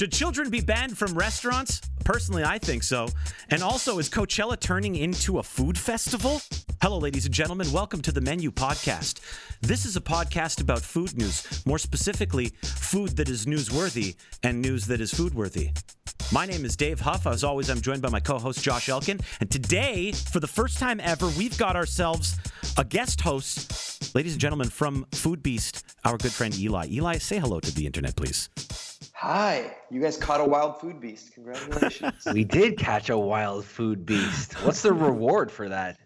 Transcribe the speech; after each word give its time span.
Should 0.00 0.12
children 0.12 0.48
be 0.48 0.62
banned 0.62 0.96
from 0.96 1.12
restaurants? 1.12 1.82
Personally, 2.06 2.42
I 2.42 2.56
think 2.56 2.84
so. 2.84 3.08
And 3.50 3.62
also, 3.62 3.98
is 3.98 4.08
Coachella 4.08 4.58
turning 4.58 4.96
into 4.96 5.40
a 5.40 5.42
food 5.42 5.76
festival? 5.76 6.40
Hello, 6.80 6.96
ladies 6.96 7.26
and 7.26 7.34
gentlemen. 7.34 7.70
Welcome 7.70 8.00
to 8.00 8.10
the 8.10 8.22
Menu 8.22 8.50
Podcast. 8.50 9.20
This 9.60 9.84
is 9.84 9.96
a 9.96 10.00
podcast 10.00 10.62
about 10.62 10.80
food 10.80 11.18
news, 11.18 11.66
more 11.66 11.76
specifically, 11.76 12.46
food 12.62 13.14
that 13.18 13.28
is 13.28 13.44
newsworthy 13.44 14.16
and 14.42 14.62
news 14.62 14.86
that 14.86 15.02
is 15.02 15.12
foodworthy. 15.12 15.78
My 16.32 16.46
name 16.46 16.64
is 16.64 16.78
Dave 16.78 17.00
Heuff. 17.00 17.30
As 17.30 17.44
always, 17.44 17.68
I'm 17.68 17.82
joined 17.82 18.00
by 18.00 18.08
my 18.08 18.20
co 18.20 18.38
host, 18.38 18.62
Josh 18.62 18.88
Elkin. 18.88 19.20
And 19.40 19.50
today, 19.50 20.12
for 20.12 20.40
the 20.40 20.46
first 20.46 20.78
time 20.78 20.98
ever, 21.00 21.26
we've 21.36 21.58
got 21.58 21.76
ourselves 21.76 22.38
a 22.78 22.84
guest 22.84 23.20
host, 23.20 24.14
ladies 24.14 24.32
and 24.32 24.40
gentlemen, 24.40 24.70
from 24.70 25.04
Foodbeast, 25.10 25.82
our 26.06 26.16
good 26.16 26.32
friend 26.32 26.54
Elie. 26.54 26.98
Elie, 26.98 27.18
say 27.18 27.38
hello 27.38 27.60
to 27.60 27.74
the 27.74 27.84
internet, 27.84 28.16
please. 28.16 28.48
Hi, 29.20 29.76
you 29.90 30.00
guys 30.00 30.16
caught 30.16 30.40
a 30.40 30.44
wild 30.46 30.80
food 30.80 30.98
beast. 30.98 31.34
Congratulations. 31.34 32.26
we 32.32 32.42
did 32.42 32.78
catch 32.78 33.10
a 33.10 33.18
wild 33.18 33.66
food 33.66 34.06
beast. 34.06 34.54
What's 34.64 34.80
the 34.80 34.94
reward 34.94 35.52
for 35.52 35.68
that? 35.68 35.98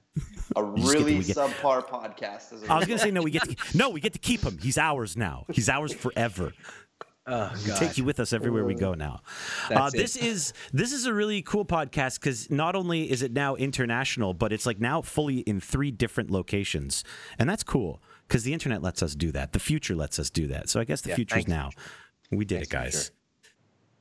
A 0.56 0.64
really 0.64 1.20
get, 1.22 1.36
subpar 1.36 1.86
podcast. 1.86 2.68
I 2.68 2.76
was 2.76 2.86
going 2.88 2.98
to 2.98 3.04
say 3.04 3.12
no. 3.12 3.22
We 3.22 3.30
get 3.30 3.44
to, 3.48 3.78
no. 3.78 3.90
We 3.90 4.00
get 4.00 4.14
to 4.14 4.18
keep 4.18 4.40
him. 4.40 4.58
He's 4.58 4.78
ours 4.78 5.16
now. 5.16 5.44
He's 5.52 5.68
ours 5.68 5.94
forever. 5.94 6.54
Oh, 7.28 7.52
we 7.64 7.70
take 7.74 7.96
you 7.96 8.04
with 8.04 8.18
us 8.18 8.32
everywhere 8.32 8.64
we 8.64 8.74
go 8.74 8.94
now. 8.94 9.20
Uh, 9.70 9.90
this 9.90 10.16
is 10.16 10.52
this 10.72 10.92
is 10.92 11.06
a 11.06 11.14
really 11.14 11.40
cool 11.40 11.64
podcast 11.64 12.18
because 12.18 12.50
not 12.50 12.74
only 12.74 13.08
is 13.08 13.22
it 13.22 13.32
now 13.32 13.54
international, 13.54 14.34
but 14.34 14.52
it's 14.52 14.66
like 14.66 14.80
now 14.80 15.00
fully 15.02 15.38
in 15.38 15.60
three 15.60 15.92
different 15.92 16.32
locations, 16.32 17.04
and 17.38 17.48
that's 17.48 17.62
cool 17.62 18.02
because 18.26 18.42
the 18.42 18.52
internet 18.52 18.82
lets 18.82 19.04
us 19.04 19.14
do 19.14 19.30
that. 19.30 19.52
The 19.52 19.60
future 19.60 19.94
lets 19.94 20.18
us 20.18 20.30
do 20.30 20.48
that. 20.48 20.68
So 20.68 20.80
I 20.80 20.84
guess 20.84 21.00
the 21.00 21.10
yeah, 21.10 21.14
future's 21.14 21.46
now. 21.46 21.70
We 22.36 22.44
did 22.44 22.66
thanks, 22.66 22.68
it, 22.68 22.70
guys. 22.70 23.10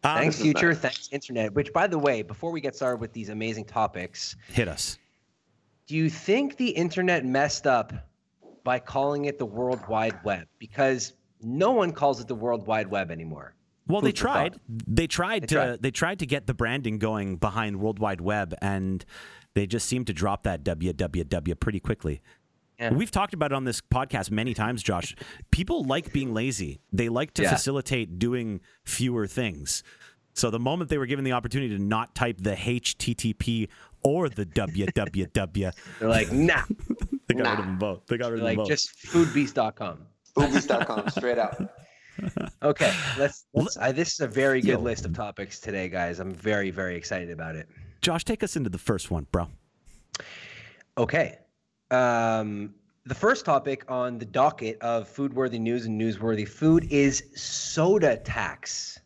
Um, 0.03 0.17
thanks, 0.17 0.41
future. 0.41 0.73
Thanks, 0.73 1.09
internet. 1.11 1.53
Which, 1.53 1.71
by 1.71 1.87
the 1.87 1.97
way, 1.97 2.21
before 2.21 2.51
we 2.51 2.59
get 2.61 2.75
started 2.75 2.99
with 2.99 3.13
these 3.13 3.29
amazing 3.29 3.65
topics, 3.65 4.35
hit 4.47 4.67
us. 4.67 4.97
Do 5.87 5.95
you 5.95 6.09
think 6.09 6.57
the 6.57 6.69
internet 6.69 7.25
messed 7.25 7.67
up 7.67 7.93
by 8.63 8.79
calling 8.79 9.25
it 9.25 9.37
the 9.37 9.45
World 9.45 9.85
Wide 9.87 10.17
Web? 10.23 10.47
Because 10.59 11.13
no 11.41 11.71
one 11.71 11.91
calls 11.91 12.19
it 12.19 12.27
the 12.27 12.35
World 12.35 12.67
Wide 12.67 12.87
Web 12.87 13.11
anymore. 13.11 13.53
Well, 13.87 14.01
Food 14.01 14.07
they 14.07 14.11
tried. 14.13 14.59
They 14.87 15.07
tried 15.07 15.43
they 15.43 15.47
to 15.47 15.55
tried. 15.55 15.81
they 15.81 15.91
tried 15.91 16.19
to 16.19 16.25
get 16.25 16.47
the 16.47 16.53
branding 16.53 16.99
going 16.99 17.35
behind 17.35 17.79
World 17.79 17.99
Wide 17.99 18.21
Web, 18.21 18.55
and 18.61 19.03
they 19.53 19.67
just 19.67 19.87
seemed 19.87 20.07
to 20.07 20.13
drop 20.13 20.43
that 20.43 20.63
www 20.63 21.59
pretty 21.59 21.79
quickly. 21.79 22.21
Yeah. 22.79 22.93
We've 22.93 23.11
talked 23.11 23.33
about 23.33 23.51
it 23.51 23.55
on 23.55 23.65
this 23.65 23.81
podcast 23.81 24.31
many 24.31 24.53
times, 24.53 24.83
Josh. 24.83 25.15
People 25.51 25.83
like 25.83 26.11
being 26.11 26.33
lazy. 26.33 26.79
They 26.91 27.09
like 27.09 27.33
to 27.35 27.43
yeah. 27.43 27.53
facilitate 27.53 28.19
doing 28.19 28.61
fewer 28.83 29.27
things. 29.27 29.83
So 30.33 30.49
the 30.49 30.59
moment 30.59 30.89
they 30.89 30.97
were 30.97 31.05
given 31.05 31.23
the 31.23 31.33
opportunity 31.33 31.77
to 31.77 31.81
not 31.81 32.15
type 32.15 32.37
the 32.39 32.55
HTTP 32.55 33.69
or 34.03 34.29
the 34.29 34.45
www, 34.45 35.73
they're 35.99 36.09
like, 36.09 36.31
nah. 36.31 36.63
they 37.27 37.35
got 37.35 37.43
nah. 37.43 37.49
rid 37.51 37.59
of 37.59 37.65
them 37.65 37.77
both. 37.77 38.05
They 38.07 38.17
got 38.17 38.31
rid 38.31 38.41
they're 38.41 38.51
of 38.51 38.57
like, 38.57 38.57
them 38.57 38.63
both. 38.63 38.67
Just 38.67 38.97
foodbeast.com. 39.05 39.99
Foodbeast.com, 40.35 41.09
straight 41.09 41.37
out. 41.37 41.61
Okay, 42.61 42.93
let's. 43.17 43.45
let's 43.55 43.75
I, 43.75 43.91
this 43.91 44.13
is 44.13 44.19
a 44.19 44.27
very 44.27 44.61
good 44.61 44.73
Yo. 44.73 44.79
list 44.79 45.03
of 45.03 45.13
topics 45.13 45.59
today, 45.59 45.89
guys. 45.89 46.19
I'm 46.19 46.31
very, 46.31 46.69
very 46.69 46.95
excited 46.95 47.31
about 47.31 47.55
it. 47.55 47.67
Josh, 48.01 48.23
take 48.23 48.43
us 48.43 48.55
into 48.55 48.69
the 48.69 48.77
first 48.77 49.09
one, 49.09 49.25
bro. 49.31 49.47
Okay, 50.97 51.39
um, 51.93 52.73
the 53.05 53.15
first 53.15 53.45
topic 53.45 53.85
on 53.87 54.17
the 54.17 54.25
docket 54.25 54.81
of 54.81 55.07
food-worthy 55.07 55.59
news 55.59 55.85
and 55.85 55.99
newsworthy 55.99 56.47
food 56.47 56.87
is 56.89 57.23
soda 57.35 58.17
tax. 58.17 58.99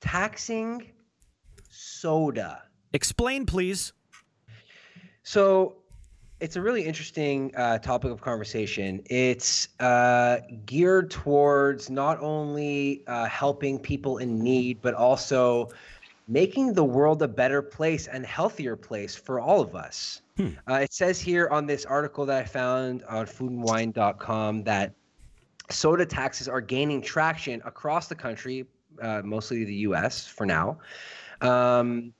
Taxing 0.00 0.90
soda. 1.70 2.62
Explain, 2.92 3.46
please. 3.46 3.92
So, 5.22 5.76
it's 6.38 6.56
a 6.56 6.60
really 6.60 6.84
interesting 6.84 7.50
uh, 7.56 7.78
topic 7.78 8.10
of 8.10 8.20
conversation. 8.20 9.02
It's 9.06 9.68
uh, 9.80 10.40
geared 10.66 11.10
towards 11.10 11.88
not 11.88 12.20
only 12.20 13.02
uh, 13.06 13.24
helping 13.26 13.78
people 13.78 14.18
in 14.18 14.38
need, 14.38 14.82
but 14.82 14.92
also 14.92 15.70
making 16.28 16.74
the 16.74 16.84
world 16.84 17.22
a 17.22 17.28
better 17.28 17.62
place 17.62 18.06
and 18.06 18.26
healthier 18.26 18.76
place 18.76 19.16
for 19.16 19.40
all 19.40 19.62
of 19.62 19.74
us. 19.74 20.20
Hmm. 20.36 20.48
Uh, 20.68 20.74
it 20.74 20.92
says 20.92 21.20
here 21.20 21.48
on 21.50 21.66
this 21.66 21.84
article 21.84 22.26
that 22.26 22.42
I 22.42 22.44
found 22.44 23.02
on 23.04 23.26
foodandwine.com 23.26 24.64
that 24.64 24.94
soda 25.70 26.04
taxes 26.04 26.48
are 26.48 26.60
gaining 26.60 27.00
traction 27.00 27.62
across 27.64 28.08
the 28.08 28.14
country, 28.14 28.66
uh, 29.00 29.22
mostly 29.24 29.64
the 29.64 29.74
U.S. 29.74 30.26
for 30.26 30.44
now, 30.44 30.78
um, 31.40 32.12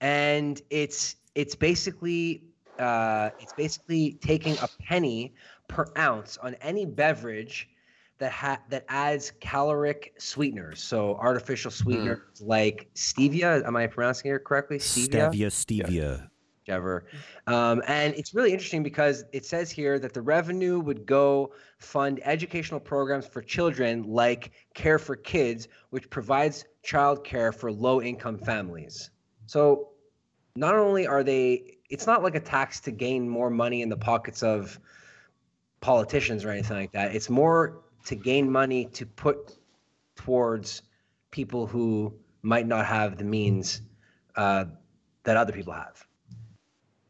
and 0.00 0.60
it's 0.70 1.16
it's 1.34 1.54
basically 1.54 2.42
uh, 2.78 3.30
it's 3.40 3.52
basically 3.54 4.18
taking 4.20 4.56
a 4.58 4.68
penny 4.82 5.34
per 5.68 5.86
ounce 5.96 6.36
on 6.38 6.54
any 6.56 6.84
beverage 6.84 7.70
that 8.18 8.30
ha- 8.30 8.60
that 8.68 8.84
adds 8.88 9.32
caloric 9.40 10.14
sweeteners, 10.18 10.82
so 10.82 11.16
artificial 11.16 11.70
sweeteners 11.70 12.18
mm. 12.42 12.46
like 12.46 12.88
stevia. 12.94 13.66
Am 13.66 13.74
I 13.74 13.86
pronouncing 13.86 14.32
it 14.32 14.44
correctly? 14.44 14.78
Stevia. 14.78 15.30
Stevia. 15.30 15.86
Stevia. 15.86 16.28
Yeah 16.66 16.74
ever. 16.76 17.04
Um, 17.46 17.82
and 17.86 18.14
it's 18.14 18.34
really 18.34 18.52
interesting 18.52 18.82
because 18.82 19.24
it 19.32 19.44
says 19.44 19.70
here 19.70 19.98
that 19.98 20.14
the 20.14 20.22
revenue 20.22 20.80
would 20.80 21.04
go 21.06 21.52
fund 21.78 22.20
educational 22.24 22.80
programs 22.80 23.26
for 23.26 23.42
children 23.42 24.02
like 24.04 24.52
Care 24.74 24.98
for 24.98 25.16
Kids, 25.16 25.68
which 25.90 26.08
provides 26.08 26.64
childcare 26.84 27.54
for 27.54 27.70
low 27.70 28.00
income 28.00 28.38
families. 28.38 29.10
So 29.46 29.90
not 30.56 30.74
only 30.74 31.06
are 31.06 31.22
they, 31.22 31.78
it's 31.90 32.06
not 32.06 32.22
like 32.22 32.34
a 32.34 32.40
tax 32.40 32.80
to 32.80 32.90
gain 32.90 33.28
more 33.28 33.50
money 33.50 33.82
in 33.82 33.88
the 33.88 33.96
pockets 33.96 34.42
of 34.42 34.78
politicians 35.80 36.44
or 36.44 36.50
anything 36.50 36.78
like 36.78 36.92
that. 36.92 37.14
It's 37.14 37.28
more 37.28 37.82
to 38.06 38.14
gain 38.14 38.50
money 38.50 38.86
to 38.86 39.04
put 39.04 39.58
towards 40.16 40.82
people 41.30 41.66
who 41.66 42.14
might 42.42 42.66
not 42.66 42.86
have 42.86 43.18
the 43.18 43.24
means 43.24 43.82
uh, 44.36 44.64
that 45.24 45.36
other 45.36 45.52
people 45.52 45.72
have. 45.72 46.06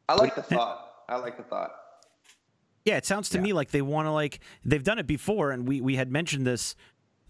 I 0.08 0.14
like 0.14 0.34
the 0.34 0.42
thought. 0.42 0.92
I 1.08 1.16
like 1.16 1.36
the 1.36 1.42
thought. 1.42 1.72
Yeah, 2.84 2.96
it 2.96 3.06
sounds 3.06 3.30
to 3.30 3.38
yeah. 3.38 3.44
me 3.44 3.52
like 3.52 3.70
they 3.70 3.82
want 3.82 4.06
to 4.06 4.10
like 4.10 4.40
they've 4.64 4.84
done 4.84 4.98
it 4.98 5.06
before, 5.06 5.50
and 5.50 5.66
we 5.66 5.80
we 5.80 5.96
had 5.96 6.10
mentioned 6.10 6.46
this 6.46 6.74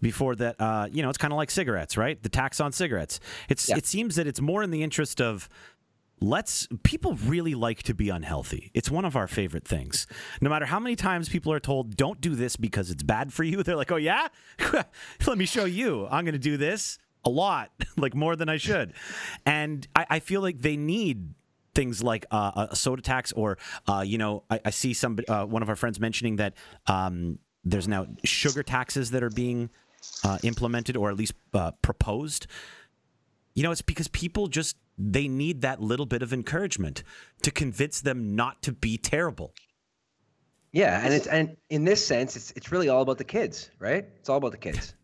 before 0.01 0.35
that. 0.37 0.61
Uh, 0.61 0.89
you 0.91 1.03
know, 1.03 1.09
it's 1.09 1.19
kind 1.19 1.33
of 1.33 1.37
like 1.37 1.51
cigarettes, 1.51 1.97
right? 1.97 2.21
The 2.21 2.29
tax 2.29 2.61
on 2.61 2.73
cigarettes. 2.73 3.21
It's 3.49 3.69
yeah. 3.69 3.77
it 3.77 3.87
seems 3.87 4.17
that 4.17 4.27
it's 4.27 4.41
more 4.41 4.63
in 4.63 4.71
the 4.71 4.83
interest 4.83 5.21
of 5.21 5.49
let's 6.21 6.69
people 6.83 7.15
really 7.25 7.55
like 7.55 7.83
to 7.83 7.93
be 7.93 8.09
unhealthy 8.09 8.71
it's 8.73 8.91
one 8.91 9.05
of 9.05 9.17
our 9.17 9.27
favorite 9.27 9.67
things 9.67 10.07
no 10.41 10.49
matter 10.49 10.65
how 10.65 10.79
many 10.79 10.95
times 10.95 11.29
people 11.29 11.53
are 11.53 11.61
told 11.61 11.97
don't 11.97 12.21
do 12.21 12.35
this 12.35 12.57
because 12.57 12.91
it's 12.91 13.03
bad 13.03 13.33
for 13.33 13.43
you 13.43 13.63
they're 13.65 13.77
like 13.77 13.91
oh 13.91 13.97
yeah 13.97 14.29
let 15.27 15.37
me 15.37 15.45
show 15.45 15.65
you 15.65 16.07
i'm 16.11 16.25
going 16.25 16.33
to 16.33 16.39
do 16.39 16.57
this 16.57 16.99
a 17.25 17.31
lot 17.31 17.73
like 17.97 18.15
more 18.15 18.37
than 18.37 18.49
i 18.49 18.57
should 18.57 18.93
and 19.45 19.89
I, 19.97 20.07
I 20.09 20.21
feel 20.21 20.41
like 20.41 20.61
they 20.61 20.77
need 20.77 21.35
things 21.75 22.03
like 22.03 22.27
uh, 22.31 22.67
a 22.71 22.77
soda 22.77 23.03
tax, 23.03 23.33
or 23.33 23.59
uh, 23.89 24.05
you 24.07 24.19
know, 24.19 24.45
I, 24.51 24.61
I 24.67 24.71
see 24.71 24.95
some 24.95 25.19
uh, 25.29 25.45
one 25.45 25.63
of 25.63 25.69
our 25.69 25.77
friends 25.77 26.01
mentioning 26.01 26.37
that 26.37 26.55
um, 26.87 27.39
there's 27.65 27.89
now 27.89 28.07
sugar 28.25 28.63
taxes 28.63 29.11
that 29.11 29.23
are 29.23 29.31
being 29.31 29.71
uh, 30.23 30.39
implemented, 30.43 30.97
or 30.97 31.11
at 31.11 31.17
least 31.17 31.35
uh, 31.53 31.73
proposed. 31.83 32.47
You 33.55 33.63
know, 33.63 33.71
it's 33.71 33.83
because 33.83 34.09
people 34.09 34.49
just 34.49 34.77
they 34.99 35.29
need 35.29 35.63
that 35.63 35.81
little 35.81 36.07
bit 36.07 36.23
of 36.23 36.33
encouragement 36.33 37.03
to 37.43 37.51
convince 37.51 38.01
them 38.01 38.37
not 38.37 38.63
to 38.63 38.73
be 38.73 38.97
terrible. 38.97 39.53
Yeah, 40.73 41.01
and 41.05 41.15
it's 41.15 41.27
and 41.29 41.57
in 41.71 41.85
this 41.85 42.05
sense, 42.05 42.37
it's 42.37 42.51
it's 42.53 42.73
really 42.73 42.89
all 42.89 43.03
about 43.03 43.19
the 43.19 43.25
kids, 43.25 43.71
right? 43.79 44.05
It's 44.19 44.29
all 44.29 44.39
about 44.39 44.53
the 44.53 44.59
kids. 44.59 44.95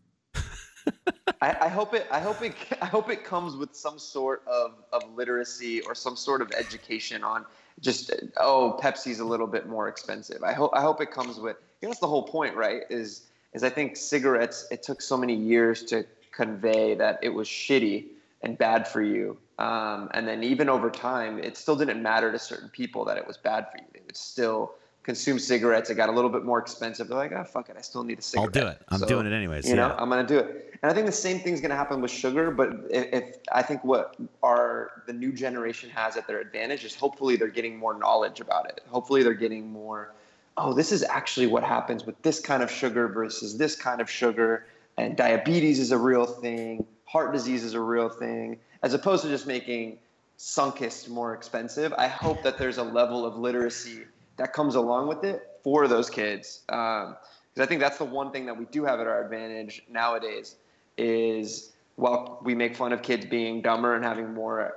I, 1.41 1.57
I, 1.61 1.67
hope 1.67 1.93
it. 1.93 2.07
I 2.11 2.19
hope 2.19 2.41
it. 2.41 2.53
I 2.81 2.85
hope 2.85 3.09
it 3.09 3.23
comes 3.23 3.55
with 3.55 3.75
some 3.75 3.99
sort 3.99 4.43
of, 4.47 4.73
of 4.91 5.03
literacy 5.15 5.81
or 5.81 5.95
some 5.95 6.15
sort 6.15 6.41
of 6.41 6.51
education 6.51 7.23
on 7.23 7.45
just 7.79 8.11
oh 8.37 8.77
Pepsi's 8.81 9.19
a 9.19 9.25
little 9.25 9.47
bit 9.47 9.67
more 9.67 9.87
expensive. 9.87 10.43
I 10.43 10.53
hope. 10.53 10.71
I 10.73 10.81
hope 10.81 11.01
it 11.01 11.11
comes 11.11 11.39
with. 11.39 11.57
You 11.81 11.87
know, 11.87 11.91
that's 11.91 11.99
the 11.99 12.07
whole 12.07 12.23
point, 12.23 12.55
right? 12.55 12.83
Is 12.89 13.23
is 13.53 13.63
I 13.63 13.69
think 13.69 13.97
cigarettes. 13.97 14.67
It 14.71 14.83
took 14.83 15.01
so 15.01 15.17
many 15.17 15.35
years 15.35 15.83
to 15.85 16.05
convey 16.31 16.95
that 16.95 17.19
it 17.21 17.29
was 17.29 17.47
shitty 17.47 18.05
and 18.43 18.57
bad 18.57 18.87
for 18.87 19.01
you, 19.01 19.37
um, 19.59 20.09
and 20.13 20.27
then 20.27 20.43
even 20.43 20.69
over 20.69 20.89
time, 20.89 21.39
it 21.39 21.57
still 21.57 21.75
didn't 21.75 22.01
matter 22.01 22.31
to 22.31 22.39
certain 22.39 22.69
people 22.69 23.05
that 23.05 23.17
it 23.17 23.27
was 23.27 23.37
bad 23.37 23.67
for 23.71 23.77
you. 23.77 23.83
They 23.93 24.01
would 24.05 24.17
still 24.17 24.73
consume 25.03 25.39
cigarettes. 25.39 25.89
It 25.89 25.95
got 25.95 26.09
a 26.09 26.11
little 26.11 26.29
bit 26.29 26.43
more 26.43 26.59
expensive. 26.59 27.07
They're 27.07 27.17
like, 27.17 27.31
oh 27.31 27.43
fuck 27.43 27.69
it, 27.69 27.75
I 27.77 27.81
still 27.81 28.03
need 28.03 28.19
a 28.19 28.21
cigarette. 28.21 28.55
I'll 28.55 28.61
do 28.61 28.67
it. 28.67 28.81
I'm 28.89 28.99
so, 28.99 29.05
doing 29.07 29.25
it 29.25 29.33
anyways. 29.33 29.65
You 29.65 29.75
yeah. 29.75 29.87
know, 29.87 29.95
I'm 29.97 30.09
gonna 30.09 30.25
do 30.25 30.37
it. 30.39 30.75
And 30.81 30.91
I 30.91 30.93
think 30.93 31.05
the 31.05 31.11
same 31.11 31.39
thing's 31.39 31.61
gonna 31.61 31.75
happen 31.75 32.01
with 32.01 32.11
sugar. 32.11 32.51
But 32.51 32.73
if, 32.89 33.13
if, 33.13 33.35
I 33.51 33.61
think 33.61 33.83
what 33.83 34.15
our 34.43 35.03
the 35.07 35.13
new 35.13 35.31
generation 35.31 35.89
has 35.89 36.17
at 36.17 36.27
their 36.27 36.39
advantage 36.39 36.85
is 36.85 36.95
hopefully 36.95 37.35
they're 37.35 37.47
getting 37.47 37.77
more 37.77 37.97
knowledge 37.97 38.39
about 38.39 38.67
it. 38.69 38.81
Hopefully 38.89 39.23
they're 39.23 39.33
getting 39.33 39.71
more. 39.71 40.13
Oh, 40.57 40.73
this 40.73 40.91
is 40.91 41.03
actually 41.03 41.47
what 41.47 41.63
happens 41.63 42.05
with 42.05 42.21
this 42.21 42.39
kind 42.39 42.61
of 42.61 42.69
sugar 42.69 43.07
versus 43.07 43.57
this 43.57 43.75
kind 43.75 44.01
of 44.01 44.09
sugar, 44.09 44.65
and 44.97 45.15
diabetes 45.15 45.79
is 45.79 45.91
a 45.91 45.97
real 45.97 46.25
thing. 46.25 46.85
heart 47.05 47.33
disease 47.33 47.63
is 47.63 47.73
a 47.73 47.79
real 47.79 48.09
thing, 48.09 48.59
as 48.83 48.93
opposed 48.93 49.23
to 49.23 49.29
just 49.29 49.47
making 49.47 49.97
Sunkist 50.37 51.07
more 51.07 51.33
expensive. 51.35 51.93
I 51.97 52.07
hope 52.07 52.41
that 52.43 52.57
there's 52.57 52.79
a 52.79 52.83
level 52.83 53.25
of 53.25 53.37
literacy 53.37 54.05
that 54.37 54.53
comes 54.53 54.75
along 54.75 55.07
with 55.07 55.23
it 55.23 55.41
for 55.63 55.87
those 55.87 56.09
kids. 56.09 56.63
Because 56.67 57.07
um, 57.07 57.61
I 57.61 57.65
think 57.65 57.81
that's 57.81 57.97
the 57.97 58.05
one 58.05 58.31
thing 58.31 58.45
that 58.45 58.57
we 58.57 58.65
do 58.65 58.83
have 58.85 58.99
at 58.99 59.07
our 59.07 59.23
advantage 59.23 59.83
nowadays 59.89 60.55
is 60.97 61.73
while 61.95 62.39
we 62.43 62.55
make 62.55 62.75
fun 62.75 62.93
of 62.93 63.01
kids 63.01 63.25
being 63.25 63.61
dumber 63.61 63.95
and 63.95 64.03
having 64.03 64.33
more 64.33 64.73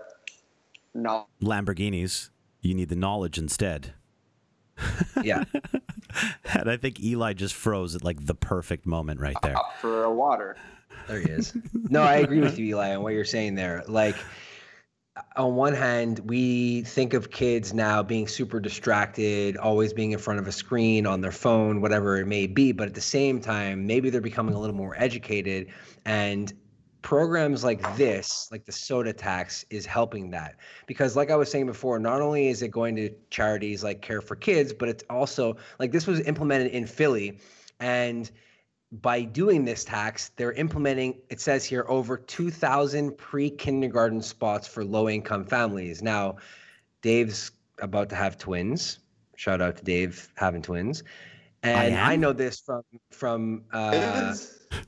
knowledge. 0.95 1.27
Lamborghinis, 1.43 2.31
you 2.61 2.75
need 2.75 2.89
the 2.89 2.97
knowledge 2.97 3.39
instead. 3.39 3.95
Yeah. 5.23 5.45
and 6.53 6.69
I 6.69 6.77
think 6.77 7.03
Elie 7.03 7.33
just 7.35 7.55
froze 7.55 7.95
at 7.95 8.05
like 8.05 8.27
the 8.27 8.35
perfect 8.35 8.85
moment 8.85 9.21
right 9.21 9.37
there. 9.43 9.56
for 9.81 10.05
a 10.05 10.12
water. 10.12 10.56
There 11.06 11.21
he 11.21 11.31
is. 11.31 11.56
No, 11.89 12.03
I 12.03 12.17
agree 12.17 12.41
with 12.41 12.59
you, 12.59 12.79
Elie, 12.79 12.93
on 12.93 13.03
what 13.03 13.15
you're 13.15 13.25
saying 13.25 13.55
there. 13.55 13.85
Like, 13.87 14.17
on 15.37 15.55
one 15.55 15.75
hand, 15.75 16.21
we 16.25 16.83
think 16.83 17.15
of 17.15 17.31
kids 17.31 17.73
now 17.73 18.03
being 18.03 18.27
super 18.27 18.59
distracted, 18.59 19.57
always 19.57 19.93
being 19.93 20.11
in 20.11 20.19
front 20.19 20.41
of 20.41 20.49
a 20.49 20.53
screen 20.53 21.07
on 21.07 21.21
their 21.21 21.33
phone, 21.33 21.81
whatever 21.81 22.19
it 22.19 22.27
may 22.27 22.47
be. 22.49 22.73
But 22.73 22.89
at 22.89 22.95
the 22.95 23.01
same 23.01 23.41
time, 23.41 23.87
maybe 23.87 24.11
they're 24.11 24.21
becoming 24.21 24.55
a 24.55 24.61
little 24.61 24.75
more 24.75 24.95
educated. 24.99 25.69
And 26.05 26.53
programs 27.03 27.63
like 27.63 27.97
this, 27.97 28.49
like 28.51 28.65
the 28.65 28.73
soda 28.73 29.13
tax, 29.13 29.65
is 29.71 29.87
helping 29.87 30.31
that. 30.31 30.57
Because, 30.87 31.15
like 31.15 31.31
I 31.31 31.37
was 31.37 31.49
saying 31.49 31.67
before, 31.67 32.01
not 32.01 32.21
only 32.21 32.49
is 32.49 32.63
it 32.63 32.73
going 32.73 32.97
to 32.97 33.11
charities 33.31 33.85
like 33.85 34.03
Care 34.03 34.21
for 34.21 34.35
Kids, 34.35 34.73
but 34.73 34.89
it's 34.89 35.05
also 35.09 35.57
like 35.79 35.93
this 35.93 36.09
was 36.09 36.21
implemented 36.27 36.73
in 36.73 36.87
Philly. 36.87 37.39
And 37.79 38.31
by 39.00 39.23
doing 39.23 39.64
this 39.64 39.85
tax, 39.85 40.31
they're 40.37 40.52
implementing, 40.52 41.20
it 41.29 41.41
says 41.41 41.64
here, 41.64 41.85
over 41.88 42.17
2,000 42.17 43.17
pre 43.17 43.50
kindergarten 43.50 44.23
spots 44.23 44.69
for 44.69 44.85
low 44.85 45.08
income 45.08 45.44
families. 45.44 46.02
Now, 46.02 46.37
Dave's 47.02 47.50
about 47.81 48.08
to 48.11 48.17
have 48.17 48.38
twins. 48.38 49.00
Shout 49.37 49.61
out 49.61 49.76
to 49.76 49.85
Dave 49.85 50.29
having 50.37 50.62
twins. 50.62 51.02
And 51.62 51.96
I, 51.96 52.12
I 52.12 52.17
know 52.17 52.32
this 52.32 52.61
from 52.61 52.82
from 53.11 53.64
uh, 53.73 54.35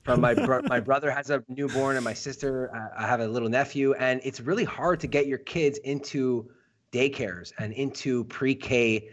from 0.05 0.21
my 0.21 0.35
bro- 0.35 0.61
my 0.65 0.79
brother 0.89 1.11
has 1.11 1.31
a 1.31 1.43
newborn 1.49 1.97
and 1.97 2.05
my 2.05 2.13
sister 2.13 2.71
uh, 2.75 3.03
I 3.03 3.07
have 3.07 3.21
a 3.21 3.27
little 3.27 3.49
nephew 3.49 3.95
and 3.95 4.21
it's 4.25 4.41
really 4.41 4.65
hard 4.65 5.01
to 5.01 5.07
get 5.07 5.27
your 5.27 5.39
kids 5.39 5.79
into 5.79 6.51
daycares 6.93 7.53
and 7.59 7.73
into 7.73 8.25
pre-K 8.25 9.09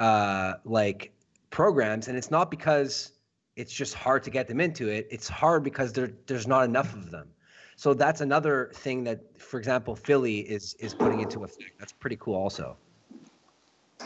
uh, 0.00 0.54
like 0.64 1.12
programs 1.50 2.08
and 2.08 2.18
it's 2.18 2.30
not 2.32 2.50
because 2.50 3.12
it's 3.56 3.72
just 3.72 3.94
hard 3.94 4.22
to 4.24 4.30
get 4.30 4.46
them 4.46 4.60
into 4.60 4.88
it. 4.88 5.08
It's 5.10 5.28
hard 5.28 5.64
because 5.64 5.92
there 5.92 6.10
there's 6.26 6.46
not 6.46 6.64
enough 6.64 6.94
of 6.94 7.10
them. 7.10 7.28
So 7.76 7.92
that's 7.92 8.22
another 8.22 8.70
thing 8.74 9.04
that, 9.04 9.20
for 9.38 9.58
example, 9.58 9.96
Philly 9.96 10.38
is 10.40 10.74
is 10.78 10.94
putting 10.94 11.20
into 11.20 11.44
effect. 11.44 11.72
That's 11.78 11.92
pretty 11.92 12.16
cool, 12.16 12.34
also. 12.34 12.76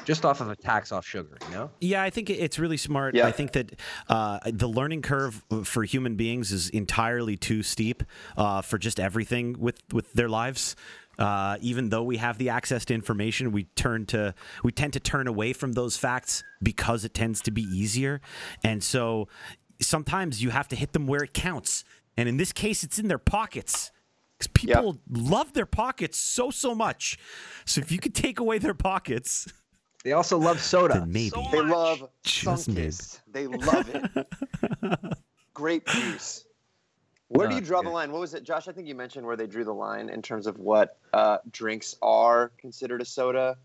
Just 0.04 0.24
off 0.24 0.40
of 0.40 0.48
a 0.48 0.56
tax 0.56 0.92
off 0.92 1.04
sugar, 1.04 1.36
you 1.48 1.54
know? 1.54 1.70
Yeah, 1.80 2.00
I 2.02 2.10
think 2.10 2.30
it's 2.30 2.60
really 2.60 2.76
smart. 2.76 3.16
Yeah. 3.16 3.26
I 3.26 3.32
think 3.32 3.52
that 3.52 3.72
uh, 4.08 4.38
the 4.46 4.68
learning 4.68 5.02
curve 5.02 5.44
for 5.64 5.82
human 5.82 6.14
beings 6.14 6.52
is 6.52 6.68
entirely 6.70 7.36
too 7.36 7.64
steep 7.64 8.04
uh, 8.36 8.62
for 8.62 8.78
just 8.78 9.00
everything 9.00 9.56
with 9.58 9.82
with 9.92 10.12
their 10.12 10.28
lives. 10.28 10.76
Uh, 11.20 11.58
even 11.60 11.90
though 11.90 12.02
we 12.02 12.16
have 12.16 12.38
the 12.38 12.48
access 12.48 12.86
to 12.86 12.94
information, 12.94 13.52
we 13.52 13.64
turn 13.76 14.06
to 14.06 14.34
we 14.64 14.72
tend 14.72 14.94
to 14.94 15.00
turn 15.00 15.26
away 15.26 15.52
from 15.52 15.72
those 15.74 15.96
facts 15.96 16.42
because 16.62 17.04
it 17.04 17.12
tends 17.12 17.42
to 17.42 17.50
be 17.50 17.62
easier, 17.62 18.22
and 18.64 18.82
so 18.82 19.28
sometimes 19.82 20.42
you 20.42 20.50
have 20.50 20.66
to 20.68 20.76
hit 20.76 20.92
them 20.92 21.06
where 21.06 21.22
it 21.22 21.34
counts. 21.34 21.84
And 22.16 22.28
in 22.28 22.38
this 22.38 22.52
case, 22.52 22.82
it's 22.82 22.98
in 22.98 23.08
their 23.08 23.18
pockets 23.18 23.90
because 24.38 24.48
people 24.48 24.94
yep. 24.94 25.30
love 25.30 25.52
their 25.52 25.66
pockets 25.66 26.16
so 26.16 26.50
so 26.50 26.74
much. 26.74 27.18
So 27.66 27.80
if 27.80 27.92
you 27.92 27.98
could 27.98 28.14
take 28.14 28.40
away 28.40 28.58
their 28.58 28.74
pockets. 28.74 29.46
They 30.02 30.12
also 30.12 30.38
love 30.38 30.60
soda. 30.60 31.04
maybe 31.06 31.28
so 31.28 31.44
they 31.52 31.60
love 31.60 32.08
Sunkist. 32.24 33.20
They 33.30 33.46
love 33.46 33.90
it. 33.94 34.26
Grape 35.54 35.86
juice. 35.86 36.46
Where 37.30 37.46
do 37.46 37.54
you 37.54 37.60
draw 37.60 37.80
the 37.80 37.90
line? 37.90 38.10
What 38.10 38.20
was 38.20 38.34
it, 38.34 38.42
Josh? 38.42 38.66
I 38.66 38.72
think 38.72 38.88
you 38.88 38.96
mentioned 38.96 39.24
where 39.24 39.36
they 39.36 39.46
drew 39.46 39.64
the 39.64 39.72
line 39.72 40.08
in 40.08 40.20
terms 40.20 40.48
of 40.48 40.58
what 40.58 40.98
uh, 41.12 41.38
drinks 41.52 41.94
are 42.02 42.50
considered 42.58 43.00
a 43.00 43.04
soda 43.04 43.56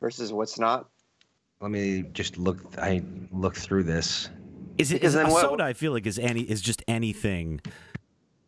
versus 0.00 0.32
what's 0.32 0.58
not. 0.58 0.88
Let 1.60 1.70
me 1.70 2.04
just 2.12 2.38
look. 2.38 2.58
I 2.76 3.02
look 3.30 3.54
through 3.54 3.84
this. 3.84 4.30
Is 4.78 4.90
it 4.90 5.04
is 5.04 5.14
a 5.14 5.26
what, 5.28 5.42
soda? 5.42 5.62
I 5.62 5.74
feel 5.74 5.92
like 5.92 6.06
is 6.06 6.18
any 6.18 6.40
is 6.40 6.60
just 6.60 6.82
anything 6.88 7.60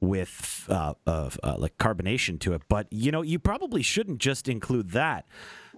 with 0.00 0.66
uh, 0.68 0.94
uh, 1.06 1.30
like 1.56 1.78
carbonation 1.78 2.40
to 2.40 2.54
it. 2.54 2.62
But 2.68 2.88
you 2.90 3.12
know, 3.12 3.22
you 3.22 3.38
probably 3.38 3.82
shouldn't 3.82 4.18
just 4.18 4.48
include 4.48 4.90
that. 4.90 5.26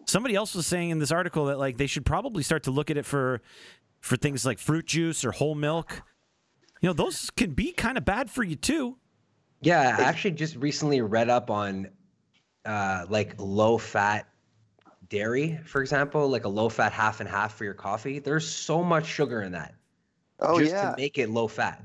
Somebody 0.06 0.34
else 0.34 0.54
was 0.54 0.66
saying 0.66 0.88
in 0.88 0.98
this 0.98 1.12
article 1.12 1.44
that 1.46 1.58
like 1.58 1.76
they 1.76 1.86
should 1.86 2.06
probably 2.06 2.42
start 2.42 2.62
to 2.62 2.70
look 2.70 2.90
at 2.90 2.96
it 2.96 3.04
for 3.04 3.42
for 4.00 4.16
things 4.16 4.46
like 4.46 4.58
fruit 4.58 4.86
juice 4.86 5.26
or 5.26 5.32
whole 5.32 5.54
milk 5.54 6.02
you 6.80 6.88
know, 6.88 6.92
those 6.92 7.30
can 7.30 7.52
be 7.52 7.72
kind 7.72 7.98
of 7.98 8.04
bad 8.04 8.30
for 8.30 8.42
you 8.42 8.56
too. 8.56 8.96
Yeah, 9.60 9.96
I 9.98 10.02
actually 10.02 10.32
just 10.32 10.56
recently 10.56 11.00
read 11.00 11.28
up 11.28 11.50
on 11.50 11.88
uh, 12.64 13.06
like 13.08 13.34
low 13.38 13.78
fat 13.78 14.28
dairy, 15.08 15.58
for 15.64 15.80
example, 15.80 16.28
like 16.28 16.44
a 16.44 16.48
low 16.48 16.68
fat 16.68 16.92
half 16.92 17.20
and 17.20 17.28
half 17.28 17.54
for 17.54 17.64
your 17.64 17.74
coffee. 17.74 18.18
There's 18.18 18.48
so 18.48 18.84
much 18.84 19.06
sugar 19.06 19.42
in 19.42 19.52
that. 19.52 19.74
Oh 20.40 20.60
just 20.60 20.72
yeah. 20.72 20.90
to 20.90 20.96
make 20.96 21.18
it 21.18 21.30
low 21.30 21.48
fat. 21.48 21.82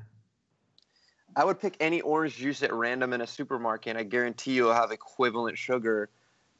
I 1.35 1.43
would 1.43 1.59
pick 1.59 1.75
any 1.79 2.01
orange 2.01 2.35
juice 2.35 2.61
at 2.61 2.71
random 2.71 3.13
in 3.13 3.21
a 3.21 3.27
supermarket, 3.27 3.91
and 3.91 3.97
I 3.97 4.03
guarantee 4.03 4.53
you 4.53 4.65
will 4.65 4.73
have 4.73 4.91
equivalent 4.91 5.57
sugar 5.57 6.09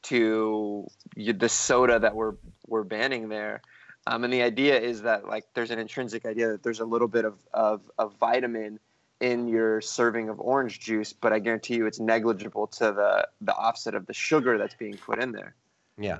to 0.04 0.86
the 1.16 1.48
soda 1.48 1.98
that 2.00 2.14
we're 2.14 2.34
we're 2.66 2.82
banning 2.82 3.28
there. 3.28 3.62
Um, 4.06 4.24
and 4.24 4.32
the 4.32 4.42
idea 4.42 4.78
is 4.78 5.02
that 5.02 5.26
like 5.26 5.46
there's 5.54 5.70
an 5.70 5.78
intrinsic 5.78 6.26
idea 6.26 6.48
that 6.48 6.62
there's 6.62 6.80
a 6.80 6.84
little 6.84 7.08
bit 7.08 7.24
of, 7.24 7.38
of, 7.52 7.90
of 7.98 8.14
vitamin 8.16 8.78
in 9.20 9.48
your 9.48 9.80
serving 9.80 10.28
of 10.28 10.38
orange 10.40 10.80
juice, 10.80 11.12
but 11.12 11.32
I 11.32 11.38
guarantee 11.38 11.76
you 11.76 11.86
it's 11.86 12.00
negligible 12.00 12.66
to 12.66 12.92
the 12.92 13.28
the 13.40 13.54
offset 13.54 13.94
of 13.94 14.06
the 14.06 14.12
sugar 14.12 14.58
that's 14.58 14.74
being 14.74 14.98
put 14.98 15.22
in 15.22 15.32
there. 15.32 15.54
Yeah. 15.96 16.18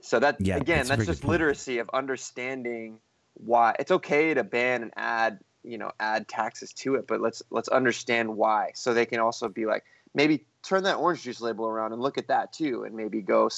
So 0.00 0.18
that 0.18 0.36
yeah, 0.40 0.56
again, 0.56 0.86
that's, 0.86 1.06
that's 1.06 1.06
just 1.06 1.24
literacy 1.24 1.78
of 1.78 1.88
understanding 1.94 2.98
why 3.34 3.74
it's 3.78 3.90
okay 3.90 4.34
to 4.34 4.44
ban 4.44 4.82
and 4.82 4.92
add, 4.96 5.40
you 5.62 5.78
know, 5.78 5.92
add 5.98 6.28
taxes 6.28 6.72
to 6.74 6.96
it, 6.96 7.06
but 7.06 7.20
let's 7.20 7.42
let's 7.50 7.68
understand 7.68 8.36
why. 8.36 8.72
So 8.74 8.92
they 8.92 9.06
can 9.06 9.20
also 9.20 9.48
be 9.48 9.66
like, 9.66 9.84
maybe 10.14 10.44
turn 10.62 10.82
that 10.82 10.96
orange 10.96 11.22
juice 11.22 11.40
label 11.40 11.66
around 11.66 11.92
and 11.92 12.02
look 12.02 12.18
at 12.18 12.28
that 12.28 12.52
too, 12.52 12.84
and 12.84 12.94
maybe 12.94 13.22
go 13.22 13.48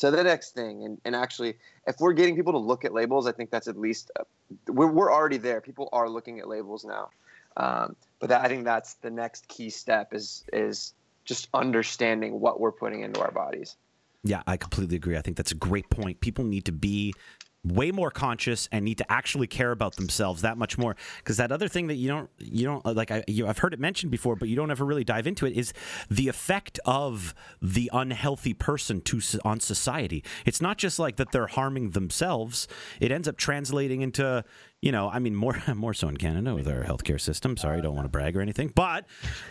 to 0.00 0.10
the 0.10 0.24
next 0.24 0.54
thing. 0.54 0.84
And, 0.84 1.00
and 1.04 1.14
actually 1.14 1.56
if 1.86 1.96
we're 2.00 2.12
getting 2.12 2.36
people 2.36 2.52
to 2.52 2.58
look 2.58 2.84
at 2.84 2.92
labels 2.92 3.26
i 3.26 3.32
think 3.32 3.50
that's 3.50 3.68
at 3.68 3.78
least 3.78 4.10
uh, 4.18 4.24
we're, 4.68 4.90
we're 4.90 5.12
already 5.12 5.38
there. 5.38 5.60
People 5.60 5.88
are 5.92 6.08
looking 6.08 6.40
at 6.40 6.48
labels 6.48 6.84
now. 6.84 7.10
Um, 7.56 7.96
but 8.18 8.28
that, 8.30 8.42
i 8.42 8.48
think 8.48 8.64
that's 8.64 8.94
the 8.94 9.10
next 9.10 9.48
key 9.48 9.70
step 9.70 10.12
is 10.12 10.44
is 10.52 10.94
just 11.24 11.48
understanding 11.54 12.40
what 12.40 12.60
we're 12.60 12.72
putting 12.72 13.02
into 13.02 13.20
our 13.20 13.30
bodies. 13.30 13.76
Yeah 14.24 14.42
i 14.46 14.56
completely 14.56 14.96
agree. 14.96 15.16
I 15.16 15.22
think 15.22 15.36
that's 15.36 15.52
a 15.52 15.60
great 15.68 15.88
point. 15.90 16.20
People 16.20 16.44
need 16.44 16.64
to 16.64 16.72
be 16.72 17.14
way 17.64 17.90
more 17.90 18.10
conscious 18.10 18.68
and 18.72 18.84
need 18.84 18.98
to 18.98 19.12
actually 19.12 19.46
care 19.46 19.70
about 19.70 19.96
themselves 19.96 20.42
that 20.42 20.56
much 20.56 20.78
more 20.78 20.96
because 21.18 21.36
that 21.36 21.52
other 21.52 21.68
thing 21.68 21.88
that 21.88 21.96
you 21.96 22.08
don't 22.08 22.30
you 22.38 22.64
don't 22.64 22.84
like 22.96 23.10
I, 23.10 23.22
you, 23.28 23.46
I've 23.46 23.58
heard 23.58 23.74
it 23.74 23.80
mentioned 23.80 24.10
before 24.10 24.34
but 24.34 24.48
you 24.48 24.56
don't 24.56 24.70
ever 24.70 24.84
really 24.84 25.04
dive 25.04 25.26
into 25.26 25.44
it 25.44 25.52
is 25.52 25.74
the 26.08 26.28
effect 26.28 26.80
of 26.86 27.34
the 27.60 27.90
unhealthy 27.92 28.54
person 28.54 29.02
to 29.02 29.20
on 29.44 29.60
society 29.60 30.24
it's 30.46 30.62
not 30.62 30.78
just 30.78 30.98
like 30.98 31.16
that 31.16 31.32
they're 31.32 31.48
harming 31.48 31.90
themselves 31.90 32.66
it 32.98 33.12
ends 33.12 33.28
up 33.28 33.36
translating 33.36 34.00
into 34.00 34.42
you 34.82 34.92
know, 34.92 35.10
I 35.10 35.18
mean, 35.18 35.34
more 35.34 35.62
more 35.74 35.94
so 35.94 36.08
in 36.08 36.16
Canada 36.16 36.54
with 36.54 36.66
our 36.66 36.82
healthcare 36.82 37.20
system. 37.20 37.56
Sorry, 37.56 37.78
I 37.78 37.80
don't 37.80 37.94
want 37.94 38.06
to 38.06 38.10
brag 38.10 38.36
or 38.36 38.40
anything, 38.40 38.72
but 38.74 39.06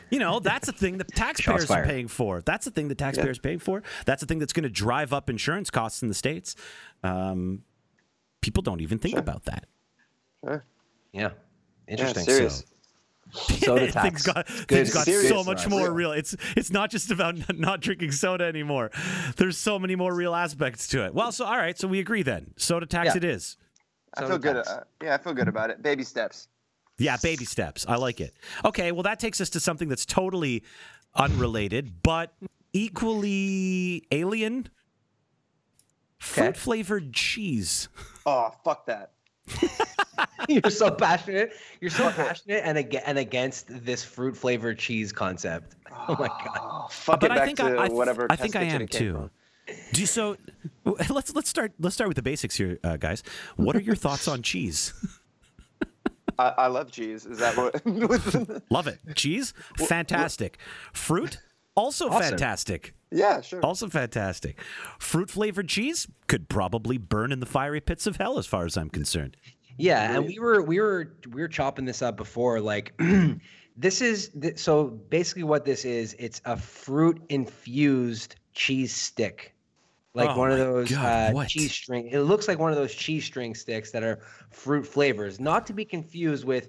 you 0.09 0.19
know, 0.19 0.39
that's 0.39 0.67
a 0.67 0.71
thing 0.71 0.97
the 0.97 1.03
taxpayers 1.03 1.69
are 1.69 1.85
paying 1.85 2.07
for. 2.07 2.41
That's 2.41 2.65
the 2.65 2.71
thing 2.71 2.87
the 2.87 2.95
taxpayers 2.95 3.37
yeah. 3.37 3.47
paying 3.47 3.59
for. 3.59 3.83
That's 4.05 4.21
the 4.21 4.25
thing 4.25 4.39
that's 4.39 4.53
going 4.53 4.63
to 4.63 4.69
drive 4.69 5.13
up 5.13 5.29
insurance 5.29 5.69
costs 5.69 6.01
in 6.01 6.07
the 6.07 6.13
states. 6.13 6.55
Um, 7.03 7.61
people 8.41 8.63
don't 8.63 8.81
even 8.81 8.99
think 8.99 9.13
sure. 9.13 9.19
about 9.19 9.45
that. 9.45 9.65
Sure. 10.43 10.63
Yeah. 11.13 11.31
Interesting. 11.87 12.25
Yeah, 12.27 12.33
serious. 12.33 12.65
So, 13.31 13.53
soda 13.53 13.91
tax. 13.91 14.03
things 14.03 14.21
got, 14.23 14.47
things 14.47 14.91
got 14.91 15.05
so 15.05 15.43
much 15.43 15.67
more 15.67 15.91
real. 15.91 16.13
It's 16.13 16.35
it's 16.57 16.71
not 16.71 16.89
just 16.89 17.11
about 17.11 17.37
not 17.59 17.79
drinking 17.79 18.11
soda 18.11 18.45
anymore. 18.45 18.89
There's 19.37 19.55
so 19.55 19.77
many 19.77 19.95
more 19.95 20.15
real 20.15 20.33
aspects 20.33 20.87
to 20.87 21.05
it. 21.05 21.13
Well, 21.13 21.31
so 21.31 21.45
all 21.45 21.55
right, 21.55 21.77
so 21.77 21.87
we 21.87 21.99
agree 21.99 22.23
then. 22.23 22.55
Soda 22.57 22.87
tax 22.87 23.09
yeah. 23.09 23.17
it 23.17 23.23
is. 23.23 23.55
I 24.15 24.25
feel 24.25 24.39
good. 24.39 24.55
Uh, 24.55 24.79
yeah, 25.03 25.13
I 25.13 25.17
feel 25.19 25.35
good 25.35 25.47
about 25.47 25.69
it. 25.69 25.83
Baby 25.83 26.03
steps. 26.03 26.47
Yeah, 26.97 27.17
baby 27.21 27.45
steps. 27.45 27.85
I 27.87 27.97
like 27.97 28.19
it. 28.19 28.33
Okay, 28.65 28.91
well 28.91 29.03
that 29.03 29.19
takes 29.19 29.39
us 29.41 29.51
to 29.51 29.59
something 29.59 29.89
that's 29.89 30.07
totally 30.07 30.63
unrelated, 31.13 32.01
but 32.01 32.33
equally 32.73 34.07
alien. 34.11 34.69
Fruit 36.19 36.55
flavored 36.57 37.13
cheese. 37.13 37.89
Oh, 38.25 38.51
fuck 38.63 38.85
that. 38.87 39.11
You're 40.49 40.69
so 40.69 40.91
passionate. 40.91 41.53
You're 41.81 41.89
so 41.89 42.11
passionate 42.11 42.61
and 42.65 42.77
ag- 42.77 43.01
and 43.05 43.17
against 43.17 43.65
this 43.85 44.03
fruit 44.03 44.35
flavored 44.37 44.77
cheese 44.79 45.11
concept. 45.11 45.75
Oh 46.07 46.15
my 46.17 46.27
god. 46.27 46.59
Oh, 46.61 46.87
fuck 46.89 47.19
but 47.19 47.29
it 47.31 47.35
back 47.35 47.41
I 47.41 47.45
think 47.45 47.57
to 47.59 47.65
I, 47.77 47.85
I, 47.85 47.87
whatever. 47.89 48.25
I 48.29 48.35
think 48.35 48.55
I 48.55 48.63
am 48.63 48.87
too. 48.87 49.13
from. 49.13 49.31
Do 49.91 50.01
you, 50.01 50.07
so. 50.07 50.37
Let's 51.09 51.35
let's 51.35 51.49
start 51.49 51.73
let's 51.79 51.93
start 51.93 52.07
with 52.07 52.15
the 52.15 52.21
basics 52.23 52.55
here, 52.55 52.79
uh, 52.83 52.97
guys. 52.97 53.21
What 53.57 53.75
are 53.75 53.81
your 53.81 53.95
thoughts 53.95 54.27
on 54.27 54.41
cheese? 54.41 54.93
I, 56.39 56.53
I 56.57 56.67
love 56.67 56.89
cheese. 56.91 57.25
Is 57.27 57.37
that 57.39 57.55
what? 57.57 57.85
Love 58.71 58.87
it. 58.87 58.97
Cheese, 59.15 59.53
fantastic. 59.77 60.57
Fruit, 60.93 61.37
also 61.75 62.07
Awesome. 62.09 62.29
fantastic. 62.29 62.95
Yeah, 63.11 63.41
sure. 63.41 63.63
Also 63.65 63.87
fantastic. 63.87 64.61
Fruit 64.99 65.29
flavored 65.29 65.67
cheese 65.67 66.07
could 66.27 66.49
probably 66.49 66.97
burn 66.97 67.31
in 67.31 67.39
the 67.39 67.45
fiery 67.45 67.81
pits 67.81 68.05
of 68.05 68.17
hell, 68.17 68.37
as 68.37 68.45
far 68.45 68.65
as 68.65 68.77
I'm 68.77 68.89
concerned. 68.89 69.35
Yeah, 69.77 70.15
and 70.15 70.25
we 70.25 70.39
were 70.39 70.61
we 70.61 70.79
were 70.79 71.13
we 71.29 71.41
were 71.41 71.47
chopping 71.47 71.85
this 71.85 72.01
up 72.01 72.17
before. 72.17 72.59
Like, 72.59 72.93
this 73.77 74.01
is 74.01 74.29
th- 74.39 74.59
so 74.59 74.85
basically 74.85 75.43
what 75.43 75.65
this 75.65 75.85
is. 75.85 76.15
It's 76.19 76.41
a 76.45 76.57
fruit 76.57 77.21
infused 77.29 78.35
cheese 78.53 78.93
stick, 78.93 79.55
like 80.13 80.29
Oh 80.29 80.37
one 80.37 80.51
of 80.51 80.57
those 80.57 80.91
God, 80.91 81.35
uh, 81.35 81.45
cheese 81.45 81.71
string. 81.71 82.09
It 82.09 82.19
looks 82.19 82.47
like 82.47 82.59
one 82.59 82.71
of 82.71 82.77
those 82.77 82.93
cheese 82.93 83.23
string 83.23 83.55
sticks 83.55 83.91
that 83.91 84.03
are 84.03 84.19
fruit 84.51 84.85
flavors, 84.85 85.39
not 85.39 85.65
to 85.67 85.73
be 85.73 85.85
confused 85.85 86.43
with 86.43 86.67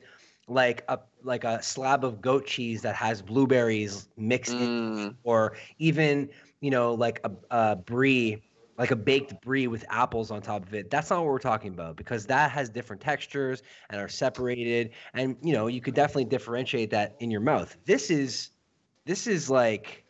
like 0.50 0.85
a 0.88 0.99
like 1.23 1.45
a 1.45 1.62
slab 1.62 2.04
of 2.04 2.21
goat 2.21 2.45
cheese 2.45 2.83
that 2.83 2.97
has 2.97 3.23
blueberries 3.23 4.09
mixed 4.16 4.52
in, 4.52 4.69
Mm, 4.69 5.14
or 5.23 5.57
even 5.78 6.28
you 6.61 6.71
know 6.71 6.92
like 6.95 7.21
a, 7.25 7.30
a 7.50 7.76
brie 7.76 8.42
like 8.76 8.90
a 8.90 8.97
baked 8.97 9.40
brie 9.42 9.66
with 9.66 9.85
apples 9.90 10.30
on 10.30 10.40
top 10.40 10.66
of 10.66 10.73
it. 10.73 10.90
That's 10.90 11.11
not 11.11 11.19
what 11.19 11.26
we're 11.26 11.38
talking 11.38 11.73
about 11.75 11.97
because 11.97 12.25
that 12.26 12.50
has 12.50 12.71
different 12.71 13.02
textures 13.02 13.62
and 13.90 14.00
are 14.00 14.09
separated 14.09 14.90
and 15.12 15.37
you 15.42 15.52
know, 15.52 15.66
you 15.66 15.80
could 15.80 15.95
definitely 15.95 16.25
differentiate 16.25 16.90
that 16.90 17.14
in 17.21 17.30
your 17.30 17.42
mouth. 17.42 17.76
This 17.85 18.11
is 18.11 18.50
this 19.04 19.26
is 19.26 19.50
like 19.50 20.04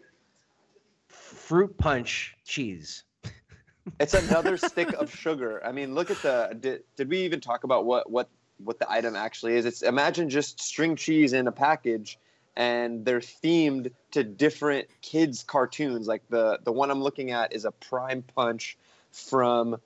fruit 1.08 1.76
punch 1.78 2.36
cheese. 2.44 3.02
it's 4.00 4.14
another 4.14 4.56
stick 4.56 4.92
of 4.94 5.14
sugar. 5.14 5.60
I 5.64 5.72
mean, 5.72 5.94
look 5.94 6.10
at 6.10 6.22
the. 6.22 6.56
Did, 6.60 6.84
did 6.96 7.08
we 7.08 7.18
even 7.22 7.40
talk 7.40 7.64
about 7.64 7.84
what 7.84 8.08
what 8.10 8.28
what 8.64 8.78
the 8.78 8.90
item 8.90 9.16
actually 9.16 9.54
is? 9.54 9.66
It's 9.66 9.82
imagine 9.82 10.28
just 10.30 10.60
string 10.60 10.96
cheese 10.96 11.32
in 11.32 11.46
a 11.46 11.52
package, 11.52 12.18
and 12.56 13.04
they're 13.04 13.20
themed 13.20 13.92
to 14.12 14.24
different 14.24 14.88
kids' 15.02 15.42
cartoons. 15.42 16.06
Like 16.06 16.22
the 16.28 16.58
the 16.64 16.72
one 16.72 16.90
I'm 16.90 17.02
looking 17.02 17.30
at 17.30 17.54
is 17.54 17.64
a 17.64 17.72
Prime 17.72 18.22
Punch 18.22 18.76
from. 19.12 19.76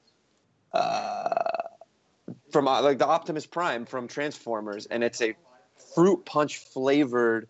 Uh, 0.73 1.33
from 2.51 2.67
uh, 2.69 2.83
like 2.83 2.99
the 2.99 3.07
Optimus 3.07 3.47
Prime 3.47 3.85
from 3.85 4.09
Transformers, 4.09 4.87
and 4.87 5.05
it's 5.05 5.21
a 5.21 5.37
fruit 5.95 6.25
punch 6.25 6.59
flavored 6.59 7.49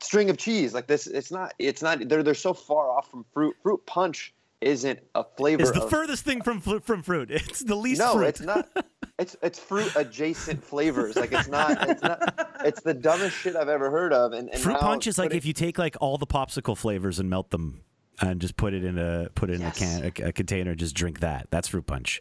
string 0.00 0.30
of 0.30 0.36
cheese. 0.36 0.74
Like 0.74 0.86
this, 0.86 1.06
it's 1.06 1.30
not. 1.30 1.54
It's 1.58 1.82
not. 1.82 2.08
They're 2.08 2.22
they're 2.22 2.34
so 2.34 2.54
far 2.54 2.90
off 2.90 3.10
from 3.10 3.24
fruit. 3.32 3.56
Fruit 3.62 3.84
punch 3.86 4.34
isn't 4.60 5.00
a 5.14 5.24
flavor. 5.24 5.62
It's 5.62 5.72
the 5.72 5.84
of, 5.84 5.90
furthest 5.90 6.24
thing 6.24 6.42
from 6.42 6.60
from 6.60 7.02
fruit. 7.02 7.30
It's 7.30 7.60
the 7.60 7.74
least 7.74 8.00
no, 8.00 8.14
fruit. 8.14 8.26
it's 8.26 8.40
not. 8.40 8.68
It's 9.18 9.34
it's 9.42 9.58
fruit 9.58 9.94
adjacent 9.96 10.62
flavors. 10.62 11.16
Like 11.16 11.32
it's 11.32 11.48
not. 11.48 11.88
It's 11.88 12.02
not. 12.02 12.50
It's 12.64 12.82
the 12.82 12.92
dumbest 12.94 13.36
shit 13.36 13.56
I've 13.56 13.68
ever 13.68 13.90
heard 13.90 14.12
of. 14.12 14.32
And, 14.32 14.50
and 14.50 14.60
fruit 14.60 14.78
punch 14.78 15.06
is 15.06 15.16
like 15.18 15.28
putting- 15.28 15.38
if 15.38 15.46
you 15.46 15.52
take 15.54 15.78
like 15.78 15.96
all 16.00 16.18
the 16.18 16.26
popsicle 16.26 16.76
flavors 16.76 17.18
and 17.18 17.30
melt 17.30 17.50
them 17.50 17.80
and 18.20 18.40
just 18.40 18.56
put 18.56 18.74
it 18.74 18.84
in 18.84 18.98
a 18.98 19.28
put 19.34 19.48
it 19.50 19.54
in 19.54 19.60
Yes. 19.62 19.76
a 19.76 20.10
can 20.10 20.24
a, 20.26 20.28
a 20.28 20.32
container. 20.32 20.74
Just 20.74 20.94
drink 20.94 21.20
that. 21.20 21.46
That's 21.50 21.68
fruit 21.68 21.86
punch. 21.86 22.20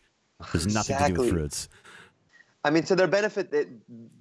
There's 0.54 0.74
nothing 0.74 0.98
to 0.98 1.08
do 1.14 1.22
with 1.22 1.30
fruits. 1.32 1.68
I 2.64 2.70
mean, 2.72 2.84
to 2.84 2.96
their 2.96 3.08
benefit, 3.08 3.52
that 3.52 3.68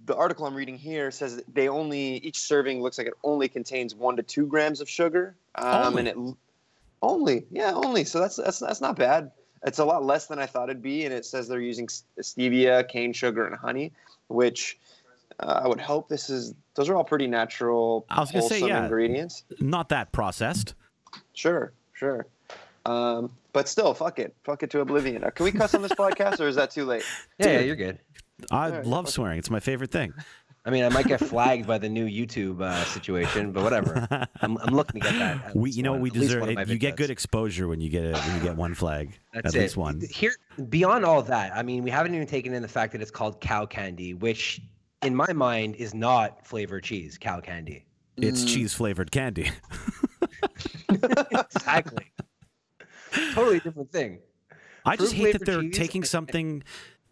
the 0.04 0.14
article 0.16 0.44
I'm 0.44 0.54
reading 0.54 0.76
here 0.76 1.10
says 1.10 1.36
that 1.36 1.54
they 1.54 1.68
only 1.68 2.16
each 2.18 2.40
serving 2.40 2.82
looks 2.82 2.98
like 2.98 3.06
it 3.06 3.14
only 3.22 3.48
contains 3.48 3.94
one 3.94 4.16
to 4.16 4.22
two 4.22 4.46
grams 4.46 4.80
of 4.82 4.88
sugar, 4.88 5.34
um, 5.54 5.96
Only? 5.96 5.98
and 6.00 6.08
it 6.08 6.34
only 7.02 7.46
yeah 7.50 7.72
only. 7.72 8.04
So 8.04 8.20
that's 8.20 8.36
that's 8.36 8.58
that's 8.58 8.80
not 8.80 8.96
bad. 8.96 9.30
It's 9.64 9.78
a 9.78 9.84
lot 9.84 10.04
less 10.04 10.26
than 10.26 10.38
I 10.38 10.46
thought 10.46 10.68
it'd 10.68 10.82
be, 10.82 11.04
and 11.04 11.14
it 11.14 11.24
says 11.24 11.48
they're 11.48 11.60
using 11.60 11.86
stevia, 11.86 12.86
cane 12.86 13.12
sugar, 13.12 13.46
and 13.46 13.56
honey, 13.56 13.92
which 14.28 14.78
uh, 15.40 15.60
I 15.64 15.68
would 15.68 15.80
hope 15.80 16.08
this 16.08 16.28
is. 16.28 16.54
Those 16.74 16.88
are 16.88 16.96
all 16.96 17.04
pretty 17.04 17.26
natural, 17.26 18.04
I 18.10 18.20
was 18.20 18.30
gonna 18.30 18.42
say, 18.42 18.60
wholesome 18.60 18.68
yeah. 18.68 18.84
ingredients. 18.84 19.44
Not 19.60 19.88
that 19.88 20.12
processed. 20.12 20.74
Sure, 21.32 21.72
sure. 21.92 22.26
Um, 22.84 23.30
but 23.52 23.68
still, 23.68 23.94
fuck 23.94 24.18
it, 24.18 24.34
fuck 24.44 24.62
it 24.62 24.70
to 24.70 24.80
oblivion. 24.80 25.24
Uh, 25.24 25.30
can 25.30 25.44
we 25.44 25.52
cuss 25.52 25.74
on 25.74 25.82
this 25.82 25.92
podcast, 25.98 26.40
or 26.40 26.48
is 26.48 26.56
that 26.56 26.70
too 26.70 26.84
late? 26.84 27.04
Yeah, 27.38 27.52
yeah, 27.52 27.60
you're 27.60 27.76
good. 27.76 27.98
I 28.50 28.66
Alright, 28.66 28.86
love 28.86 29.04
fuck 29.04 29.08
it. 29.08 29.12
swearing. 29.12 29.38
It's 29.38 29.50
my 29.50 29.60
favorite 29.60 29.90
thing. 29.90 30.12
I 30.66 30.70
mean, 30.70 30.82
I 30.84 30.88
might 30.88 31.06
get 31.06 31.20
flagged 31.20 31.66
by 31.66 31.76
the 31.76 31.90
new 31.90 32.06
YouTube 32.06 32.62
uh, 32.62 32.82
situation, 32.86 33.52
but 33.52 33.62
whatever. 33.64 34.08
I'm, 34.40 34.56
I'm 34.56 34.74
looking 34.74 35.00
to 35.02 35.06
get 35.10 35.18
that. 35.18 35.54
We, 35.54 35.70
you 35.70 35.82
know, 35.82 35.92
one- 35.92 36.00
we 36.00 36.08
deserve 36.10 36.48
it. 36.48 36.68
You 36.68 36.78
get 36.78 36.96
good 36.96 37.10
exposure 37.10 37.68
when 37.68 37.82
you 37.82 37.90
get 37.90 38.04
a, 38.04 38.12
when 38.18 38.36
you 38.36 38.42
get 38.42 38.56
one 38.56 38.74
flag. 38.74 39.18
That's 39.34 39.48
At 39.48 39.54
it. 39.56 39.60
least 39.62 39.76
one. 39.76 40.00
Here, 40.10 40.34
beyond 40.70 41.04
all 41.04 41.22
that, 41.24 41.54
I 41.54 41.62
mean, 41.62 41.82
we 41.82 41.90
haven't 41.90 42.14
even 42.14 42.26
taken 42.26 42.54
in 42.54 42.62
the 42.62 42.68
fact 42.68 42.92
that 42.92 43.02
it's 43.02 43.10
called 43.10 43.40
cow 43.42 43.66
candy, 43.66 44.14
which, 44.14 44.62
in 45.02 45.14
my 45.14 45.30
mind, 45.34 45.76
is 45.76 45.92
not 45.92 46.46
flavored 46.46 46.84
cheese. 46.84 47.18
Cow 47.18 47.40
candy. 47.40 47.84
It's 48.16 48.42
Mm. 48.44 48.48
cheese 48.48 48.72
flavored 48.74 49.10
candy. 49.10 49.50
Exactly. 51.30 52.12
totally 53.32 53.60
different 53.60 53.90
thing. 53.92 54.18
I 54.84 54.96
just 54.96 55.12
hate 55.14 55.32
that 55.32 55.44
they're 55.46 55.62
cheese 55.62 55.76
taking 55.76 56.00
and- 56.02 56.08
something. 56.08 56.62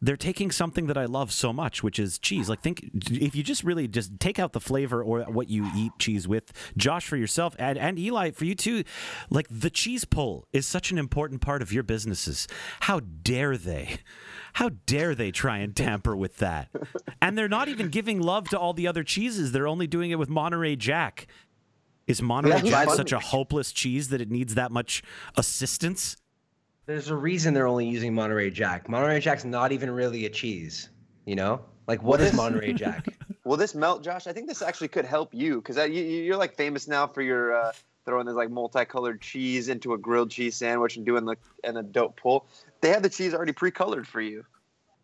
They're 0.02 0.16
taking 0.16 0.50
something 0.50 0.88
that 0.88 0.99
I 0.99 1.04
love 1.04 1.32
so 1.32 1.52
much, 1.52 1.82
which 1.82 1.99
is 2.00 2.18
cheese. 2.18 2.49
Like, 2.49 2.61
think 2.61 2.90
if 3.09 3.37
you 3.37 3.44
just 3.44 3.62
really 3.62 3.87
just 3.87 4.18
take 4.18 4.40
out 4.40 4.52
the 4.52 4.61
flavor 4.61 5.02
or 5.02 5.23
what 5.23 5.49
you 5.49 5.71
eat 5.76 5.92
cheese 6.00 6.26
with. 6.26 6.52
Josh, 6.76 7.06
for 7.06 7.16
yourself, 7.16 7.54
and, 7.59 7.78
and 7.78 7.99
Elie, 7.99 8.32
for 8.32 8.44
you 8.44 8.56
too. 8.56 8.82
Like 9.30 9.47
the 9.49 9.71
cheese 9.71 10.04
pull 10.04 10.47
is 10.52 10.66
such 10.66 10.90
an 10.90 10.99
important 10.99 11.40
part 11.40 11.62
of 11.62 11.73
your 11.73 11.85
businesses. 11.85 12.49
How 12.80 13.00
dare 13.00 13.56
they? 13.56 13.99
How 14.54 14.71
dare 14.87 15.14
they 15.14 15.30
try 15.30 15.59
and 15.59 15.75
tamper 15.75 16.16
with 16.16 16.38
that? 16.38 16.68
And 17.21 17.38
they're 17.38 17.49
not 17.49 17.68
even 17.68 17.88
giving 17.88 18.21
love 18.21 18.49
to 18.49 18.59
all 18.59 18.73
the 18.73 18.88
other 18.88 19.04
cheeses. 19.04 19.52
They're 19.52 19.68
only 19.68 19.87
doing 19.87 20.11
it 20.11 20.18
with 20.18 20.28
Monterey 20.28 20.76
Jack. 20.76 21.28
Is 22.06 22.21
Monterey 22.21 22.54
That's 22.54 22.68
Jack 22.68 22.90
such 22.90 23.12
a 23.12 23.21
hopeless 23.21 23.73
cheese 23.73 24.09
that 24.09 24.21
it 24.21 24.30
needs 24.30 24.56
that 24.56 24.73
much 24.73 25.02
assistance? 25.37 26.16
There's 26.86 27.08
a 27.08 27.16
reason 27.16 27.54
they're 27.54 27.66
only 27.68 27.88
using 27.88 28.14
Monterey 28.14 28.50
Jack. 28.50 28.88
Monterey 28.88 29.20
Jack's 29.20 29.44
not 29.44 29.72
even 29.72 29.90
really 29.90 30.26
a 30.26 30.30
cheese. 30.30 30.88
You 31.24 31.36
know, 31.36 31.60
like 31.86 32.02
what 32.02 32.20
is 32.20 32.32
Monterey 32.32 32.72
Jack? 32.74 33.06
Will 33.44 33.56
this 33.56 33.74
melt, 33.74 34.02
Josh? 34.02 34.26
I 34.26 34.32
think 34.32 34.48
this 34.48 34.62
actually 34.62 34.88
could 34.88 35.04
help 35.04 35.32
you 35.32 35.60
because 35.60 35.76
you, 35.76 36.02
you- 36.02 36.22
you're 36.22 36.36
like 36.36 36.56
famous 36.56 36.88
now 36.88 37.06
for 37.06 37.22
your 37.22 37.54
uh, 37.54 37.72
throwing 38.04 38.26
this 38.26 38.34
like 38.34 38.50
multicolored 38.50 39.20
cheese 39.20 39.68
into 39.68 39.94
a 39.94 39.98
grilled 39.98 40.30
cheese 40.30 40.56
sandwich 40.56 40.96
and 40.96 41.06
doing 41.06 41.24
the 41.24 41.36
and 41.62 41.78
a 41.78 41.82
dope 41.82 42.16
pull. 42.20 42.46
They 42.80 42.90
have 42.90 43.02
the 43.02 43.08
cheese 43.10 43.34
already 43.34 43.52
pre-colored 43.52 44.06
for 44.08 44.20
you. 44.20 44.44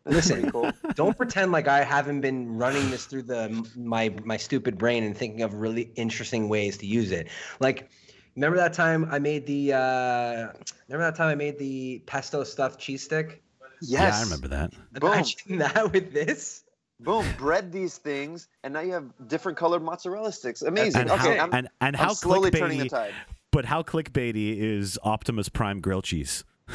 That's 0.05 0.29
Listen, 0.31 0.51
cool. 0.51 0.73
Don't 0.95 1.17
pretend 1.17 1.53
like 1.53 1.69
I 1.69 1.85
haven't 1.85 2.21
been 2.23 2.57
running 2.57 2.91
this 2.91 3.05
through 3.05 3.23
the 3.23 3.69
my 3.77 4.13
my 4.25 4.37
stupid 4.39 4.79
brain 4.79 5.05
and 5.05 5.17
thinking 5.17 5.43
of 5.43 5.55
really 5.55 5.91
interesting 5.95 6.49
ways 6.49 6.79
to 6.79 6.87
use 6.87 7.13
it. 7.13 7.29
Like, 7.61 7.91
remember 8.39 8.57
that 8.59 8.73
time 8.73 9.09
I 9.11 9.19
made 9.19 9.47
the 9.47 9.73
uh, 9.73 10.49
remember 10.89 11.11
that 11.11 11.17
time 11.17 11.29
I 11.29 11.35
made 11.35 11.59
the 11.59 12.03
pesto 12.07 12.45
stuffed 12.45 12.79
cheese 12.81 13.03
stick? 13.03 13.43
Yes, 13.81 13.91
Yeah, 13.91 14.19
I 14.19 14.23
remember 14.23 14.49
that. 14.49 14.73
Boom. 15.01 15.13
Imagine 15.13 15.59
that 15.59 15.93
with 15.93 16.13
this. 16.13 16.65
Boom, 17.01 17.25
bread 17.39 17.71
these 17.71 17.97
things, 17.97 18.49
and 18.65 18.75
now 18.75 18.81
you 18.81 18.93
have 18.93 19.05
different 19.29 19.57
colored 19.57 19.83
mozzarella 19.83 20.33
sticks. 20.33 20.63
Amazing. 20.63 21.03
And 21.03 21.11
okay, 21.13 21.37
how, 21.37 21.45
I'm, 21.45 21.55
and, 21.55 21.69
and 21.81 21.97
I'm 21.97 22.03
how 22.07 22.13
slowly 22.13 22.51
turning 22.51 22.79
the 22.79 22.89
tide. 22.89 23.15
but 23.53 23.65
how 23.65 23.85
clickbaity 23.85 24.59
is 24.59 24.99
Optimus 25.05 25.49
Prime 25.49 25.81
grilled 25.81 26.05
cheese? 26.05 26.45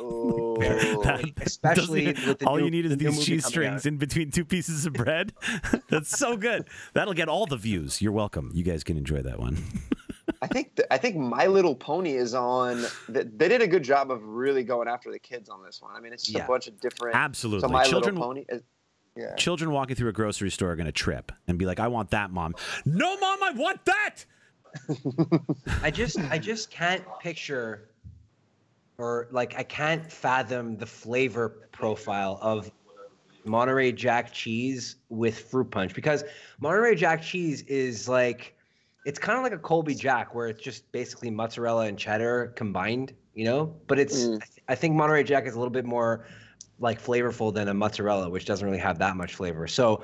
Oh, 0.00 0.56
Especially 1.40 2.06
with 2.06 2.38
the 2.38 2.46
all 2.46 2.56
new- 2.56 2.66
you 2.66 2.70
need 2.70 2.86
is 2.86 2.92
the 2.92 2.96
these 2.96 3.08
movie 3.14 3.24
cheese 3.24 3.44
strings 3.44 3.82
out. 3.82 3.86
in 3.86 3.98
between 3.98 4.30
two 4.30 4.44
pieces 4.44 4.86
of 4.86 4.92
bread. 4.92 5.32
That's 5.88 6.16
so 6.16 6.36
good. 6.36 6.68
That'll 6.94 7.14
get 7.14 7.28
all 7.28 7.46
the 7.46 7.56
views. 7.56 8.00
You're 8.00 8.12
welcome. 8.12 8.50
You 8.54 8.62
guys 8.62 8.84
can 8.84 8.96
enjoy 8.96 9.22
that 9.22 9.40
one. 9.40 9.58
I 10.40 10.46
think 10.46 10.76
th- 10.76 10.86
I 10.90 10.98
think 10.98 11.16
My 11.16 11.46
Little 11.46 11.74
Pony 11.74 12.12
is 12.14 12.34
on. 12.34 12.84
th- 13.12 13.26
They 13.36 13.48
did 13.48 13.60
a 13.62 13.66
good 13.66 13.82
job 13.82 14.10
of 14.10 14.22
really 14.24 14.62
going 14.62 14.86
after 14.88 15.10
the 15.10 15.18
kids 15.18 15.48
on 15.48 15.62
this 15.64 15.82
one. 15.82 15.94
I 15.96 16.00
mean, 16.00 16.12
it's 16.12 16.22
just 16.24 16.36
Yeah. 16.36 16.44
a 16.44 16.48
bunch 16.48 16.68
of 16.68 16.78
different. 16.80 17.16
Absolutely. 17.16 17.62
So 17.62 17.72
My 17.72 17.84
Children 17.84 18.14
Little 18.16 18.28
Pony. 18.28 18.44
Is, 18.48 18.62
yeah. 19.16 19.34
children 19.34 19.72
walking 19.72 19.96
through 19.96 20.10
a 20.10 20.12
grocery 20.12 20.50
store 20.50 20.70
are 20.70 20.76
going 20.76 20.86
to 20.86 20.92
trip 20.92 21.32
and 21.48 21.58
be 21.58 21.66
like, 21.66 21.80
"I 21.80 21.88
want 21.88 22.10
that, 22.10 22.30
mom." 22.30 22.54
No, 22.84 23.16
mom, 23.18 23.42
I 23.42 23.50
want 23.50 23.84
that. 23.86 24.24
I 25.82 25.90
just 25.90 26.18
I 26.18 26.38
just 26.38 26.70
can't 26.70 27.02
picture 27.20 27.88
or 28.98 29.28
like 29.30 29.54
I 29.56 29.62
can't 29.62 30.10
fathom 30.10 30.76
the 30.76 30.86
flavor 30.86 31.68
profile 31.72 32.38
of 32.42 32.70
Monterey 33.44 33.92
Jack 33.92 34.32
cheese 34.32 34.96
with 35.08 35.38
fruit 35.50 35.70
punch 35.70 35.94
because 35.94 36.22
Monterey 36.60 36.94
Jack 36.96 37.22
cheese 37.22 37.62
is 37.62 38.08
like 38.08 38.54
it's 39.08 39.18
kind 39.18 39.38
of 39.38 39.42
like 39.42 39.54
a 39.54 39.58
Colby 39.58 39.94
Jack 39.94 40.34
where 40.34 40.48
it's 40.48 40.60
just 40.60 40.92
basically 40.92 41.30
mozzarella 41.30 41.86
and 41.86 41.98
cheddar 41.98 42.52
combined, 42.56 43.14
you 43.32 43.46
know? 43.46 43.74
But 43.86 43.98
it's 43.98 44.26
Mm. 44.26 44.36
I, 44.36 44.38
th- 44.44 44.64
I 44.68 44.74
think 44.74 44.96
Monterey 44.96 45.24
Jack 45.24 45.46
is 45.46 45.54
a 45.54 45.58
little 45.58 45.72
bit 45.72 45.86
more 45.86 46.26
like 46.78 47.02
flavorful 47.02 47.52
than 47.54 47.68
a 47.68 47.74
mozzarella, 47.74 48.28
which 48.28 48.44
doesn't 48.44 48.66
really 48.66 48.78
have 48.78 48.98
that 48.98 49.16
much 49.16 49.34
flavor. 49.34 49.66
So 49.66 50.02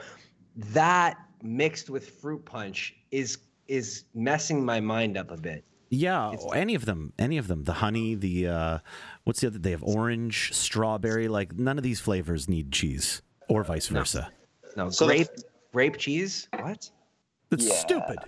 that 0.56 1.18
mixed 1.42 1.90
with 1.90 2.18
fruit 2.18 2.46
punch 2.46 2.96
is 3.10 3.36
is 3.68 4.04
messing 4.14 4.64
my 4.64 4.80
mind 4.80 5.18
up 5.18 5.30
a 5.30 5.36
bit. 5.36 5.66
Yeah, 5.90 6.32
it's, 6.32 6.46
any 6.54 6.74
of 6.74 6.86
them, 6.86 7.12
any 7.18 7.36
of 7.36 7.46
them. 7.46 7.64
The 7.64 7.74
honey, 7.74 8.14
the 8.14 8.48
uh, 8.48 8.78
what's 9.24 9.42
the 9.42 9.48
other? 9.48 9.58
They 9.58 9.72
have 9.72 9.84
orange, 9.84 10.54
strawberry. 10.54 11.28
Like 11.28 11.58
none 11.58 11.76
of 11.76 11.84
these 11.84 12.00
flavors 12.00 12.48
need 12.48 12.72
cheese, 12.72 13.20
or 13.50 13.64
vice 13.64 13.88
versa. 13.88 14.32
No, 14.78 14.84
no 14.84 14.90
so 14.90 15.06
grape, 15.06 15.28
grape 15.74 15.98
cheese. 15.98 16.48
What? 16.58 16.90
That's 17.50 17.66
yeah. 17.66 17.74
stupid. 17.74 18.18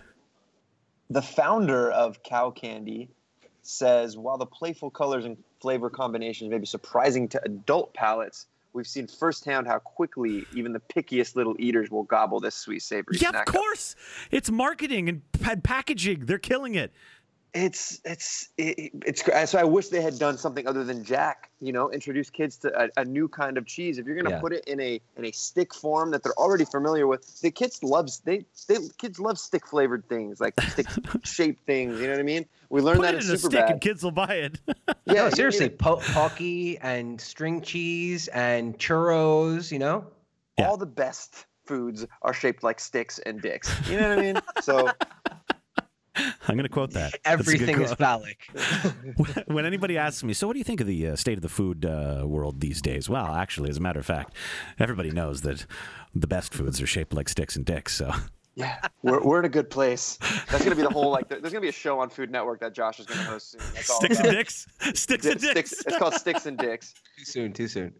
The 1.10 1.22
founder 1.22 1.90
of 1.90 2.22
Cow 2.22 2.50
Candy 2.50 3.08
says 3.62 4.16
while 4.16 4.38
the 4.38 4.46
playful 4.46 4.90
colors 4.90 5.24
and 5.24 5.36
flavor 5.60 5.90
combinations 5.90 6.50
may 6.50 6.58
be 6.58 6.66
surprising 6.66 7.28
to 7.28 7.44
adult 7.44 7.94
palates, 7.94 8.46
we've 8.72 8.86
seen 8.86 9.06
firsthand 9.06 9.66
how 9.66 9.78
quickly 9.78 10.44
even 10.54 10.72
the 10.72 10.80
pickiest 10.80 11.36
little 11.36 11.56
eaters 11.58 11.90
will 11.90 12.04
gobble 12.04 12.40
this 12.40 12.54
sweet 12.54 12.82
savory 12.82 13.18
yeah, 13.18 13.30
of 13.30 13.44
course. 13.46 13.94
Up. 13.94 14.28
It's 14.32 14.50
marketing 14.50 15.08
and 15.08 15.22
packaging. 15.62 16.26
They're 16.26 16.38
killing 16.38 16.74
it 16.74 16.92
it's 17.56 18.00
it's 18.04 18.50
it, 18.58 18.92
it's 19.06 19.24
so 19.50 19.58
I 19.58 19.64
wish 19.64 19.88
they 19.88 20.02
had 20.02 20.18
done 20.18 20.36
something 20.36 20.66
other 20.66 20.84
than 20.84 21.02
Jack. 21.02 21.50
You 21.60 21.72
know, 21.72 21.90
introduce 21.90 22.28
kids 22.28 22.58
to 22.58 22.84
a, 22.84 22.88
a 22.98 23.04
new 23.04 23.28
kind 23.28 23.56
of 23.56 23.66
cheese. 23.66 23.96
If 23.98 24.06
you're 24.06 24.16
gonna 24.16 24.36
yeah. 24.36 24.40
put 24.40 24.52
it 24.52 24.64
in 24.66 24.78
a 24.80 25.00
in 25.16 25.24
a 25.24 25.32
stick 25.32 25.74
form 25.74 26.10
that 26.10 26.22
they're 26.22 26.38
already 26.38 26.66
familiar 26.66 27.06
with, 27.06 27.40
the 27.40 27.50
kids 27.50 27.82
loves 27.82 28.20
they 28.20 28.44
they 28.68 28.76
kids 28.98 29.18
love 29.18 29.38
stick 29.38 29.66
flavored 29.66 30.06
things 30.08 30.38
like 30.38 30.60
stick 30.60 30.86
shaped 31.24 31.64
things. 31.66 31.98
You 31.98 32.06
know 32.06 32.12
what 32.12 32.20
I 32.20 32.24
mean? 32.24 32.46
We 32.68 32.82
learned 32.82 32.98
put 32.98 33.06
that 33.06 33.14
in 33.14 33.22
super 33.22 33.34
a 33.34 33.38
stick 33.38 33.52
bad. 33.52 33.70
and 33.70 33.80
kids 33.80 34.02
will 34.02 34.10
buy 34.10 34.34
it. 34.34 34.60
yeah, 35.06 35.14
no, 35.14 35.30
seriously, 35.30 35.70
po- 35.70 36.00
pocky 36.12 36.78
and 36.78 37.18
string 37.18 37.62
cheese 37.62 38.28
and 38.28 38.78
churros. 38.78 39.72
You 39.72 39.78
know, 39.78 40.06
yeah. 40.58 40.68
all 40.68 40.76
the 40.76 40.86
best 40.86 41.46
foods 41.66 42.06
are 42.22 42.32
shaped 42.32 42.62
like 42.62 42.80
sticks 42.80 43.18
and 43.20 43.40
dicks. 43.40 43.72
You 43.88 43.98
know 43.98 44.08
what 44.10 44.18
I 44.18 44.22
mean? 44.22 44.40
So 44.60 44.90
I'm 46.48 46.56
going 46.56 46.62
to 46.64 46.68
quote 46.68 46.92
that. 46.92 47.14
Everything 47.24 47.80
is 47.80 47.92
phallic. 47.94 48.48
when 49.46 49.66
anybody 49.66 49.98
asks 49.98 50.22
me, 50.22 50.32
so 50.32 50.46
what 50.46 50.54
do 50.54 50.58
you 50.58 50.64
think 50.64 50.80
of 50.80 50.86
the 50.86 51.08
uh, 51.08 51.16
state 51.16 51.38
of 51.38 51.42
the 51.42 51.48
food 51.48 51.84
uh, 51.84 52.22
world 52.26 52.60
these 52.60 52.80
days? 52.80 53.08
Well, 53.08 53.34
actually, 53.34 53.70
as 53.70 53.76
a 53.76 53.80
matter 53.80 54.00
of 54.00 54.06
fact, 54.06 54.34
everybody 54.78 55.10
knows 55.10 55.42
that 55.42 55.66
the 56.14 56.26
best 56.26 56.54
foods 56.54 56.80
are 56.80 56.86
shaped 56.86 57.12
like 57.12 57.28
sticks 57.28 57.56
and 57.56 57.64
dicks. 57.64 57.96
So. 57.96 58.12
Yeah, 58.56 58.78
we're, 59.02 59.22
we're 59.22 59.38
in 59.38 59.44
a 59.44 59.50
good 59.50 59.68
place. 59.68 60.16
That's 60.50 60.64
gonna 60.64 60.74
be 60.74 60.82
the 60.82 60.88
whole 60.88 61.10
like. 61.10 61.28
There's 61.28 61.42
gonna 61.42 61.60
be 61.60 61.68
a 61.68 61.72
show 61.72 62.00
on 62.00 62.08
Food 62.08 62.30
Network 62.30 62.60
that 62.60 62.72
Josh 62.72 62.98
is 62.98 63.04
gonna 63.04 63.22
host 63.22 63.50
soon. 63.50 63.60
That's 63.74 63.90
all 63.90 63.98
Sticks 63.98 64.18
and 64.18 64.30
dicks. 64.30 64.66
Sticks 64.94 65.26
and 65.26 65.38
dicks. 65.38 65.50
Sticks, 65.50 65.86
it's 65.86 65.98
called 65.98 66.14
Sticks 66.14 66.46
and 66.46 66.56
Dicks. 66.56 66.94
Too 67.18 67.24
soon. 67.24 67.52
Too 67.52 67.68
soon. 67.68 67.92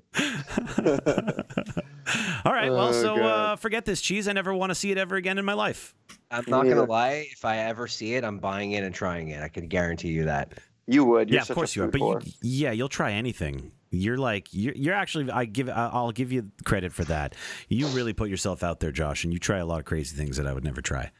all 2.45 2.53
right. 2.55 2.71
Well, 2.71 2.89
oh, 2.89 2.93
so 2.93 3.17
uh, 3.17 3.57
forget 3.57 3.85
this 3.85 4.01
cheese. 4.01 4.29
I 4.29 4.33
never 4.33 4.55
want 4.55 4.71
to 4.71 4.75
see 4.75 4.91
it 4.91 4.97
ever 4.97 5.17
again 5.17 5.37
in 5.37 5.45
my 5.45 5.53
life. 5.53 5.95
I'm 6.31 6.45
not 6.49 6.63
gonna 6.67 6.85
lie. 6.85 7.29
If 7.31 7.45
I 7.45 7.59
ever 7.59 7.87
see 7.87 8.15
it, 8.15 8.25
I'm 8.25 8.39
buying 8.39 8.73
it 8.73 8.83
and 8.83 8.95
trying 8.95 9.29
it. 9.29 9.43
I 9.43 9.49
can 9.49 9.69
guarantee 9.69 10.09
you 10.09 10.25
that. 10.25 10.55
You 10.87 11.05
would. 11.05 11.29
You're 11.29 11.41
yeah, 11.41 11.43
of 11.43 11.55
course 11.55 11.77
you 11.77 11.85
are. 11.85 11.89
But 11.89 12.01
you, 12.01 12.21
yeah, 12.41 12.73
you'll 12.73 12.89
try 12.89 13.13
anything. 13.13 13.73
You're 14.01 14.19
like 14.19 14.49
you're, 14.53 14.75
you're 14.75 14.95
actually. 14.95 15.31
I 15.31 15.45
give. 15.45 15.69
I'll 15.69 16.13
give 16.13 16.33
you 16.33 16.51
credit 16.65 16.93
for 16.93 17.05
that. 17.05 17.35
You 17.69 17.87
really 17.89 18.13
put 18.13 18.29
yourself 18.31 18.63
out 18.63 18.81
there, 18.81 18.93
Josh, 18.93 19.25
and 19.25 19.33
you 19.33 19.39
try 19.39 19.59
a 19.59 19.67
lot 19.67 19.79
of 19.79 19.85
crazy 19.85 20.17
things 20.17 20.37
that 20.37 20.47
I 20.47 20.53
would 20.53 20.65
never 20.65 20.81
try. 20.81 21.11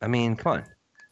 I 0.00 0.08
mean, 0.08 0.36
come 0.36 0.52
on. 0.52 0.64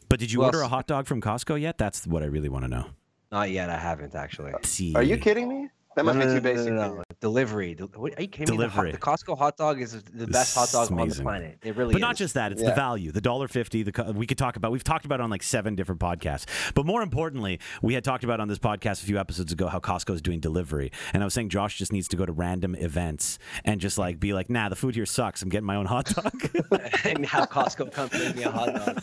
But 0.08 0.20
did 0.20 0.30
you 0.30 0.40
Who 0.40 0.46
order 0.46 0.60
a 0.60 0.68
hot 0.68 0.86
dog 0.86 1.06
from 1.06 1.20
Costco 1.20 1.60
yet? 1.60 1.78
That's 1.78 2.06
what 2.06 2.22
I 2.22 2.26
really 2.26 2.48
want 2.48 2.64
to 2.64 2.68
know. 2.68 2.86
Not 3.32 3.50
yet. 3.50 3.70
I 3.70 3.78
haven't 3.78 4.14
actually. 4.14 4.52
See. 4.62 4.94
Are 4.94 5.02
you 5.02 5.16
kidding 5.16 5.48
me? 5.48 5.68
That 5.96 6.04
must 6.04 6.18
no, 6.18 6.26
be 6.26 6.32
too 6.32 6.40
basic. 6.40 6.72
No, 6.72 6.88
no, 6.88 6.94
no, 6.96 7.02
Delivery. 7.20 7.74
What, 7.94 8.18
are 8.18 8.22
you 8.22 8.28
kidding 8.28 8.54
Delivery. 8.54 8.86
me? 8.86 8.92
The, 8.92 8.98
the, 8.98 9.02
Costco 9.02 9.38
hot 9.38 9.56
dog 9.56 9.80
is 9.80 10.02
the 10.02 10.26
best 10.26 10.54
hot 10.54 10.70
dog 10.70 10.92
on 10.92 11.08
the 11.08 11.14
planet. 11.14 11.58
It 11.62 11.76
really 11.76 11.92
but 11.92 11.98
is. 11.98 12.02
not 12.02 12.16
just 12.16 12.34
that. 12.34 12.52
It's 12.52 12.62
yeah. 12.62 12.70
the 12.70 12.74
value. 12.74 13.12
The 13.12 13.20
dollar 13.20 13.48
fifty. 13.48 13.82
The 13.82 14.12
we 14.14 14.26
could 14.26 14.38
talk 14.38 14.56
about. 14.56 14.72
We've 14.72 14.84
talked 14.84 15.04
about 15.04 15.20
it 15.20 15.22
on 15.22 15.30
like 15.30 15.42
seven 15.42 15.74
different 15.74 16.00
podcasts. 16.00 16.46
But 16.74 16.86
more 16.86 17.02
importantly, 17.02 17.60
we 17.82 17.94
had 17.94 18.04
talked 18.04 18.24
about 18.24 18.40
on 18.40 18.48
this 18.48 18.58
podcast 18.58 19.02
a 19.02 19.06
few 19.06 19.18
episodes 19.18 19.52
ago 19.52 19.68
how 19.68 19.78
Costco 19.78 20.14
is 20.14 20.22
doing 20.22 20.40
delivery, 20.40 20.90
and 21.12 21.22
I 21.22 21.26
was 21.26 21.34
saying 21.34 21.50
Josh 21.50 21.78
just 21.78 21.92
needs 21.92 22.08
to 22.08 22.16
go 22.16 22.26
to 22.26 22.32
random 22.32 22.74
events 22.74 23.38
and 23.64 23.80
just 23.80 23.98
like 23.98 24.18
be 24.18 24.32
like, 24.32 24.50
Nah, 24.50 24.68
the 24.68 24.76
food 24.76 24.94
here 24.94 25.06
sucks. 25.06 25.42
I'm 25.42 25.48
getting 25.48 25.66
my 25.66 25.76
own 25.76 25.86
hot 25.86 26.06
dog. 26.06 26.32
and 27.04 27.24
have 27.26 27.48
Costco 27.50 27.92
come 27.92 28.08
bring 28.08 28.36
me 28.36 28.42
a 28.42 28.50
hot 28.50 28.74
dog. 28.74 29.02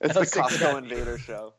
it's 0.00 0.14
the 0.14 0.40
Costco 0.40 0.78
Invader 0.78 1.18
show. 1.18 1.54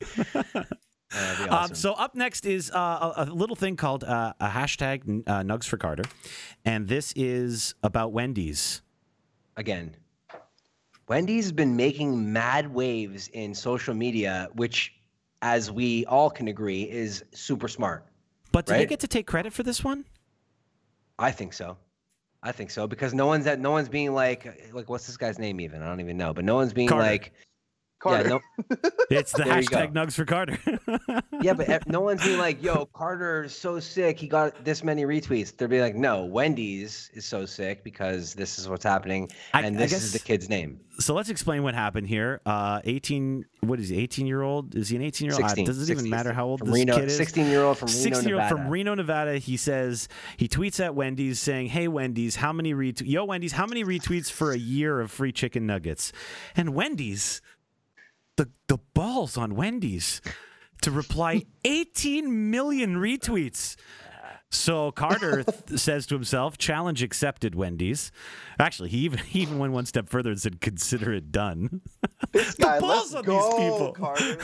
Uh, 1.14 1.18
um, 1.18 1.48
awesome. 1.50 1.72
um, 1.72 1.74
so 1.74 1.92
up 1.92 2.14
next 2.14 2.44
is 2.44 2.70
uh, 2.70 3.12
a, 3.16 3.24
a, 3.24 3.26
little 3.26 3.56
thing 3.56 3.76
called 3.76 4.04
uh, 4.04 4.34
a 4.40 4.48
hashtag 4.48 5.22
uh, 5.26 5.42
Nuggs 5.42 5.64
for 5.66 5.76
Carter, 5.76 6.04
and 6.64 6.86
this 6.86 7.12
is 7.16 7.74
about 7.82 8.12
Wendy's. 8.12 8.82
Again, 9.56 9.96
Wendy's 11.08 11.46
has 11.46 11.52
been 11.52 11.74
making 11.76 12.32
mad 12.32 12.72
waves 12.72 13.28
in 13.28 13.54
social 13.54 13.94
media, 13.94 14.48
which, 14.54 14.94
as 15.40 15.72
we 15.72 16.04
all 16.06 16.28
can 16.28 16.48
agree, 16.48 16.82
is 16.82 17.24
super 17.32 17.68
smart. 17.68 18.06
But 18.52 18.66
do 18.66 18.72
right? 18.72 18.78
they 18.80 18.86
get 18.86 19.00
to 19.00 19.08
take 19.08 19.26
credit 19.26 19.52
for 19.52 19.62
this 19.62 19.82
one? 19.82 20.04
I 21.18 21.30
think 21.30 21.54
so. 21.54 21.76
I 22.42 22.52
think 22.52 22.70
so 22.70 22.86
because 22.86 23.14
no 23.14 23.26
one's 23.26 23.46
at 23.46 23.58
no 23.58 23.72
one's 23.72 23.88
being 23.88 24.14
like 24.14 24.72
like 24.72 24.88
what's 24.88 25.06
this 25.06 25.16
guy's 25.16 25.40
name 25.40 25.60
even 25.60 25.82
I 25.82 25.86
don't 25.86 25.98
even 25.98 26.16
know 26.16 26.32
but 26.32 26.44
no 26.44 26.54
one's 26.54 26.72
being 26.72 26.88
Carter. 26.88 27.02
like 27.02 27.32
Carter. 27.98 28.28
Yeah, 28.28 28.28
no, 28.28 28.76
it's 29.10 29.32
the 29.32 29.42
hashtag 29.44 29.92
Nuggs 29.92 30.14
for 30.14 30.24
Carter. 30.24 30.58
yeah, 31.42 31.52
but 31.52 31.88
no 31.88 32.00
one's 32.00 32.24
being 32.24 32.38
like, 32.38 32.62
"Yo, 32.62 32.86
Carter's 32.86 33.54
so 33.54 33.80
sick. 33.80 34.18
He 34.18 34.28
got 34.28 34.64
this 34.64 34.84
many 34.84 35.04
retweets." 35.04 35.56
They're 35.56 35.68
being 35.68 35.82
like, 35.82 35.96
"No, 35.96 36.24
Wendy's 36.24 37.10
is 37.14 37.24
so 37.24 37.46
sick 37.46 37.82
because 37.82 38.34
this 38.34 38.58
is 38.58 38.68
what's 38.68 38.84
happening, 38.84 39.30
I, 39.52 39.62
and 39.62 39.78
this 39.78 39.90
guess, 39.90 40.04
is 40.04 40.12
the 40.12 40.18
kid's 40.18 40.48
name." 40.48 40.80
So 41.00 41.14
let's 41.14 41.28
explain 41.28 41.62
what 41.62 41.74
happened 41.74 42.08
here. 42.08 42.40
Uh, 42.46 42.80
eighteen, 42.84 43.44
what 43.60 43.80
is 43.80 43.88
he? 43.88 43.98
Eighteen 43.98 44.26
year 44.26 44.42
old? 44.42 44.74
Is 44.74 44.88
he 44.88 44.96
an 44.96 45.02
eighteen 45.02 45.26
year 45.26 45.34
old? 45.34 45.56
Does 45.64 45.78
it 45.78 45.86
16, 45.86 45.98
even 45.98 46.10
matter 46.10 46.32
how 46.32 46.46
old 46.46 46.60
this 46.60 46.74
Reno, 46.74 46.94
kid 46.96 47.04
is? 47.04 47.16
Sixteen 47.16 47.46
year 47.46 47.62
old 47.62 47.78
from 47.78 47.88
Reno, 47.88 48.00
16 48.00 48.28
year 48.28 48.40
old 48.40 48.48
from 48.48 48.68
Reno, 48.68 48.94
Nevada. 48.94 49.38
He 49.38 49.56
says 49.56 50.08
he 50.36 50.48
tweets 50.48 50.84
at 50.84 50.94
Wendy's 50.94 51.40
saying, 51.40 51.68
"Hey 51.68 51.88
Wendy's, 51.88 52.36
how 52.36 52.52
many 52.52 52.74
retweets? 52.74 53.06
Yo 53.06 53.24
Wendy's, 53.24 53.52
how 53.52 53.66
many 53.66 53.84
retweets 53.84 54.30
for 54.30 54.52
a 54.52 54.58
year 54.58 55.00
of 55.00 55.10
free 55.10 55.32
chicken 55.32 55.66
nuggets?" 55.66 56.12
And 56.56 56.74
Wendy's 56.74 57.40
the 58.38 58.48
the 58.68 58.78
balls 58.94 59.36
on 59.36 59.54
Wendy's 59.54 60.22
to 60.80 60.90
reply 60.90 61.44
18 61.64 62.50
million 62.50 62.96
retweets. 62.96 63.76
So 64.50 64.92
Carter 64.92 65.42
th- 65.66 65.78
says 65.78 66.06
to 66.06 66.14
himself, 66.14 66.56
"Challenge 66.56 67.02
accepted, 67.02 67.54
Wendy's." 67.54 68.10
Actually, 68.58 68.88
he 68.88 68.98
even 68.98 69.18
he 69.18 69.40
even 69.40 69.58
went 69.58 69.74
one 69.74 69.84
step 69.84 70.08
further 70.08 70.30
and 70.30 70.40
said, 70.40 70.62
"Consider 70.62 71.12
it 71.12 71.30
done." 71.30 71.82
This 72.32 72.56
the 72.56 72.64
guy, 72.64 72.80
balls 72.80 73.14
on 73.14 73.24
go, 73.24 73.32
these 73.32 73.54
people. 73.54 73.92
Carter, 73.92 74.36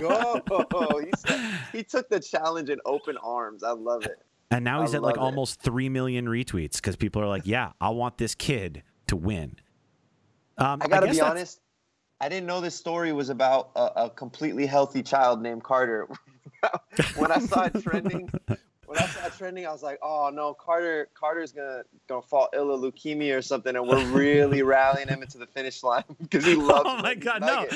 go. 0.00 1.00
he, 1.00 1.78
he 1.78 1.82
took 1.82 2.08
the 2.10 2.20
challenge 2.20 2.68
in 2.68 2.78
open 2.84 3.16
arms. 3.22 3.62
I 3.62 3.70
love 3.70 4.04
it. 4.04 4.20
And 4.50 4.62
now 4.62 4.82
he's 4.82 4.92
I 4.92 4.98
at 4.98 5.02
like 5.02 5.14
it. 5.14 5.20
almost 5.20 5.62
three 5.62 5.88
million 5.88 6.26
retweets 6.26 6.76
because 6.76 6.96
people 6.96 7.22
are 7.22 7.28
like, 7.28 7.46
"Yeah, 7.46 7.72
I 7.80 7.90
want 7.90 8.18
this 8.18 8.34
kid 8.34 8.82
to 9.06 9.16
win." 9.16 9.56
Um, 10.58 10.80
I 10.82 10.88
gotta 10.88 11.08
I 11.08 11.12
be 11.12 11.20
honest. 11.20 11.60
I 12.20 12.28
didn't 12.28 12.46
know 12.46 12.60
this 12.60 12.74
story 12.74 13.12
was 13.12 13.30
about 13.30 13.70
a, 13.74 14.04
a 14.04 14.10
completely 14.10 14.66
healthy 14.66 15.02
child 15.02 15.40
named 15.40 15.64
Carter. 15.64 16.06
when 17.16 17.32
I 17.32 17.38
saw 17.38 17.64
it 17.64 17.82
trending, 17.82 18.28
when 18.84 18.98
I 18.98 19.06
saw 19.06 19.26
it 19.26 19.32
trending, 19.38 19.66
I 19.66 19.72
was 19.72 19.82
like, 19.82 19.98
"Oh 20.02 20.30
no, 20.32 20.52
Carter! 20.52 21.08
Carter's 21.14 21.52
gonna 21.52 21.82
gonna 22.08 22.20
fall 22.20 22.48
ill 22.52 22.74
of 22.74 22.80
leukemia 22.82 23.38
or 23.38 23.40
something," 23.40 23.74
and 23.74 23.88
we're 23.88 24.04
really 24.06 24.62
rallying 24.64 25.08
him 25.08 25.22
into 25.22 25.38
the 25.38 25.46
finish 25.46 25.82
line 25.82 26.04
because 26.20 26.44
he 26.44 26.56
oh 26.56 26.60
loves. 26.60 26.84
Oh 26.86 27.00
my 27.00 27.14
god, 27.14 27.40
no, 27.40 27.66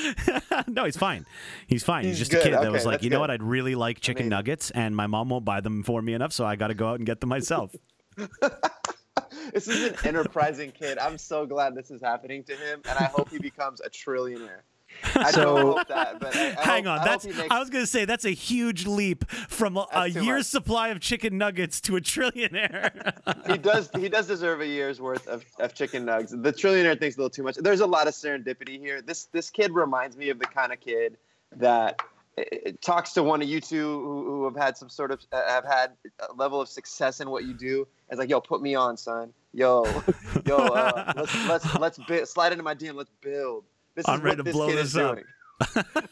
no, 0.67 0.85
he's 0.85 0.97
fine. 0.97 1.25
He's 1.65 1.83
fine. 1.83 2.03
He's, 2.03 2.19
he's 2.19 2.19
just 2.19 2.31
good. 2.31 2.41
a 2.41 2.43
kid 2.43 2.53
that 2.53 2.71
was 2.71 2.85
like, 2.85 3.01
you 3.01 3.09
know 3.09 3.19
what? 3.19 3.31
I'd 3.31 3.41
really 3.41 3.73
like 3.73 3.99
chicken 3.99 4.23
Amazing. 4.23 4.29
nuggets, 4.29 4.71
and 4.71 4.95
my 4.95 5.07
mom 5.07 5.29
won't 5.29 5.45
buy 5.45 5.61
them 5.61 5.81
for 5.83 6.01
me 6.01 6.13
enough, 6.13 6.33
so 6.33 6.45
I 6.45 6.55
got 6.55 6.67
to 6.67 6.75
go 6.75 6.89
out 6.89 6.99
and 6.99 7.05
get 7.05 7.19
them 7.19 7.29
myself. 7.29 7.73
This 9.53 9.67
is 9.67 9.91
an 9.91 9.95
enterprising 10.03 10.71
kid. 10.71 10.97
I'm 10.97 11.17
so 11.17 11.45
glad 11.45 11.75
this 11.75 11.91
is 11.91 12.01
happening 12.01 12.43
to 12.45 12.53
him, 12.53 12.81
and 12.87 12.97
I 12.97 13.05
hope 13.05 13.29
he 13.29 13.39
becomes 13.39 13.81
a 13.81 13.89
trillionaire. 13.89 14.61
I 15.15 15.31
so, 15.31 15.73
hope 15.73 15.87
that, 15.87 16.19
but 16.19 16.35
I, 16.35 16.55
I 16.57 16.63
hang 16.63 16.85
hope, 16.85 16.99
on. 16.99 17.05
That's 17.05 17.25
makes, 17.25 17.41
I 17.49 17.59
was 17.59 17.69
going 17.69 17.83
to 17.83 17.89
say 17.89 18.05
that's 18.05 18.25
a 18.25 18.31
huge 18.31 18.85
leap 18.85 19.29
from 19.29 19.77
a, 19.77 19.87
a 19.91 20.07
year's 20.07 20.25
much. 20.25 20.45
supply 20.45 20.89
of 20.89 20.99
chicken 20.99 21.37
nuggets 21.37 21.81
to 21.81 21.97
a 21.97 22.01
trillionaire. 22.01 23.13
he 23.47 23.57
does 23.57 23.89
he 23.97 24.09
does 24.09 24.27
deserve 24.27 24.61
a 24.61 24.67
year's 24.67 25.01
worth 25.01 25.27
of, 25.27 25.43
of 25.59 25.73
chicken 25.73 26.05
nuggets. 26.05 26.31
The 26.31 26.53
trillionaire 26.53 26.97
thinks 26.99 27.17
a 27.17 27.19
little 27.19 27.29
too 27.29 27.43
much. 27.43 27.55
There's 27.55 27.81
a 27.81 27.87
lot 27.87 28.07
of 28.07 28.13
serendipity 28.13 28.79
here. 28.79 29.01
This 29.01 29.25
this 29.25 29.49
kid 29.49 29.71
reminds 29.71 30.15
me 30.17 30.29
of 30.29 30.39
the 30.39 30.45
kind 30.45 30.71
of 30.71 30.79
kid 30.79 31.17
that 31.57 32.01
talks 32.81 33.13
to 33.13 33.23
one 33.23 33.41
of 33.41 33.47
you 33.47 33.61
two 33.61 33.99
who, 33.99 34.23
who 34.25 34.43
have 34.45 34.55
had 34.55 34.77
some 34.77 34.89
sort 34.89 35.11
of 35.11 35.21
uh, 35.31 35.41
have 35.47 35.65
had 35.65 35.91
a 36.29 36.33
level 36.33 36.59
of 36.61 36.67
success 36.67 37.19
in 37.21 37.29
what 37.29 37.45
you 37.45 37.53
do. 37.53 37.87
It's 38.09 38.19
like, 38.19 38.29
yo, 38.29 38.41
put 38.41 38.61
me 38.61 38.75
on, 38.75 38.97
son. 38.97 39.33
Yo, 39.53 39.83
yo, 40.45 40.57
uh, 40.57 41.13
let's 41.15 41.47
let's 41.47 41.75
let's 41.79 41.97
bi- 42.07 42.23
slide 42.23 42.51
into 42.51 42.63
my 42.63 42.75
DM. 42.75 42.95
Let's 42.95 43.11
build. 43.21 43.63
This 43.95 44.07
I'm 44.07 44.15
is 44.19 44.21
ready 44.23 44.29
what 44.31 44.37
to 44.37 44.43
this 44.43 44.53
blow 44.53 44.67
kid 44.67 44.77
this 44.77 44.87
is 44.87 44.97
up. 44.97 45.15
doing. 45.15 45.25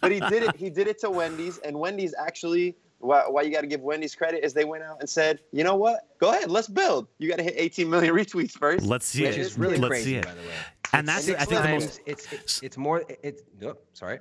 but 0.01 0.11
he 0.11 0.19
did 0.21 0.43
it. 0.43 0.55
He 0.55 0.69
did 0.69 0.87
it 0.87 0.99
to 0.99 1.09
Wendy's, 1.09 1.57
and 1.59 1.77
Wendy's 1.77 2.15
actually 2.17 2.77
why, 2.99 3.23
why 3.27 3.41
you 3.41 3.51
got 3.51 3.61
to 3.61 3.67
give 3.67 3.81
Wendy's 3.81 4.15
credit 4.15 4.43
is 4.45 4.53
they 4.53 4.63
went 4.63 4.83
out 4.83 4.97
and 5.01 5.09
said, 5.09 5.39
you 5.51 5.63
know 5.63 5.75
what? 5.75 6.07
Go 6.19 6.29
ahead, 6.29 6.49
let's 6.49 6.69
build. 6.69 7.07
You 7.19 7.29
got 7.29 7.35
to 7.37 7.43
hit 7.43 7.55
18 7.57 7.89
million 7.89 8.15
retweets 8.15 8.51
first. 8.57 8.85
Let's 8.85 9.05
see 9.05 9.23
Which 9.23 9.35
it. 9.37 9.41
is 9.41 9.57
really 9.57 9.77
Let's 9.77 9.89
crazy, 9.89 10.11
see 10.11 10.15
it. 10.15 10.25
by 10.25 10.31
the 10.33 10.39
way. 10.41 10.53
And 10.93 11.07
that's 11.07 11.25
Six 11.25 11.41
I 11.41 11.45
think 11.45 11.61
the 11.63 11.67
most. 11.69 11.99
it's, 12.05 12.31
it's 12.31 12.63
it's 12.63 12.77
more 12.77 13.03
it's 13.23 13.41
oh, 13.63 13.75
sorry. 13.93 14.19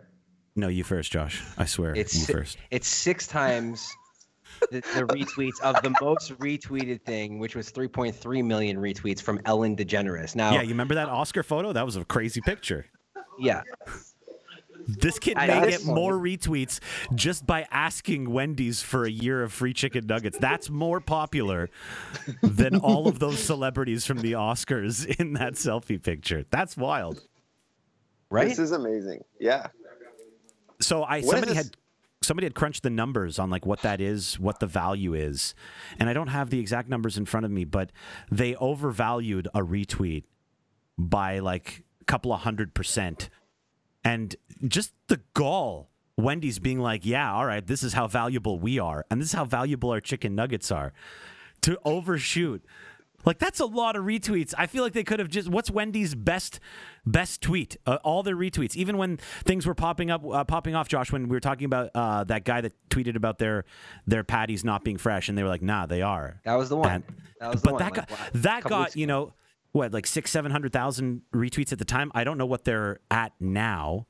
No, 0.54 0.68
you 0.68 0.84
first, 0.84 1.10
Josh. 1.12 1.42
I 1.56 1.64
swear. 1.64 1.94
It's 1.94 2.14
you 2.14 2.20
si- 2.24 2.32
first. 2.32 2.58
It's 2.70 2.86
six 2.86 3.26
times 3.26 3.90
the, 4.70 4.80
the 4.80 5.04
retweets 5.08 5.60
of 5.62 5.80
the 5.82 5.94
most 6.00 6.32
retweeted 6.38 7.00
thing, 7.02 7.38
which 7.38 7.56
was 7.56 7.70
3.3 7.72 8.44
million 8.44 8.76
retweets 8.76 9.20
from 9.22 9.40
Ellen 9.46 9.74
DeGeneres. 9.76 10.36
Now, 10.36 10.52
Yeah, 10.52 10.62
you 10.62 10.68
remember 10.70 10.94
that 10.96 11.08
Oscar 11.08 11.42
photo? 11.42 11.72
That 11.72 11.86
was 11.86 11.96
a 11.96 12.04
crazy 12.04 12.40
picture. 12.42 12.84
yeah, 13.38 13.62
This 14.86 15.18
kid 15.18 15.36
I- 15.38 15.46
may 15.46 15.70
get 15.70 15.84
more 15.86 16.12
retweets 16.14 16.80
just 17.14 17.46
by 17.46 17.66
asking 17.70 18.30
Wendy's 18.30 18.82
for 18.82 19.04
a 19.06 19.10
year 19.10 19.42
of 19.42 19.52
free 19.52 19.72
chicken 19.72 20.06
nuggets. 20.06 20.36
That's 20.38 20.68
more 20.68 21.00
popular 21.00 21.70
than 22.42 22.76
all 22.76 23.08
of 23.08 23.18
those 23.20 23.38
celebrities 23.38 24.04
from 24.04 24.18
the 24.18 24.32
Oscars 24.32 25.06
in 25.18 25.32
that 25.34 25.54
selfie 25.54 26.02
picture. 26.02 26.44
That's 26.50 26.76
wild. 26.76 27.22
right. 28.28 28.48
This 28.48 28.58
is 28.58 28.72
amazing. 28.72 29.22
Yeah. 29.40 29.68
So 30.82 31.02
I 31.04 31.20
What 31.20 31.32
somebody 31.32 31.54
had 31.54 31.76
somebody 32.22 32.46
had 32.46 32.54
crunched 32.54 32.82
the 32.82 32.90
numbers 32.90 33.38
on 33.38 33.50
like 33.50 33.66
what 33.66 33.82
that 33.82 34.00
is, 34.00 34.38
what 34.38 34.60
the 34.60 34.66
value 34.66 35.14
is, 35.14 35.54
and 35.98 36.08
I 36.08 36.12
don't 36.12 36.28
have 36.28 36.50
the 36.50 36.60
exact 36.60 36.88
numbers 36.88 37.16
in 37.16 37.24
front 37.24 37.46
of 37.46 37.52
me, 37.52 37.64
but 37.64 37.90
they 38.30 38.54
overvalued 38.56 39.48
a 39.54 39.60
retweet 39.60 40.24
by 40.98 41.38
like 41.40 41.84
a 42.00 42.04
couple 42.04 42.32
of 42.32 42.40
hundred 42.40 42.74
percent, 42.74 43.28
and 44.04 44.36
just 44.66 44.92
the 45.08 45.20
gall. 45.34 45.88
Wendy's 46.18 46.58
being 46.58 46.78
like, 46.78 47.06
yeah, 47.06 47.32
all 47.32 47.46
right, 47.46 47.66
this 47.66 47.82
is 47.82 47.94
how 47.94 48.06
valuable 48.06 48.58
we 48.58 48.78
are, 48.78 49.06
and 49.10 49.20
this 49.20 49.28
is 49.28 49.34
how 49.34 49.46
valuable 49.46 49.90
our 49.90 50.00
chicken 50.00 50.34
nuggets 50.34 50.70
are. 50.70 50.92
To 51.62 51.78
overshoot, 51.84 52.62
like 53.24 53.38
that's 53.38 53.60
a 53.60 53.66
lot 53.66 53.96
of 53.96 54.04
retweets. 54.04 54.54
I 54.56 54.66
feel 54.66 54.82
like 54.82 54.92
they 54.92 55.04
could 55.04 55.18
have 55.18 55.28
just. 55.28 55.48
What's 55.48 55.70
Wendy's 55.70 56.14
best 56.14 56.60
best 57.06 57.40
tweet? 57.40 57.76
Uh, 57.86 57.98
all 58.02 58.22
their 58.22 58.36
retweets, 58.36 58.76
even 58.76 58.96
when 58.96 59.16
things 59.44 59.66
were 59.66 59.74
popping 59.74 60.10
up, 60.10 60.24
uh, 60.24 60.44
popping 60.44 60.74
off. 60.74 60.88
Josh, 60.88 61.12
when 61.12 61.28
we 61.28 61.36
were 61.36 61.40
talking 61.40 61.64
about 61.64 61.90
uh, 61.94 62.24
that 62.24 62.44
guy 62.44 62.60
that 62.60 62.72
tweeted 62.90 63.16
about 63.16 63.38
their 63.38 63.64
their 64.06 64.24
patties 64.24 64.64
not 64.64 64.84
being 64.84 64.98
fresh, 64.98 65.28
and 65.28 65.36
they 65.36 65.42
were 65.42 65.48
like, 65.48 65.62
"Nah, 65.62 65.86
they 65.86 66.02
are." 66.02 66.40
That 66.44 66.54
was 66.54 66.68
the 66.68 66.76
one. 66.76 66.90
And- 66.90 67.04
that 67.40 67.52
was 67.52 67.62
the 67.62 67.66
but 67.66 67.72
one. 67.74 67.78
that 67.80 67.84
like, 67.84 67.94
got 67.94 68.10
what, 68.10 68.42
that 68.42 68.64
got 68.64 68.96
you 68.96 69.06
know 69.06 69.32
what 69.72 69.92
like 69.92 70.06
six 70.06 70.30
seven 70.30 70.52
hundred 70.52 70.72
thousand 70.72 71.22
retweets 71.34 71.72
at 71.72 71.78
the 71.78 71.84
time. 71.84 72.12
I 72.14 72.24
don't 72.24 72.38
know 72.38 72.46
what 72.46 72.64
they're 72.64 73.00
at 73.10 73.32
now, 73.40 74.06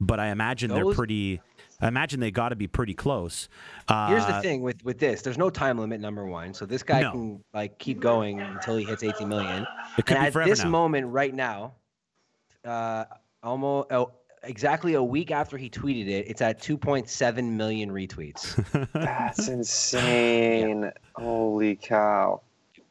but 0.00 0.18
I 0.18 0.28
imagine 0.28 0.70
they're 0.70 0.92
pretty. 0.92 1.40
I 1.82 1.88
imagine 1.88 2.20
they 2.20 2.30
got 2.30 2.50
to 2.50 2.56
be 2.56 2.66
pretty 2.68 2.94
close. 2.94 3.48
Uh, 3.88 4.08
Here's 4.08 4.24
the 4.26 4.40
thing 4.40 4.62
with 4.62 4.82
with 4.84 4.98
this. 4.98 5.20
There's 5.22 5.36
no 5.36 5.50
time 5.50 5.78
limit. 5.78 6.00
Number 6.00 6.24
one, 6.24 6.54
so 6.54 6.64
this 6.64 6.82
guy 6.82 7.02
No. 7.02 7.10
can 7.10 7.44
like 7.52 7.78
keep 7.78 8.00
going 8.00 8.40
until 8.40 8.76
he 8.76 8.84
hits 8.84 9.02
18 9.02 9.28
million. 9.28 9.66
It 9.98 10.06
could 10.06 10.16
and 10.16 10.22
be 10.24 10.26
at 10.28 10.32
forever 10.32 10.48
this 10.48 10.62
now. 10.62 10.70
moment, 10.70 11.08
right 11.08 11.34
now, 11.34 11.74
uh, 12.64 13.04
almost 13.42 13.90
oh, 13.92 14.12
exactly 14.44 14.94
a 14.94 15.02
week 15.02 15.30
after 15.32 15.56
he 15.58 15.68
tweeted 15.68 16.06
it, 16.08 16.26
it's 16.28 16.40
at 16.40 16.60
2.7 16.60 17.44
million 17.52 17.90
retweets. 17.90 18.54
That's 18.92 19.48
insane. 19.48 20.92
Holy 21.16 21.76
cow. 21.76 22.42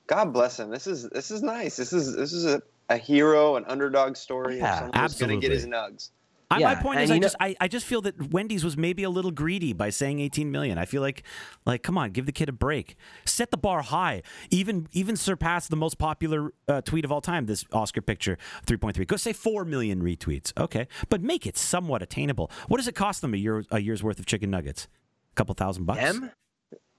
God 0.08 0.34
bless 0.34 0.60
him. 0.60 0.70
This 0.70 0.88
is 0.88 1.10
this 1.10 1.32
is 1.32 1.42
nice. 1.42 1.78
This 1.78 1.94
is 1.94 2.14
this 2.16 2.34
is 2.34 2.46
a, 2.46 2.62
a 2.90 2.98
hero, 2.98 3.56
an 3.56 3.64
underdog 3.68 4.18
story 4.18 4.58
Yeah, 4.58 4.74
of 4.74 4.80
someone 4.80 5.02
who's 5.04 5.18
gonna 5.18 5.38
get 5.38 5.52
his 5.52 5.66
nugs. 5.66 6.10
I, 6.52 6.56
my 6.56 6.60
Yeah, 6.60 6.82
point 6.82 6.96
and 6.98 7.04
is, 7.06 7.12
I 7.12 7.16
know- 7.18 7.22
just 7.22 7.36
I, 7.40 7.56
I 7.62 7.68
just 7.68 7.86
feel 7.86 8.02
that 8.02 8.32
Wendy's 8.32 8.64
was 8.64 8.78
maybe 8.78 9.04
a 9.04 9.10
little 9.10 9.32
greedy 9.32 9.74
by 9.74 9.90
saying 9.90 10.20
18 10.20 10.52
million. 10.52 10.78
I 10.78 10.86
feel 10.86 11.02
like 11.02 11.24
like 11.66 11.82
come 11.82 11.98
on, 11.98 12.12
give 12.12 12.26
the 12.26 12.32
kid 12.32 12.50
a 12.50 12.52
break. 12.52 12.96
Set 13.26 13.52
the 13.52 13.58
bar 13.58 13.82
high. 13.82 14.22
Even 14.50 14.88
even 14.92 15.16
surpass 15.16 15.68
the 15.68 15.76
most 15.76 15.98
popular 15.98 16.52
uh, 16.68 16.82
tweet 16.82 17.06
of 17.06 17.12
all 17.12 17.22
time. 17.22 17.46
This 17.46 17.66
Oscar 17.72 18.02
picture, 18.02 18.38
3.3. 18.68 19.08
Go 19.08 19.16
say 19.16 19.34
4 19.34 19.66
million 19.66 20.02
retweets. 20.02 20.52
Okay, 20.58 20.88
but 21.10 21.22
make 21.22 21.48
it 21.48 21.58
somewhat 21.58 22.02
attainable. 22.02 22.52
What 22.68 22.78
does 22.78 22.88
it 22.88 22.96
cost 22.96 23.22
them 23.22 23.34
a 23.34 23.38
year 23.38 23.64
a 23.72 23.80
year's 23.80 24.04
worth 24.04 24.20
of 24.20 24.26
chicken 24.26 24.52
nuggets? 24.52 24.88
A 25.32 25.36
couple 25.36 25.56
thousand 25.56 25.86
bucks. 25.86 26.02
Them, 26.02 26.32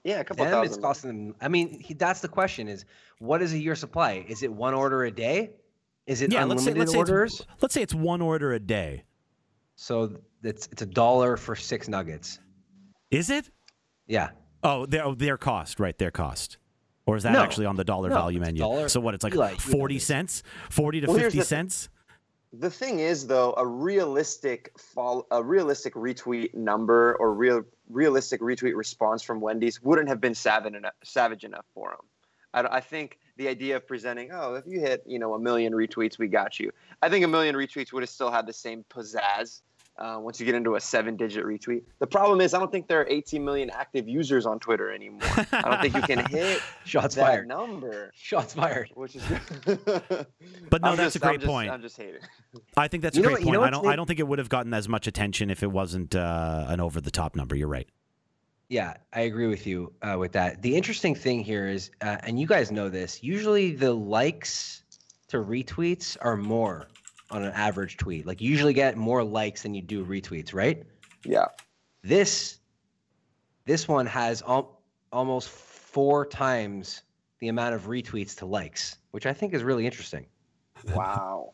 Yeah, 0.03 0.19
a 0.19 0.23
couple 0.23 0.43
them, 0.45 0.63
it's 0.63 0.69
thousand. 0.77 0.81
costing 0.81 1.07
them. 1.27 1.35
I 1.39 1.47
mean, 1.47 1.79
he, 1.79 1.93
that's 1.93 2.21
the 2.21 2.27
question: 2.27 2.67
is 2.67 2.85
what 3.19 3.41
is 3.43 3.53
a 3.53 3.59
year 3.59 3.75
supply? 3.75 4.25
Is 4.27 4.41
it 4.43 4.51
one 4.51 4.73
order 4.73 5.03
a 5.03 5.11
day? 5.11 5.51
Is 6.07 6.21
it 6.21 6.33
yeah, 6.33 6.43
let's 6.43 6.63
say 6.65 6.71
unlimited 6.71 6.95
let's 6.95 7.09
orders? 7.11 7.33
it's, 7.39 7.47
let's 7.61 7.73
say 7.73 7.81
it's 7.81 7.93
one 7.93 8.21
order 8.21 8.51
a 8.51 8.59
day. 8.59 9.03
So 9.83 10.15
it's 10.43 10.69
it's 10.71 10.81
a 10.81 10.85
dollar 10.85 11.35
for 11.35 11.57
six 11.57 11.89
nuggets. 11.89 12.39
Is 13.11 13.29
it? 13.29 13.49
Yeah. 14.07 14.29
Oh, 14.63 14.85
their 14.85 15.03
oh, 15.03 15.13
their 15.13 15.35
cost, 15.37 15.77
right? 15.77 15.97
Their 15.97 16.09
cost. 16.09 16.57
Or 17.05 17.17
is 17.17 17.23
that 17.23 17.33
No. 17.33 17.43
actually 17.43 17.65
on 17.65 17.75
the 17.75 17.83
dollar 17.83 18.07
No, 18.07 18.15
value 18.15 18.39
menu? 18.39 18.59
dollar- 18.61 18.87
So 18.87 19.01
what? 19.01 19.13
It's 19.13 19.25
like 19.25 19.33
know 19.33 19.59
forty 19.59 19.99
cents, 19.99 20.41
forty 20.69 21.01
to 21.01 21.07
Well, 21.07 21.17
fifty 21.17 21.39
the- 21.39 21.45
cents. 21.45 21.89
The 22.53 22.69
thing 22.69 22.99
is, 22.99 23.27
though, 23.27 23.53
a 23.57 23.67
realistic 23.67 24.71
a 25.31 25.43
realistic 25.43 25.95
retweet 25.95 26.53
number 26.53 27.15
or 27.19 27.33
real 27.33 27.63
realistic 27.89 28.39
retweet 28.39 28.77
response 28.77 29.21
from 29.21 29.41
Wendy's 29.41 29.81
wouldn't 29.81 30.07
have 30.07 30.21
been 30.21 30.35
savage 30.35 30.75
enough, 30.75 30.93
savage 31.03 31.43
enough 31.43 31.65
for 31.73 31.91
him. 31.91 32.05
I, 32.53 32.77
I 32.77 32.79
think 32.79 33.17
the 33.37 33.47
idea 33.49 33.75
of 33.75 33.87
presenting, 33.87 34.29
oh, 34.31 34.53
if 34.53 34.65
you 34.65 34.79
hit, 34.79 35.03
you 35.07 35.17
know, 35.19 35.33
a 35.33 35.39
million 35.39 35.73
retweets, 35.73 36.17
we 36.19 36.27
got 36.27 36.57
you. 36.59 36.71
I 37.01 37.09
think 37.09 37.25
a 37.25 37.27
million 37.27 37.55
retweets 37.55 37.91
would 37.91 38.03
have 38.03 38.09
still 38.09 38.31
had 38.31 38.45
the 38.45 38.53
same 38.53 38.85
pizzazz 38.89 39.61
uh, 39.97 40.17
once 40.19 40.39
you 40.39 40.45
get 40.45 40.55
into 40.55 40.75
a 40.75 40.79
seven-digit 40.81 41.45
retweet. 41.45 41.83
The 41.99 42.07
problem 42.07 42.41
is, 42.41 42.53
I 42.53 42.59
don't 42.59 42.71
think 42.71 42.87
there 42.87 42.99
are 43.01 43.07
18 43.07 43.43
million 43.45 43.69
active 43.69 44.07
users 44.07 44.45
on 44.45 44.59
Twitter 44.59 44.91
anymore. 44.91 45.21
I 45.51 45.61
don't 45.61 45.81
think 45.81 45.95
you 45.95 46.01
can 46.01 46.25
hit 46.29 46.61
Shots 46.85 47.15
that 47.15 47.21
fired. 47.27 47.47
number, 47.47 48.11
Shots 48.15 48.53
fired. 48.55 48.89
which 48.95 49.15
is. 49.15 49.23
But 50.69 50.81
no, 50.81 50.89
I'm 50.91 50.97
that's 50.97 51.13
just- 51.13 51.15
a 51.17 51.19
great 51.19 51.33
I'm 51.35 51.39
just- 51.41 51.47
point. 51.47 51.69
I'm 51.71 51.81
just 51.81 51.97
hating. 51.97 52.21
I 52.75 52.87
think 52.87 53.03
that's 53.03 53.15
You 53.17 53.23
a 53.23 53.25
great 53.27 53.33
what- 53.39 53.45
you 53.45 53.51
know 53.51 53.59
point. 53.59 53.67
I 53.67 53.77
don't. 53.77 53.87
I 53.87 53.95
don't 53.95 54.05
think 54.07 54.19
it 54.19 54.27
would 54.27 54.39
have 54.39 54.49
gotten 54.49 54.73
as 54.73 54.89
much 54.89 55.07
attention 55.07 55.49
if 55.51 55.61
it 55.63 55.71
wasn't 55.71 56.15
uh, 56.15 56.65
an 56.67 56.79
over 56.79 56.99
the 56.99 57.11
top 57.11 57.35
number. 57.35 57.55
You're 57.55 57.67
right. 57.67 57.87
Yeah, 58.69 58.95
I 59.11 59.21
agree 59.21 59.47
with 59.47 59.67
you 59.67 59.93
uh, 60.01 60.15
with 60.17 60.31
that. 60.31 60.61
The 60.63 60.75
interesting 60.75 61.13
thing 61.13 61.43
here 61.43 61.67
is, 61.67 61.91
uh, 62.01 62.17
and 62.23 62.39
you 62.39 62.47
guys 62.47 62.71
know 62.71 62.89
this, 62.89 63.21
usually 63.21 63.75
the 63.75 63.93
likes 63.93 64.83
to 65.27 65.37
retweets 65.37 66.17
are 66.21 66.35
more 66.37 66.87
on 67.33 67.43
an 67.43 67.51
average 67.53 67.97
tweet. 67.97 68.25
Like 68.25 68.39
you 68.39 68.49
usually 68.49 68.73
get 68.73 68.95
more 68.95 69.23
likes 69.23 69.63
than 69.63 69.73
you 69.73 69.81
do 69.81 70.05
retweets, 70.05 70.53
right? 70.53 70.83
Yeah. 71.25 71.45
This 72.03 72.59
this 73.65 73.87
one 73.87 74.05
has 74.05 74.41
al- 74.43 74.79
almost 75.11 75.49
four 75.49 76.25
times 76.25 77.01
the 77.39 77.47
amount 77.47 77.75
of 77.75 77.87
retweets 77.87 78.37
to 78.37 78.45
likes, 78.45 78.97
which 79.11 79.25
I 79.25 79.33
think 79.33 79.53
is 79.53 79.63
really 79.63 79.85
interesting, 79.85 80.25
Wow. 80.93 81.53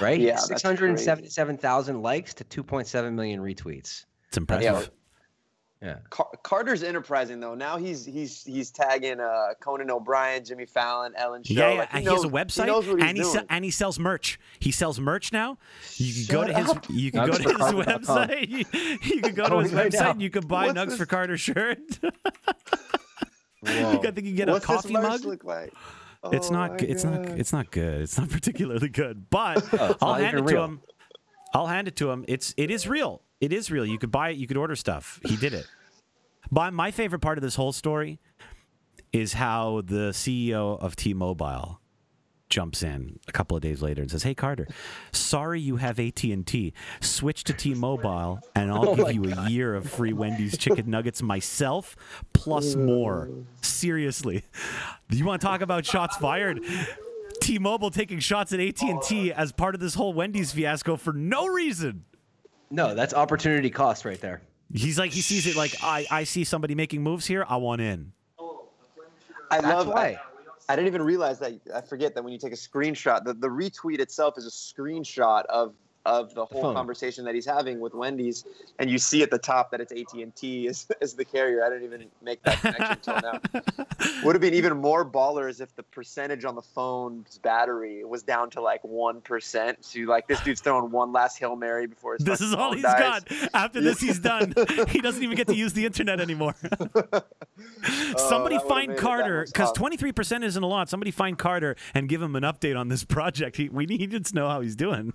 right? 0.00 0.20
Yeah, 0.20 0.36
Six 0.36 0.62
hundred 0.62 0.90
and 0.90 1.00
seventy-seven 1.00 1.58
thousand 1.58 2.02
likes 2.02 2.32
to 2.34 2.44
two 2.44 2.62
point 2.62 2.86
seven 2.86 3.16
million 3.16 3.40
retweets. 3.40 4.04
It's 4.28 4.36
impressive. 4.36 4.90
Yeah. 5.82 5.98
Car- 6.08 6.30
Carter's 6.42 6.82
enterprising 6.82 7.38
though. 7.38 7.54
Now 7.54 7.76
he's 7.76 8.04
he's 8.04 8.42
he's 8.44 8.70
tagging 8.70 9.20
uh, 9.20 9.48
Conan 9.60 9.90
O'Brien, 9.90 10.42
Jimmy 10.42 10.64
Fallon, 10.64 11.12
Ellen 11.16 11.42
Show. 11.44 11.52
Yeah, 11.54 11.70
yeah. 11.72 11.78
Like, 11.80 11.88
and 11.94 12.04
knows, 12.06 12.22
he 12.22 12.28
has 12.28 12.32
a 12.32 12.34
website, 12.44 12.60
He 12.64 12.66
knows 12.70 12.88
what 12.88 12.98
he's 13.00 13.08
and 13.08 13.18
he 13.18 13.24
se- 13.24 13.32
doing. 13.34 13.46
and 13.50 13.64
he 13.64 13.70
sells 13.70 13.98
merch. 13.98 14.40
He 14.58 14.70
sells 14.72 14.98
merch 14.98 15.32
now. 15.32 15.58
You 15.96 16.14
can 16.14 16.34
go 16.34 16.46
Shut 16.46 16.56
to 16.56 16.88
his. 16.88 16.98
You 16.98 17.10
can 17.12 17.26
go 17.26 17.36
to 17.36 17.42
his 17.42 17.52
Nuggsforcarter.com. 17.52 18.04
website. 18.04 18.48
You, 18.48 19.14
you 19.16 19.20
can 19.22 19.34
go 19.34 19.48
to 19.50 19.58
his 19.60 19.74
right 19.74 19.92
website. 19.92 20.00
now. 20.00 20.10
and 20.12 20.22
You 20.22 20.30
can 20.30 20.46
buy 20.46 20.66
What's 20.68 20.78
Nugs 20.78 20.88
this- 20.88 20.98
for 20.98 21.06
Carter 21.06 21.36
shirt. 21.36 21.78
Whoa. 23.60 23.70
I 23.70 23.96
think 24.10 24.16
you 24.18 24.22
can 24.22 24.34
get 24.36 24.48
a 24.48 24.60
coffee 24.60 24.88
this 24.88 24.92
merch 24.92 25.02
mug. 25.10 25.24
look 25.24 25.44
like? 25.44 25.72
It's 26.32 26.48
Oh 26.50 26.52
not. 26.54 26.70
my 26.72 26.76
g- 26.78 26.86
It's 26.86 27.04
not. 27.04 27.24
It's 27.26 27.52
not 27.52 27.70
good. 27.70 28.00
It's 28.02 28.18
not 28.18 28.28
particularly 28.30 28.88
good. 28.88 29.28
But 29.30 29.62
Oh, 29.74 29.96
I'll 30.00 30.14
hand 30.14 30.38
even 30.38 30.48
it 30.48 30.52
to 30.52 30.60
him. 30.62 30.80
I'll 31.54 31.66
hand 31.66 31.88
it 31.88 31.96
to 31.96 32.10
him. 32.10 32.24
It's. 32.28 32.54
It 32.56 32.70
is 32.70 32.88
real. 32.88 33.22
It 33.46 33.52
is 33.52 33.70
real. 33.70 33.86
You 33.86 33.96
could 33.96 34.10
buy 34.10 34.30
it. 34.30 34.38
You 34.38 34.48
could 34.48 34.56
order 34.56 34.74
stuff. 34.74 35.20
He 35.24 35.36
did 35.36 35.54
it. 35.54 35.68
But 36.50 36.72
my 36.72 36.90
favorite 36.90 37.20
part 37.20 37.38
of 37.38 37.42
this 37.42 37.54
whole 37.54 37.70
story 37.72 38.18
is 39.12 39.34
how 39.34 39.82
the 39.84 40.10
CEO 40.10 40.80
of 40.80 40.96
T-Mobile 40.96 41.80
jumps 42.50 42.82
in 42.82 43.20
a 43.28 43.32
couple 43.32 43.56
of 43.56 43.62
days 43.62 43.82
later 43.82 44.02
and 44.02 44.10
says, 44.10 44.24
"Hey 44.24 44.34
Carter, 44.34 44.66
sorry 45.12 45.60
you 45.60 45.76
have 45.76 46.00
AT&T. 46.00 46.72
Switch 47.00 47.44
to 47.44 47.52
T-Mobile 47.52 48.40
and 48.56 48.72
I'll 48.72 48.88
Oh 48.88 48.96
give 48.96 49.12
you 49.14 49.32
a 49.32 49.48
year 49.48 49.76
of 49.76 49.88
free 49.88 50.12
Wendy's 50.12 50.58
chicken 50.58 50.90
nuggets 50.90 51.22
myself 51.22 51.94
plus 52.32 52.74
more." 52.74 53.30
Seriously. 53.62 54.42
Do 55.08 55.18
you 55.18 55.24
want 55.24 55.40
to 55.40 55.46
talk 55.46 55.60
about 55.60 55.86
shots 55.86 56.16
fired? 56.16 56.58
T-Mobile 57.40 57.90
taking 57.92 58.18
shots 58.18 58.52
at 58.52 58.58
AT&T 58.58 59.32
as 59.32 59.52
part 59.52 59.76
of 59.76 59.80
this 59.80 59.94
whole 59.94 60.14
Wendy's 60.14 60.50
fiasco 60.50 60.96
for 60.96 61.12
no 61.12 61.46
reason. 61.46 62.06
No, 62.70 62.94
that's 62.94 63.14
opportunity 63.14 63.70
cost 63.70 64.04
right 64.04 64.20
there. 64.20 64.40
He's 64.72 64.98
like 64.98 65.12
he 65.12 65.20
sees 65.20 65.46
it 65.46 65.56
like 65.56 65.74
I, 65.82 66.06
I 66.10 66.24
see 66.24 66.44
somebody 66.44 66.74
making 66.74 67.02
moves 67.02 67.26
here. 67.26 67.44
I 67.48 67.56
want 67.56 67.80
in. 67.80 68.12
I 69.50 69.60
That's 69.60 69.64
love. 69.64 69.88
why. 69.88 70.18
I, 70.68 70.72
I 70.72 70.76
didn't 70.76 70.88
even 70.88 71.02
realize 71.02 71.38
that. 71.38 71.52
I 71.72 71.80
forget 71.80 72.14
that 72.16 72.24
when 72.24 72.32
you 72.32 72.38
take 72.38 72.52
a 72.52 72.56
screenshot, 72.56 73.24
the, 73.24 73.34
the 73.34 73.48
retweet 73.48 74.00
itself 74.00 74.36
is 74.36 74.46
a 74.46 74.50
screenshot 74.50 75.44
of 75.46 75.74
of 76.06 76.32
the 76.34 76.44
whole 76.46 76.62
phone. 76.62 76.74
conversation 76.74 77.24
that 77.24 77.34
he's 77.34 77.44
having 77.44 77.80
with 77.80 77.92
Wendy's, 77.94 78.44
and 78.78 78.88
you 78.88 78.96
see 78.98 79.22
at 79.22 79.30
the 79.30 79.38
top 79.38 79.70
that 79.72 79.80
it's 79.80 79.92
AT 79.92 80.12
and 80.14 80.34
T 80.34 80.66
is, 80.66 80.86
is 81.00 81.14
the 81.14 81.24
carrier. 81.24 81.64
I 81.64 81.68
didn't 81.68 81.84
even 81.84 82.06
make 82.22 82.42
that 82.44 82.60
connection 82.60 82.86
until 82.86 83.20
now. 83.20 83.40
Would 84.24 84.34
have 84.34 84.40
been 84.40 84.54
even 84.54 84.76
more 84.78 85.04
ballers 85.04 85.60
if 85.60 85.74
the 85.76 85.82
percentage 85.82 86.44
on 86.44 86.54
the 86.54 86.62
phone's 86.62 87.38
battery 87.38 88.04
was 88.04 88.22
down 88.22 88.50
to 88.50 88.60
like 88.62 88.82
one 88.84 89.20
percent. 89.20 89.84
So 89.84 90.00
like 90.00 90.26
this 90.28 90.40
dude's 90.40 90.60
throwing 90.60 90.90
one 90.90 91.12
last 91.12 91.38
hail 91.38 91.56
mary 91.56 91.86
before 91.86 92.14
his. 92.14 92.24
This 92.24 92.40
is 92.40 92.54
all 92.54 92.72
he's 92.72 92.82
dies. 92.82 93.24
got. 93.24 93.50
After 93.54 93.80
this, 93.80 94.00
he's 94.00 94.18
done. 94.18 94.54
He 94.88 95.00
doesn't 95.00 95.22
even 95.22 95.36
get 95.36 95.48
to 95.48 95.54
use 95.54 95.72
the 95.72 95.84
internet 95.84 96.20
anymore. 96.20 96.54
Oh, 97.04 97.22
Somebody 98.28 98.56
Oh, 98.56 98.68
find 98.68 98.92
it 98.92 98.94
that 98.96 99.02
Carter 99.02 99.44
because 99.46 99.72
twenty 99.72 99.96
three 99.96 100.12
percent 100.12 100.44
isn't 100.44 100.62
a 100.62 100.66
lot. 100.66 100.88
Somebody 100.88 101.10
find 101.10 101.38
Carter 101.38 101.76
and 101.94 102.08
give 102.08 102.22
him 102.22 102.36
an 102.36 102.42
update 102.42 102.78
on 102.78 102.88
this 102.88 103.04
project. 103.04 103.56
He, 103.56 103.68
we 103.68 103.86
need 103.86 104.10
to 104.10 104.34
know 104.34 104.48
how 104.48 104.60
he's 104.60 104.76
doing. 104.76 105.12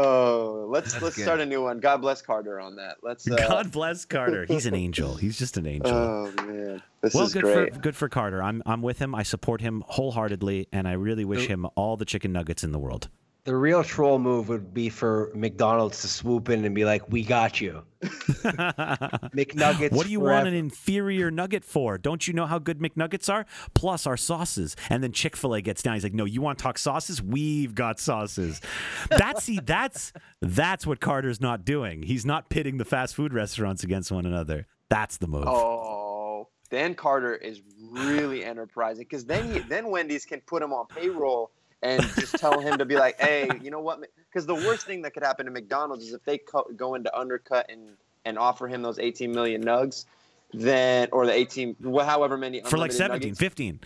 Oh, 0.00 0.66
let's 0.68 0.92
That's 0.92 1.02
let's 1.02 1.16
good. 1.16 1.22
start 1.22 1.40
a 1.40 1.46
new 1.46 1.62
one. 1.62 1.80
God 1.80 1.98
bless 2.00 2.22
Carter 2.22 2.60
on 2.60 2.76
that. 2.76 2.98
Let's. 3.02 3.28
Uh, 3.28 3.34
God 3.36 3.72
bless 3.72 4.04
Carter. 4.04 4.44
He's 4.46 4.66
an 4.66 4.74
angel. 4.74 5.16
He's 5.16 5.38
just 5.38 5.56
an 5.56 5.66
angel. 5.66 5.92
Oh 5.92 6.32
man, 6.44 6.82
this 7.00 7.14
well, 7.14 7.24
is 7.24 7.32
good 7.32 7.42
great. 7.42 7.74
for 7.74 7.80
good 7.80 7.96
for 7.96 8.08
Carter. 8.08 8.42
I'm 8.42 8.62
I'm 8.64 8.82
with 8.82 8.98
him. 8.98 9.14
I 9.14 9.22
support 9.24 9.60
him 9.60 9.82
wholeheartedly, 9.88 10.68
and 10.72 10.86
I 10.86 10.92
really 10.92 11.24
wish 11.24 11.42
The- 11.42 11.48
him 11.48 11.66
all 11.74 11.96
the 11.96 12.04
chicken 12.04 12.32
nuggets 12.32 12.62
in 12.62 12.70
the 12.72 12.78
world. 12.78 13.08
The 13.48 13.56
real 13.56 13.82
troll 13.82 14.18
move 14.18 14.50
would 14.50 14.74
be 14.74 14.90
for 14.90 15.32
McDonald's 15.34 16.02
to 16.02 16.08
swoop 16.08 16.50
in 16.50 16.66
and 16.66 16.74
be 16.74 16.84
like, 16.84 17.10
"We 17.10 17.24
got 17.24 17.62
you, 17.62 17.82
McNuggets." 18.02 19.90
what 19.90 20.04
do 20.04 20.12
you 20.12 20.18
forever. 20.18 20.34
want 20.34 20.48
an 20.48 20.52
inferior 20.52 21.30
nugget 21.30 21.64
for? 21.64 21.96
Don't 21.96 22.28
you 22.28 22.34
know 22.34 22.44
how 22.44 22.58
good 22.58 22.78
McNuggets 22.78 23.32
are? 23.32 23.46
Plus 23.72 24.06
our 24.06 24.18
sauces. 24.18 24.76
And 24.90 25.02
then 25.02 25.12
Chick 25.12 25.34
Fil 25.34 25.54
A 25.54 25.62
gets 25.62 25.80
down. 25.82 25.94
He's 25.94 26.02
like, 26.02 26.12
"No, 26.12 26.26
you 26.26 26.42
want 26.42 26.58
to 26.58 26.62
talk 26.62 26.76
sauces? 26.76 27.22
We've 27.22 27.74
got 27.74 27.98
sauces." 27.98 28.60
That's 29.08 29.44
see, 29.44 29.60
that's 29.64 30.12
that's 30.42 30.86
what 30.86 31.00
Carter's 31.00 31.40
not 31.40 31.64
doing. 31.64 32.02
He's 32.02 32.26
not 32.26 32.50
pitting 32.50 32.76
the 32.76 32.84
fast 32.84 33.14
food 33.14 33.32
restaurants 33.32 33.82
against 33.82 34.12
one 34.12 34.26
another. 34.26 34.66
That's 34.90 35.16
the 35.16 35.26
move. 35.26 35.48
Oh, 35.48 36.48
Dan 36.68 36.94
Carter 36.94 37.34
is 37.34 37.62
really 37.92 38.44
enterprising 38.44 39.04
because 39.04 39.24
then 39.24 39.50
he, 39.50 39.60
then 39.60 39.88
Wendy's 39.88 40.26
can 40.26 40.42
put 40.42 40.62
him 40.62 40.74
on 40.74 40.86
payroll 40.86 41.50
and 41.82 42.02
just 42.16 42.34
tell 42.36 42.60
him 42.60 42.78
to 42.78 42.84
be 42.84 42.96
like, 42.96 43.20
hey, 43.20 43.48
you 43.62 43.70
know 43.70 43.80
what? 43.80 44.00
Because 44.28 44.46
the 44.46 44.54
worst 44.54 44.86
thing 44.86 45.02
that 45.02 45.14
could 45.14 45.22
happen 45.22 45.46
to 45.46 45.52
McDonald's 45.52 46.04
is 46.04 46.12
if 46.12 46.24
they 46.24 46.38
co- 46.38 46.66
go 46.76 46.94
into 46.94 47.16
undercut 47.16 47.66
and 47.70 47.90
and 48.24 48.38
offer 48.38 48.66
him 48.68 48.82
those 48.82 48.98
18 48.98 49.32
million 49.32 49.62
nugs, 49.64 50.04
then 50.52 51.08
or 51.12 51.24
the 51.24 51.32
18, 51.32 51.76
wh- 51.82 52.04
however 52.04 52.36
many 52.36 52.60
For 52.60 52.76
like 52.76 52.90
unlimited 52.90 52.96
17, 52.96 53.28
nuggets. 53.28 53.38
15. 53.38 53.80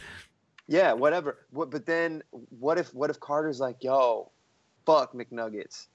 Yeah, 0.69 0.93
whatever. 0.95 1.39
What, 1.51 1.71
but 1.71 1.87
then 1.87 2.23
what 2.59 2.79
if 2.79 2.93
what 2.95 3.11
if 3.11 3.21
Carter's 3.21 3.61
like, 3.61 3.83
yo, 3.85 4.31
fuck 4.87 5.13
McNuggets. 5.13 5.87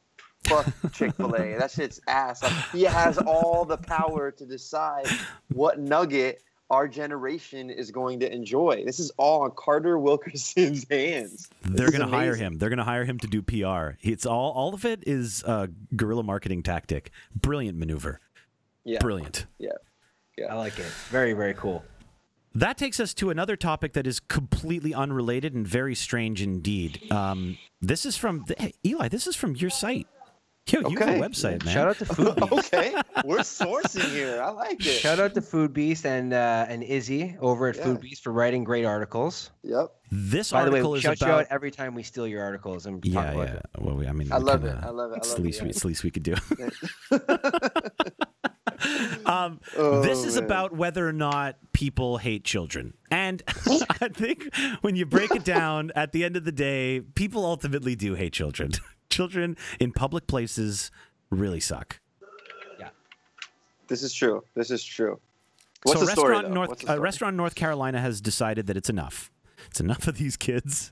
Fuck 0.48 0.68
Chick 0.94 1.16
fil 1.16 1.36
A. 1.36 1.58
That 1.58 1.72
shit's 1.72 2.00
ass. 2.08 2.44
Like, 2.44 2.54
he 2.72 2.84
has 2.84 3.18
all 3.18 3.66
the 3.66 3.78
power 3.78 4.32
to 4.32 4.46
decide 4.46 5.08
what 5.50 5.80
nugget 5.80 6.44
our 6.70 6.88
generation 6.88 7.70
is 7.70 7.92
going 7.92 8.20
to 8.20 8.32
enjoy. 8.32 8.84
This 8.86 9.00
is 9.00 9.12
all 9.18 9.44
on 9.44 9.52
Carter 9.56 9.98
Wilkerson's 10.00 10.86
hands. 10.90 11.50
They're 11.64 11.92
going 11.92 12.02
to 12.02 12.08
hire 12.08 12.36
him. 12.36 12.58
They're 12.58 12.70
going 12.70 12.78
to 12.78 12.84
hire 12.84 13.06
him 13.06 13.20
to 13.20 13.28
do 13.28 13.42
PR. 13.42 13.98
It's 14.02 14.26
all 14.26 14.52
all 14.52 14.74
of 14.74 14.86
it 14.86 15.04
is 15.08 15.44
a 15.44 15.70
guerrilla 15.96 16.24
marketing 16.24 16.64
tactic. 16.64 17.12
Brilliant 17.36 17.78
maneuver. 17.78 18.20
Yeah. 18.84 19.00
Brilliant. 19.00 19.46
Yeah. 19.60 19.72
Yeah. 20.38 20.54
I 20.54 20.56
like 20.56 20.78
it. 20.80 20.86
Very, 21.10 21.34
very 21.34 21.54
cool. 21.54 21.84
That 22.56 22.78
takes 22.78 23.00
us 23.00 23.14
to 23.16 23.30
another 23.30 23.56
topic 23.56 23.94
that 23.94 24.08
is 24.08 24.20
completely 24.20 24.94
unrelated 24.94 25.54
and 25.54 25.68
very 25.68 25.94
strange 25.94 26.42
indeed. 26.42 27.12
Um, 27.12 27.58
this 27.82 28.06
is 28.06 28.18
from 28.18 28.46
hey, 28.58 28.74
Elie. 28.84 29.10
This 29.10 29.28
is 29.28 29.36
from 29.36 29.56
your 29.56 29.70
site. 29.70 30.08
Yo, 30.70 30.82
you 30.90 30.98
have 30.98 31.08
a 31.08 31.12
Okay. 31.14 31.22
website, 31.22 31.64
man. 31.66 31.74
Shout 31.74 31.88
out 31.88 31.98
to 32.00 32.06
Foodbeast. 32.06 32.52
okay, 32.60 32.94
we're 33.24 33.38
sourcing 33.40 34.10
here. 34.12 34.42
I 34.42 34.50
like 34.50 34.86
it. 34.86 35.00
Shout 35.00 35.18
out 35.20 35.34
to 35.36 35.42
Foodbeast 35.42 36.04
and 36.06 36.34
uh, 36.34 36.66
and 36.68 36.84
Izzy 36.84 37.38
over 37.40 37.70
at 37.70 37.78
Yeah. 37.78 37.86
Foodbeast 37.86 38.20
for 38.22 38.34
writing 38.34 38.64
great 38.66 38.84
articles. 38.86 39.52
Yep. 39.64 39.92
This 40.12 40.52
By 40.52 40.66
the 40.66 40.72
way, 40.72 40.80
article 40.80 40.96
is 40.96 41.02
shout 41.04 41.20
you 41.22 41.28
about. 41.28 41.40
out 41.42 41.48
every 41.50 41.72
time 41.72 41.94
we 41.96 42.04
steal 42.04 42.28
your 42.28 42.44
articles 42.44 42.86
and 42.86 43.02
talk 43.04 43.14
yeah, 43.14 43.32
about 43.32 43.48
yeah. 43.48 43.54
it. 43.56 43.66
Well, 43.80 43.96
we, 43.96 44.08
I 44.08 44.12
mean, 44.14 44.32
I 44.32 44.38
we 44.40 44.44
love 44.46 44.62
can, 44.62 44.70
it. 44.78 44.84
uh, 44.84 44.88
I 44.88 44.90
love 44.92 45.12
it. 45.12 45.16
I 45.16 45.18
It's 45.18 45.34
the 45.34 45.42
it, 45.42 45.46
least, 45.46 45.62
we, 45.62 45.70
it's 45.70 45.82
the 45.82 45.88
least 45.88 46.04
we 46.04 46.12
could 46.12 46.24
do. 46.24 46.36
um, 49.26 49.60
Oh, 49.78 50.02
this 50.02 50.24
is 50.24 50.36
man. 50.36 50.44
about 50.46 50.76
whether 50.76 51.08
or 51.08 51.14
not 51.14 51.58
people 51.74 52.18
hate 52.18 52.44
children. 52.44 52.94
And 53.12 53.44
I 54.02 54.10
think 54.10 54.54
when 54.82 54.96
you 54.96 55.06
break 55.06 55.32
it 55.36 55.44
down, 55.44 55.92
at 55.96 56.12
the 56.12 56.24
end 56.24 56.36
of 56.38 56.46
the 56.46 56.52
day, 56.52 57.02
people 57.02 57.46
ultimately 57.46 57.96
do 57.96 58.16
hate 58.16 58.34
children. 58.34 58.72
Children 59.10 59.58
in 59.80 59.92
public 59.92 60.28
places 60.28 60.92
really 61.30 61.60
suck. 61.60 62.00
Yeah, 62.80 62.90
this 63.88 64.04
is 64.04 64.14
true. 64.14 64.44
This 64.56 64.72
is 64.72 64.84
true. 64.84 65.20
What's 65.84 66.00
so 66.00 66.06
the 66.06 66.12
a 66.12 66.16
story? 66.16 66.32
restaurant, 66.32 66.48
in? 66.48 66.54
North, 66.54 66.70
What's 66.70 66.82
the 66.82 66.88
a 66.88 66.90
story? 66.90 67.00
restaurant 67.00 67.36
North 67.36 67.56
Carolina 67.56 68.02
has 68.02 68.22
decided 68.22 68.68
that 68.68 68.78
it's 68.78 68.90
enough. 68.90 69.32
It's 69.68 69.80
enough 69.80 70.08
of 70.08 70.18
these 70.18 70.38
kids. 70.38 70.92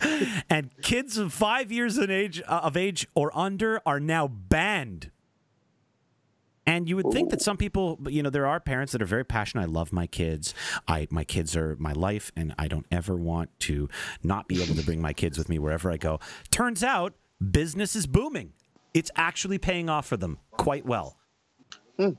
and 0.50 0.70
kids 0.82 1.18
of 1.18 1.32
five 1.32 1.72
years 1.72 1.98
of 1.98 2.10
age, 2.10 2.40
uh, 2.46 2.60
of 2.62 2.76
age 2.76 3.06
or 3.14 3.36
under 3.36 3.80
are 3.84 4.00
now 4.00 4.28
banned. 4.28 5.10
And 6.68 6.86
you 6.86 6.96
would 6.96 7.10
think 7.12 7.30
that 7.30 7.40
some 7.40 7.56
people, 7.56 7.98
you 8.08 8.22
know, 8.22 8.28
there 8.28 8.46
are 8.46 8.60
parents 8.60 8.92
that 8.92 9.00
are 9.00 9.06
very 9.06 9.24
passionate. 9.24 9.62
I 9.62 9.66
love 9.66 9.90
my 9.90 10.06
kids. 10.06 10.52
I 10.86 11.08
my 11.10 11.24
kids 11.24 11.56
are 11.56 11.76
my 11.78 11.92
life, 11.92 12.30
and 12.36 12.54
I 12.58 12.68
don't 12.68 12.84
ever 12.90 13.16
want 13.16 13.58
to 13.60 13.88
not 14.22 14.48
be 14.48 14.62
able 14.62 14.74
to 14.74 14.84
bring 14.84 15.00
my 15.00 15.14
kids 15.14 15.38
with 15.38 15.48
me 15.48 15.58
wherever 15.58 15.90
I 15.90 15.96
go. 15.96 16.20
Turns 16.50 16.84
out, 16.84 17.14
business 17.50 17.96
is 17.96 18.06
booming. 18.06 18.52
It's 18.92 19.10
actually 19.16 19.56
paying 19.56 19.88
off 19.88 20.06
for 20.06 20.18
them 20.18 20.38
quite 20.50 20.84
well. 20.84 21.16
The 21.96 22.16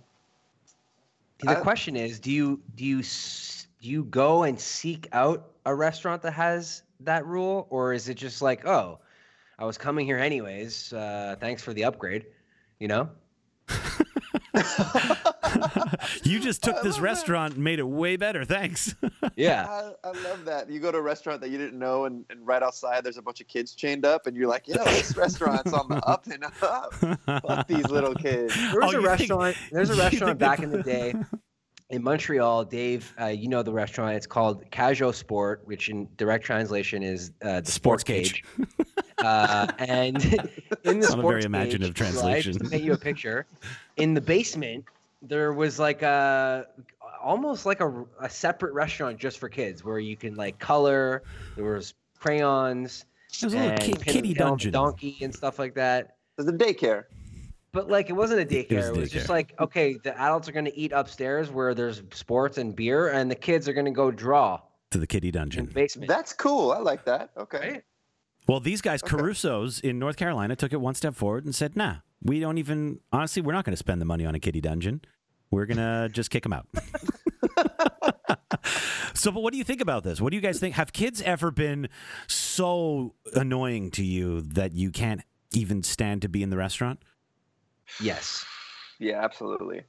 I- 1.46 1.56
question 1.56 1.96
is, 1.96 2.20
do 2.20 2.32
you 2.32 2.60
do 2.74 2.86
you 2.86 3.04
do 3.04 3.88
you 3.88 4.04
go 4.06 4.44
and 4.44 4.60
seek 4.60 5.08
out 5.12 5.52
a 5.66 5.76
restaurant 5.76 6.24
that 6.24 6.34
has 6.34 6.82
that 7.02 7.24
rule, 7.28 7.68
or 7.70 7.94
is 7.94 8.10
it 8.10 8.16
just 8.16 8.42
like, 8.42 8.66
oh, 8.66 9.00
I 9.60 9.66
was 9.66 9.78
coming 9.78 10.08
here 10.08 10.18
anyways. 10.18 10.92
Uh, 10.92 11.36
thanks 11.40 11.62
for 11.62 11.74
the 11.74 11.84
upgrade. 11.84 12.26
You 12.80 12.88
know, 12.88 13.10
you 16.24 16.40
just 16.40 16.64
took 16.64 16.76
I 16.76 16.82
this 16.82 16.94
love 16.94 17.02
that. 17.02 17.02
restaurant 17.02 17.54
and 17.56 17.64
made 17.64 17.80
it 17.80 17.88
way 17.88 18.16
better. 18.18 18.46
Thanks. 18.46 18.96
yeah. 19.36 19.66
I, 20.04 20.08
I 20.10 20.12
love 20.24 20.46
that. 20.46 20.70
You 20.70 20.80
go 20.80 20.92
to 20.92 20.98
a 20.98 21.02
restaurant 21.02 21.42
that 21.42 21.50
you 21.50 21.58
didn't 21.58 21.78
know, 21.80 22.06
and, 22.06 22.26
and 22.30 22.46
right 22.46 22.62
outside 22.64 23.04
there's 23.04 23.18
a 23.18 23.22
bunch 23.22 23.42
of 23.42 23.48
kids 23.48 23.74
chained 23.76 24.06
up, 24.06 24.28
and 24.28 24.36
you're 24.36 24.48
like, 24.50 24.68
yo, 24.68 24.84
this 24.86 25.16
restaurant's 25.18 25.74
on 25.74 25.88
the 25.90 25.96
up 26.08 26.26
and 26.28 26.44
up. 26.62 26.94
Fuck 27.44 27.68
these 27.68 27.90
little 27.90 28.16
kids. 28.16 28.56
There 28.56 28.80
was 28.82 28.94
Oh, 28.94 28.98
a 28.98 29.02
you 29.02 29.08
think- 29.08 29.20
restaurant. 29.20 29.58
There's 29.72 29.90
a 29.90 29.96
restaurant 29.96 30.40
back 30.40 30.60
in 30.60 30.72
the 30.72 30.84
day 30.84 31.14
in 31.90 32.04
Montreal. 32.04 32.66
Dave, 32.66 33.14
uh, 33.20 33.26
you 33.28 33.48
know 33.48 33.64
the 33.64 33.72
restaurant. 33.74 34.16
It's 34.16 34.28
called 34.28 34.64
Cage 34.72 35.02
aux 35.02 35.12
Sports, 35.12 35.64
which 35.66 35.90
in 35.90 36.08
direct 36.18 36.46
translation 36.46 37.04
is 37.04 37.32
uh, 37.42 37.62
the 37.62 37.72
Sports 37.72 38.02
sports 38.02 38.04
cage. 38.04 38.44
cage. 38.58 38.88
uh, 39.20 39.68
and 39.80 40.24
in 40.84 41.00
the 41.00 41.06
It's 41.06 41.10
not 41.10 41.20
a 41.20 41.28
very 41.28 41.44
imaginative 41.44 41.96
cage, 41.96 42.14
right, 42.16 42.42
translation. 42.42 42.54
to 42.60 42.70
paint 42.70 42.84
you 42.84 42.94
a 42.94 42.98
picture, 42.98 43.46
in 43.98 44.14
the 44.14 44.22
basement 44.22 44.86
there 45.22 45.52
was 45.52 45.80
like 45.80 46.02
a 46.02 46.66
almost 47.22 47.66
like 47.66 47.82
a, 47.82 48.06
a 48.22 48.30
separate 48.30 48.72
restaurant 48.74 49.18
just 49.18 49.38
for 49.38 49.50
kids 49.50 49.84
where 49.84 50.00
you 50.00 50.16
can 50.16 50.36
like 50.36 50.58
color. 50.60 51.24
There 51.58 51.66
was 51.66 51.94
crayons. 52.18 53.06
It 53.42 53.44
was 53.46 53.54
a 53.54 53.58
little 53.58 53.72
and 53.72 53.82
ki- 53.82 53.94
kitty 53.94 54.34
pin 54.34 54.42
on 54.44 54.48
the 54.48 54.52
dungeon. 54.52 54.72
donkey 54.72 55.18
and 55.22 55.36
stuff 55.36 55.60
like 55.60 55.74
that. 55.76 56.16
There's 56.38 56.48
a 56.48 56.54
daycare. 56.54 57.04
But 57.72 57.90
like 57.90 58.10
it 58.10 58.14
wasn't 58.14 58.42
a 58.42 58.46
daycare. 58.46 58.78
was 58.78 58.88
It 58.90 58.98
was, 58.98 59.12
just 59.12 59.30
like 59.30 59.54
okay, 59.60 59.98
the 60.04 60.20
adults 60.20 60.50
are 60.50 60.52
gonna 60.52 60.72
eat 60.74 60.92
upstairs 60.92 61.52
where 61.52 61.74
there's 61.74 62.02
sports 62.12 62.58
and 62.58 62.76
beer, 62.76 63.10
and 63.10 63.30
the 63.30 63.36
kids 63.36 63.68
are 63.70 63.74
gonna 63.74 63.92
go 63.92 64.10
draw 64.12 64.60
to 64.92 64.98
the 64.98 65.06
kitty 65.08 65.28
in 65.28 65.34
the 65.34 65.40
dungeon. 65.40 65.66
basement. 65.66 66.08
That's 66.08 66.34
cool. 66.34 66.72
I 66.72 66.80
like 66.80 67.06
that. 67.06 67.30
Okay. 67.38 67.60
right? 67.60 67.84
Well, 68.48 68.60
these 68.60 68.82
guys, 68.82 69.04
Okay. 69.04 69.16
Caruso's 69.16 69.80
in 69.80 70.00
North 70.00 70.18
Carolina, 70.18 70.56
took 70.56 70.74
it 70.74 70.82
one 70.82 70.96
step 70.96 71.14
forward 71.14 71.46
and 71.46 71.54
said, 71.54 71.76
"Nah, 71.76 71.98
we 72.24 72.40
don't 72.40 72.58
even. 72.58 73.00
Honestly, 73.12 73.44
we're 73.44 73.54
not 73.54 73.66
going 73.66 73.74
to 73.74 73.78
spend 73.78 74.02
the 74.02 74.06
money 74.06 74.26
on 74.26 74.34
a 74.34 74.40
kitty 74.40 74.62
dungeon. 74.62 75.02
We're 75.52 75.68
gonna 75.68 76.10
just 76.12 76.32
kick 76.32 76.42
them 76.44 76.54
out." 76.54 76.66
so, 79.14 79.32
but 79.32 79.42
what 79.44 79.52
do 79.52 79.58
you 79.58 79.64
think 79.64 79.82
about 79.82 80.04
this? 80.04 80.20
What 80.20 80.32
do 80.32 80.36
you 80.38 80.42
guys 80.42 80.60
think? 80.60 80.76
Have 80.76 80.94
kids 80.94 81.22
ever 81.22 81.52
been 81.52 81.90
so 82.28 83.14
annoying 83.36 83.92
to 83.92 84.04
you 84.04 84.42
that 84.42 84.74
you 84.74 84.92
can't 84.92 85.22
even 85.54 85.84
stand 85.84 86.22
to 86.24 86.30
be 86.30 86.42
in 86.42 86.50
the 86.50 86.58
restaurant? 86.58 87.04
Yes. 88.02 88.46
Yeah, 89.00 89.24
absolutely. 89.24 89.80
I 89.80 89.84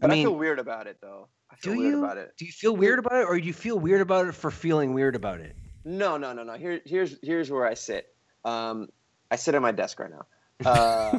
But 0.00 0.10
I, 0.10 0.14
mean, 0.14 0.26
feel 0.26 0.36
weird 0.36 0.58
about 0.58 0.86
it 0.86 0.98
though. 1.00 1.28
I 1.50 1.56
feel 1.56 1.74
do 1.74 1.78
weird 1.78 1.92
you 1.92 2.04
about 2.04 2.16
it. 2.18 2.32
do 2.36 2.44
you 2.44 2.52
feel 2.52 2.76
weird 2.76 2.98
about 2.98 3.14
it, 3.20 3.24
or 3.28 3.38
do 3.38 3.46
you 3.46 3.52
feel 3.52 3.78
weird 3.78 4.00
about 4.00 4.26
it 4.26 4.34
for 4.34 4.50
feeling 4.50 4.94
weird 4.94 5.14
about 5.16 5.40
it? 5.40 5.54
No, 5.84 6.16
no, 6.16 6.32
no, 6.32 6.42
no. 6.44 6.54
Here, 6.54 6.80
here's 6.84 7.16
here's 7.22 7.50
where 7.50 7.66
I 7.66 7.74
sit. 7.74 8.06
Um, 8.44 8.88
I 9.30 9.36
sit 9.36 9.54
at 9.54 9.62
my 9.62 9.72
desk 9.72 9.98
right 10.00 10.10
now. 10.10 10.26
Uh, 10.64 11.18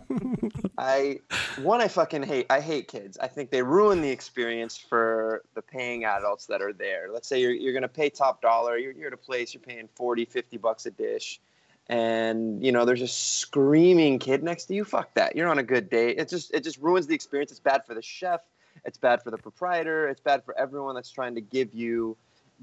I 0.78 1.20
one, 1.62 1.82
I 1.82 1.90
fucking 1.90 2.24
hate. 2.24 2.46
I 2.50 2.62
hate 2.62 2.88
kids. 2.88 3.18
I 3.18 3.28
think 3.28 3.52
they 3.52 3.62
ruin 3.62 4.02
the 4.02 4.10
experience 4.10 4.78
for 4.78 5.44
the 5.54 5.62
paying 5.62 6.06
adults 6.06 6.46
that 6.46 6.62
are 6.62 6.72
there. 6.72 7.10
Let's 7.12 7.28
say 7.28 7.42
you're 7.42 7.52
you're 7.52 7.74
gonna 7.74 7.90
pay 7.90 8.10
top 8.10 8.42
dollar. 8.42 8.78
You're 8.78 8.94
you're 8.94 9.08
at 9.08 9.14
a 9.14 9.18
place. 9.18 9.54
You're 9.54 9.62
paying 9.62 9.90
40, 9.96 10.24
50 10.26 10.58
bucks 10.58 10.86
a 10.86 10.92
dish, 10.92 11.42
and 11.88 12.64
you 12.64 12.72
know 12.72 12.86
there's 12.86 13.02
a 13.02 13.08
screaming 13.08 14.20
kid 14.20 14.44
next 14.44 14.66
to 14.66 14.74
you. 14.74 14.86
Fuck 14.86 15.14
that. 15.16 15.36
You're 15.36 15.50
on 15.50 15.60
a 15.60 15.64
good 15.64 15.90
day. 15.90 16.12
It 16.12 16.30
just 16.30 16.54
it 16.54 16.64
just 16.64 16.78
ruins 16.78 17.08
the 17.08 17.16
experience. 17.16 17.52
It's 17.52 17.60
bad 17.60 17.86
for 17.86 17.94
the 17.94 18.02
chef. 18.02 18.42
It's 18.86 18.98
bad 18.98 19.22
for 19.22 19.32
the 19.32 19.38
proprietor. 19.38 20.08
It's 20.08 20.22
bad 20.22 20.44
for 20.44 20.58
everyone 20.58 20.96
that's 20.96 21.12
trying 21.12 21.36
to 21.36 21.42
give 21.42 21.74
you 21.74 22.18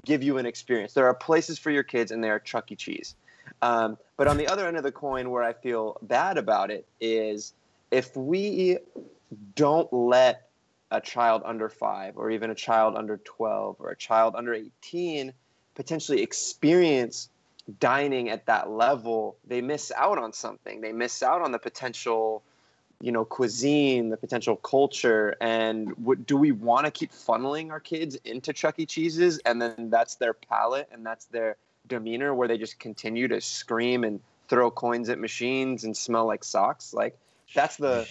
give 0.05 0.23
you 0.23 0.37
an 0.37 0.45
experience. 0.45 0.93
There 0.93 1.05
are 1.05 1.13
places 1.13 1.59
for 1.59 1.71
your 1.71 1.83
kids 1.83 2.11
and 2.11 2.23
they 2.23 2.29
are 2.29 2.39
chuck 2.39 2.71
e. 2.71 2.75
Cheese. 2.75 3.15
Um, 3.61 3.97
but 4.17 4.27
on 4.27 4.37
the 4.37 4.47
other 4.47 4.67
end 4.67 4.77
of 4.77 4.83
the 4.83 4.91
coin 4.91 5.29
where 5.29 5.43
i 5.43 5.53
feel 5.53 5.97
bad 6.03 6.37
about 6.37 6.71
it 6.71 6.87
is 6.99 7.53
if 7.89 8.15
we 8.15 8.77
don't 9.55 9.91
let 9.91 10.49
a 10.89 11.01
child 11.01 11.41
under 11.45 11.69
five 11.69 12.17
or 12.17 12.31
even 12.31 12.49
a 12.49 12.55
child 12.55 12.95
under 12.95 13.17
12 13.17 13.77
or 13.79 13.89
a 13.89 13.95
child 13.95 14.35
under 14.35 14.53
18 14.53 15.33
potentially 15.75 16.21
experience 16.21 17.29
dining 17.79 18.29
at 18.29 18.45
that 18.47 18.69
level, 18.69 19.37
they 19.47 19.61
miss 19.61 19.91
out 19.95 20.17
on 20.17 20.33
something. 20.33 20.81
They 20.81 20.91
miss 20.91 21.23
out 21.23 21.41
on 21.41 21.51
the 21.51 21.59
potential, 21.59 22.43
you 22.99 23.11
know, 23.11 23.25
cuisine, 23.25 24.09
the 24.09 24.17
potential 24.17 24.55
culture. 24.55 25.35
And 25.41 25.91
what, 25.97 26.25
do 26.25 26.37
we 26.37 26.51
want 26.51 26.85
to 26.85 26.91
keep 26.91 27.11
funneling 27.11 27.71
our 27.71 27.79
kids 27.79 28.15
into 28.25 28.53
Chuck 28.53 28.75
E. 28.79 28.85
Cheese's 28.85 29.39
and 29.45 29.61
then 29.61 29.89
that's 29.89 30.15
their 30.15 30.33
palate 30.33 30.89
and 30.91 31.05
that's 31.05 31.25
their 31.25 31.57
demeanor 31.87 32.33
where 32.33 32.47
they 32.47 32.57
just 32.57 32.79
continue 32.79 33.27
to 33.27 33.41
scream 33.41 34.03
and 34.03 34.19
throw 34.47 34.69
coins 34.69 35.09
at 35.09 35.19
machines 35.19 35.83
and 35.83 35.95
smell 35.95 36.25
like 36.25 36.43
socks? 36.43 36.93
Like 36.93 37.17
that's 37.53 37.77
the 37.77 38.07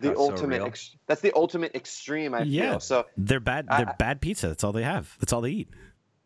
the 0.00 0.16
ultimate. 0.16 0.60
So 0.60 0.66
ex- 0.66 0.96
that's 1.06 1.20
the 1.20 1.32
ultimate 1.34 1.74
extreme. 1.74 2.34
I 2.34 2.42
yeah. 2.42 2.70
feel 2.70 2.80
so. 2.80 3.06
They're 3.16 3.40
bad. 3.40 3.66
They're 3.68 3.88
I, 3.88 3.92
bad 3.92 4.20
pizza. 4.20 4.48
That's 4.48 4.64
all 4.64 4.72
they 4.72 4.82
have. 4.82 5.16
That's 5.20 5.32
all 5.32 5.40
they 5.40 5.50
eat. 5.50 5.68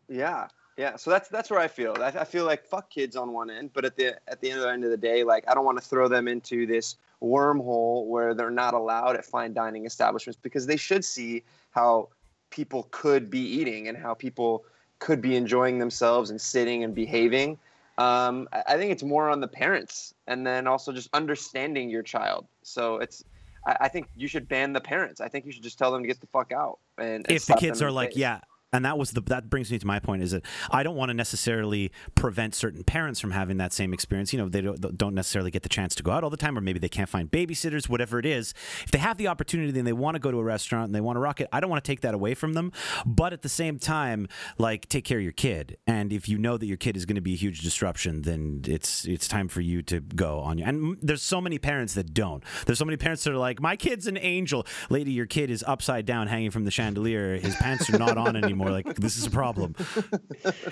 Yeah, 0.07 0.47
yeah, 0.77 0.95
so 0.95 1.09
that's 1.11 1.29
that's 1.29 1.49
where 1.49 1.59
I 1.59 1.67
feel. 1.67 1.95
I, 1.99 2.07
I 2.07 2.23
feel 2.23 2.45
like 2.45 2.65
fuck 2.65 2.89
kids 2.89 3.15
on 3.15 3.33
one 3.33 3.49
end, 3.49 3.71
but 3.73 3.85
at 3.85 3.95
the 3.95 4.15
at 4.27 4.41
the 4.41 4.49
end 4.49 4.59
of 4.59 4.65
the 4.65 4.71
end 4.71 4.83
of 4.83 4.91
the 4.91 4.97
day, 4.97 5.23
like 5.23 5.43
I 5.47 5.53
don't 5.53 5.65
want 5.65 5.77
to 5.81 5.87
throw 5.87 6.07
them 6.07 6.27
into 6.27 6.65
this 6.65 6.95
wormhole 7.21 8.07
where 8.07 8.33
they're 8.33 8.49
not 8.49 8.73
allowed 8.73 9.15
at 9.15 9.25
fine 9.25 9.53
dining 9.53 9.85
establishments 9.85 10.39
because 10.41 10.65
they 10.65 10.77
should 10.77 11.05
see 11.05 11.43
how 11.71 12.09
people 12.49 12.87
could 12.91 13.29
be 13.29 13.39
eating 13.39 13.87
and 13.87 13.97
how 13.97 14.13
people 14.13 14.65
could 14.99 15.21
be 15.21 15.35
enjoying 15.35 15.79
themselves 15.79 16.29
and 16.29 16.39
sitting 16.39 16.83
and 16.83 16.95
behaving. 16.95 17.57
Um, 17.97 18.47
I 18.51 18.77
think 18.77 18.91
it's 18.91 19.03
more 19.03 19.29
on 19.29 19.41
the 19.41 19.47
parents 19.47 20.13
and 20.25 20.47
then 20.47 20.65
also 20.65 20.91
just 20.91 21.09
understanding 21.13 21.89
your 21.89 22.01
child. 22.01 22.47
So 22.63 22.97
it's 22.97 23.23
I, 23.65 23.87
think 23.89 24.07
you 24.15 24.27
should 24.27 24.47
ban 24.47 24.73
the 24.73 24.81
parents. 24.81 25.21
I 25.21 25.27
think 25.27 25.45
you 25.45 25.51
should 25.51 25.63
just 25.63 25.77
tell 25.77 25.91
them 25.91 26.01
to 26.01 26.07
get 26.07 26.19
the 26.19 26.27
fuck 26.27 26.51
out. 26.51 26.79
And, 26.97 27.27
and 27.27 27.31
if 27.31 27.45
the 27.45 27.53
kids 27.55 27.81
are 27.81 27.91
like, 27.91 28.09
face. 28.09 28.17
yeah, 28.17 28.39
and 28.73 28.85
that 28.85 28.97
was 28.97 29.11
the 29.11 29.21
that 29.21 29.49
brings 29.49 29.71
me 29.71 29.77
to 29.79 29.85
my 29.85 29.99
point 29.99 30.21
is 30.21 30.31
that 30.31 30.45
I 30.69 30.83
don't 30.83 30.95
want 30.95 31.09
to 31.09 31.13
necessarily 31.13 31.91
prevent 32.15 32.55
certain 32.55 32.83
parents 32.83 33.19
from 33.19 33.31
having 33.31 33.57
that 33.57 33.73
same 33.73 33.93
experience. 33.93 34.31
You 34.31 34.39
know, 34.39 34.49
they 34.49 34.61
don't, 34.61 34.97
don't 34.97 35.13
necessarily 35.13 35.51
get 35.51 35.63
the 35.63 35.69
chance 35.69 35.93
to 35.95 36.03
go 36.03 36.11
out 36.11 36.23
all 36.23 36.29
the 36.29 36.37
time, 36.37 36.57
or 36.57 36.61
maybe 36.61 36.79
they 36.79 36.89
can't 36.89 37.09
find 37.09 37.29
babysitters, 37.29 37.89
whatever 37.89 38.17
it 38.17 38.25
is. 38.25 38.53
If 38.83 38.91
they 38.91 38.99
have 38.99 39.17
the 39.17 39.27
opportunity 39.27 39.77
and 39.77 39.85
they 39.87 39.93
want 39.93 40.15
to 40.15 40.19
go 40.19 40.31
to 40.31 40.37
a 40.37 40.43
restaurant 40.43 40.85
and 40.85 40.95
they 40.95 41.01
want 41.01 41.17
to 41.17 41.19
rock 41.19 41.41
it, 41.41 41.49
I 41.51 41.59
don't 41.59 41.69
want 41.69 41.83
to 41.83 41.89
take 41.89 42.01
that 42.01 42.13
away 42.13 42.33
from 42.33 42.53
them. 42.53 42.71
But 43.05 43.33
at 43.33 43.41
the 43.41 43.49
same 43.49 43.77
time, 43.77 44.27
like 44.57 44.87
take 44.87 45.03
care 45.03 45.17
of 45.17 45.23
your 45.23 45.33
kid, 45.33 45.77
and 45.85 46.13
if 46.13 46.29
you 46.29 46.37
know 46.37 46.57
that 46.57 46.65
your 46.65 46.77
kid 46.77 46.95
is 46.95 47.05
going 47.05 47.15
to 47.15 47.21
be 47.21 47.33
a 47.33 47.37
huge 47.37 47.61
disruption, 47.61 48.21
then 48.21 48.61
it's 48.65 49.05
it's 49.05 49.27
time 49.27 49.49
for 49.49 49.61
you 49.61 49.81
to 49.83 49.99
go 49.99 50.39
on 50.39 50.57
your. 50.57 50.67
And 50.67 50.97
there's 51.01 51.23
so 51.23 51.41
many 51.41 51.59
parents 51.59 51.93
that 51.95 52.13
don't. 52.13 52.43
There's 52.65 52.79
so 52.79 52.85
many 52.85 52.97
parents 52.97 53.25
that 53.25 53.33
are 53.33 53.37
like, 53.37 53.61
my 53.61 53.75
kid's 53.75 54.07
an 54.07 54.17
angel, 54.17 54.65
lady. 54.89 55.11
Your 55.11 55.25
kid 55.25 55.49
is 55.49 55.61
upside 55.67 56.05
down, 56.05 56.27
hanging 56.27 56.51
from 56.51 56.63
the 56.63 56.71
chandelier. 56.71 57.37
His 57.37 57.55
pants 57.57 57.89
are 57.89 57.99
not 57.99 58.17
on 58.17 58.35
anymore 58.41 58.60
more 58.61 58.71
like 58.71 58.95
this 58.95 59.17
is 59.17 59.25
a 59.25 59.31
problem 59.31 59.75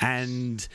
and 0.02 0.68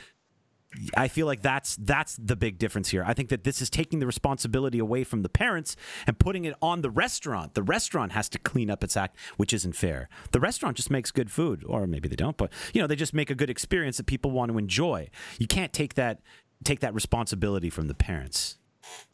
I 0.97 1.09
feel 1.09 1.27
like 1.27 1.43
that's 1.43 1.77
that's 1.77 2.17
the 2.17 2.37
big 2.37 2.59
difference 2.59 2.89
here. 2.89 3.05
I 3.07 3.15
think 3.15 3.29
that 3.29 3.45
this 3.45 3.63
is 3.63 3.71
taking 3.71 4.01
the 4.01 4.07
responsibility 4.07 4.79
away 4.79 5.05
from 5.05 5.23
the 5.23 5.29
parents 5.29 5.77
and 6.07 6.19
putting 6.19 6.45
it 6.45 6.55
on 6.61 6.83
the 6.83 6.91
restaurant. 6.91 7.55
The 7.55 7.63
restaurant 7.63 8.13
has 8.13 8.29
to 8.31 8.39
clean 8.39 8.71
up 8.71 8.83
its 8.83 8.97
act, 8.97 9.17
which 9.37 9.53
isn't 9.53 9.75
fair. 9.75 10.09
The 10.33 10.41
restaurant 10.41 10.77
just 10.77 10.91
makes 10.91 11.11
good 11.11 11.31
food, 11.31 11.65
or 11.67 11.87
maybe 11.87 12.09
they 12.09 12.17
don't, 12.17 12.37
but 12.37 12.53
you 12.73 12.81
know 12.81 12.87
they 12.87 12.97
just 12.97 13.15
make 13.15 13.31
a 13.31 13.35
good 13.35 13.51
experience 13.51 13.97
that 13.99 14.07
people 14.07 14.31
want 14.31 14.51
to 14.51 14.59
enjoy. 14.59 15.11
You 15.39 15.47
can't 15.47 15.73
take 15.73 15.95
that 15.95 16.21
take 16.65 16.81
that 16.81 16.95
responsibility 16.95 17.71
from 17.71 17.87
the 17.87 17.95
parents. 17.95 18.59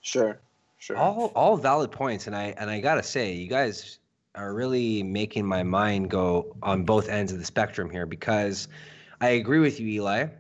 Sure, 0.00 0.40
sure. 0.78 0.96
All 0.96 1.26
all 1.34 1.56
valid 1.56 1.92
points, 1.92 2.26
and 2.26 2.34
I 2.34 2.54
and 2.56 2.70
I 2.70 2.80
gotta 2.80 3.02
say, 3.02 3.34
you 3.34 3.48
guys 3.48 3.99
are 4.34 4.54
really 4.54 5.02
making 5.02 5.44
my 5.44 5.62
mind 5.62 6.10
go 6.10 6.56
on 6.62 6.84
both 6.84 7.08
ends 7.08 7.32
of 7.32 7.38
the 7.38 7.44
spectrum 7.44 7.90
here 7.90 8.06
because 8.06 8.68
I 9.20 9.30
agree 9.30 9.58
with 9.58 9.80
you, 9.80 10.06
Elie. 10.06 10.30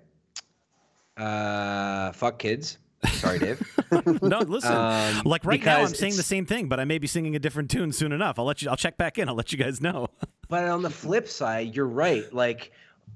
Uh, 1.16 2.12
fuck 2.12 2.38
kids. 2.38 2.78
Sorry, 3.12 3.38
Dave. 3.38 3.62
no, 4.22 4.40
listen. 4.40 4.72
Um, 4.72 5.22
like 5.24 5.44
right 5.44 5.62
now, 5.62 5.80
I'm 5.80 5.94
saying 5.94 6.16
the 6.16 6.22
same 6.22 6.46
thing, 6.46 6.68
but 6.68 6.78
I 6.78 6.84
may 6.84 6.98
be 6.98 7.06
singing 7.06 7.34
a 7.34 7.38
different 7.38 7.70
tune 7.70 7.92
soon 7.92 8.12
enough. 8.12 8.38
I'll 8.38 8.44
let 8.44 8.62
you. 8.62 8.68
I'll 8.68 8.76
check 8.76 8.96
back 8.96 9.18
in. 9.18 9.28
I'll 9.28 9.34
let 9.34 9.52
you 9.52 9.58
guys 9.58 9.80
know. 9.80 10.08
but 10.48 10.64
on 10.64 10.82
the 10.82 10.90
flip 10.90 11.26
side, 11.26 11.74
you're 11.74 11.86
right. 11.86 12.30
Like, 12.32 12.72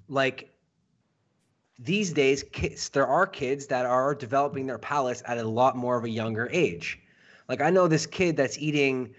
like 0.08 0.54
these 1.78 2.12
days, 2.12 2.42
kids, 2.42 2.88
there 2.88 3.06
are 3.06 3.26
kids 3.26 3.66
that 3.66 3.84
are 3.84 4.14
developing 4.14 4.66
their 4.66 4.78
palates 4.78 5.22
at 5.26 5.38
a 5.38 5.44
lot 5.44 5.76
more 5.76 5.96
of 5.96 6.04
a 6.04 6.10
younger 6.10 6.48
age. 6.50 6.98
Like 7.48 7.60
I 7.60 7.70
know 7.70 7.88
this 7.88 8.06
kid 8.06 8.36
that's 8.36 8.58
eating 8.58 9.14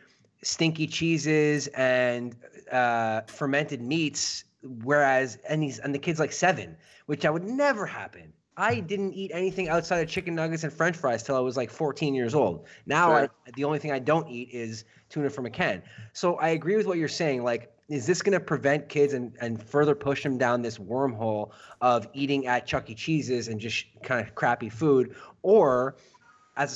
stinky 0.46 0.88
cheeses 0.88 1.68
and 1.68 2.36
uh, 2.72 3.22
fermented 3.22 3.82
meats. 3.82 4.46
Whereas, 4.84 5.38
and 5.48 5.62
he's 5.62 5.80
and 5.80 5.94
the 5.94 6.00
kid's 6.00 6.20
like 6.20 6.32
seven, 6.32 6.76
which 7.06 7.26
I 7.26 7.30
would 7.30 7.44
never 7.44 7.86
happen. 7.86 8.34
I 8.58 8.80
didn't 8.80 9.14
eat 9.14 9.32
anything 9.34 9.68
outside 9.68 10.00
of 10.00 10.08
chicken 10.08 10.34
nuggets 10.34 10.64
and 10.64 10.72
French 10.72 10.96
fries 10.96 11.24
till 11.24 11.36
I 11.36 11.40
was 11.40 11.58
like 11.58 11.70
14 11.70 12.16
years 12.16 12.34
old. 12.34 12.66
Now, 12.86 13.10
sure. 13.10 13.30
I, 13.48 13.52
the 13.56 13.66
only 13.66 13.80
thing 13.80 13.92
I 13.92 14.00
don't 14.00 14.30
eat 14.30 14.50
is 14.52 14.86
tuna 15.10 15.30
from 15.30 15.46
a 15.46 15.50
can. 15.50 15.84
So 16.14 16.36
I 16.36 16.50
agree 16.50 16.78
with 16.78 16.88
what 16.88 16.98
you're 16.98 17.10
saying. 17.10 17.44
Like, 17.44 17.74
is 17.90 18.08
this 18.08 18.22
going 18.22 18.34
to 18.34 18.40
prevent 18.40 18.88
kids 18.88 19.14
and, 19.14 19.36
and 19.42 19.62
further 19.62 19.94
push 19.94 20.24
them 20.24 20.38
down 20.38 20.62
this 20.62 20.78
wormhole 20.78 21.52
of 21.82 22.08
eating 22.14 22.48
at 22.48 22.66
Chuck 22.66 22.90
E. 22.90 22.96
Cheese's 22.96 23.50
and 23.50 23.60
just 23.60 23.86
kind 24.04 24.26
of 24.26 24.34
crappy 24.36 24.70
food? 24.70 25.16
Or 25.42 25.98
as 26.58 26.72
a 26.72 26.76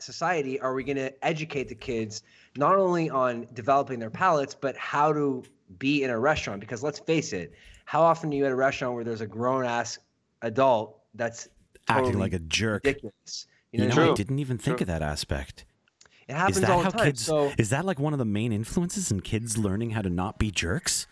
society, 0.00 0.60
are 0.60 0.74
we 0.74 0.84
going 0.84 0.98
to 0.98 1.24
educate 1.24 1.68
the 1.68 1.74
kids 1.74 2.22
not 2.56 2.76
only 2.76 3.10
on 3.10 3.46
developing 3.54 3.98
their 3.98 4.10
palates, 4.10 4.54
but 4.54 4.76
how 4.76 5.12
to 5.12 5.42
be 5.78 6.02
in 6.04 6.10
a 6.10 6.18
restaurant. 6.18 6.60
Because 6.60 6.82
let's 6.82 6.98
face 6.98 7.32
it, 7.32 7.52
how 7.84 8.02
often 8.02 8.30
are 8.30 8.34
you 8.34 8.46
at 8.46 8.52
a 8.52 8.56
restaurant 8.56 8.94
where 8.94 9.04
there's 9.04 9.20
a 9.20 9.26
grown 9.26 9.64
ass 9.64 9.98
adult 10.42 10.98
that's 11.14 11.48
totally 11.86 12.06
acting 12.06 12.20
like 12.20 12.32
a 12.32 12.38
jerk? 12.40 12.84
Ridiculous. 12.84 13.46
You 13.72 13.80
know, 13.80 13.86
you 13.86 13.94
know 13.94 14.12
I 14.12 14.14
didn't 14.14 14.38
even 14.38 14.58
think 14.58 14.78
True. 14.78 14.84
of 14.84 14.88
that 14.88 15.02
aspect. 15.02 15.64
It 16.28 16.34
happens 16.34 16.64
all 16.64 16.82
the 16.82 16.90
time. 16.90 17.06
Kids, 17.06 17.24
so, 17.24 17.52
is 17.56 17.70
that 17.70 17.84
like 17.84 18.00
one 18.00 18.12
of 18.12 18.18
the 18.18 18.24
main 18.24 18.52
influences 18.52 19.10
in 19.10 19.20
kids 19.20 19.56
learning 19.56 19.90
how 19.90 20.02
to 20.02 20.10
not 20.10 20.38
be 20.38 20.50
jerks? 20.50 21.06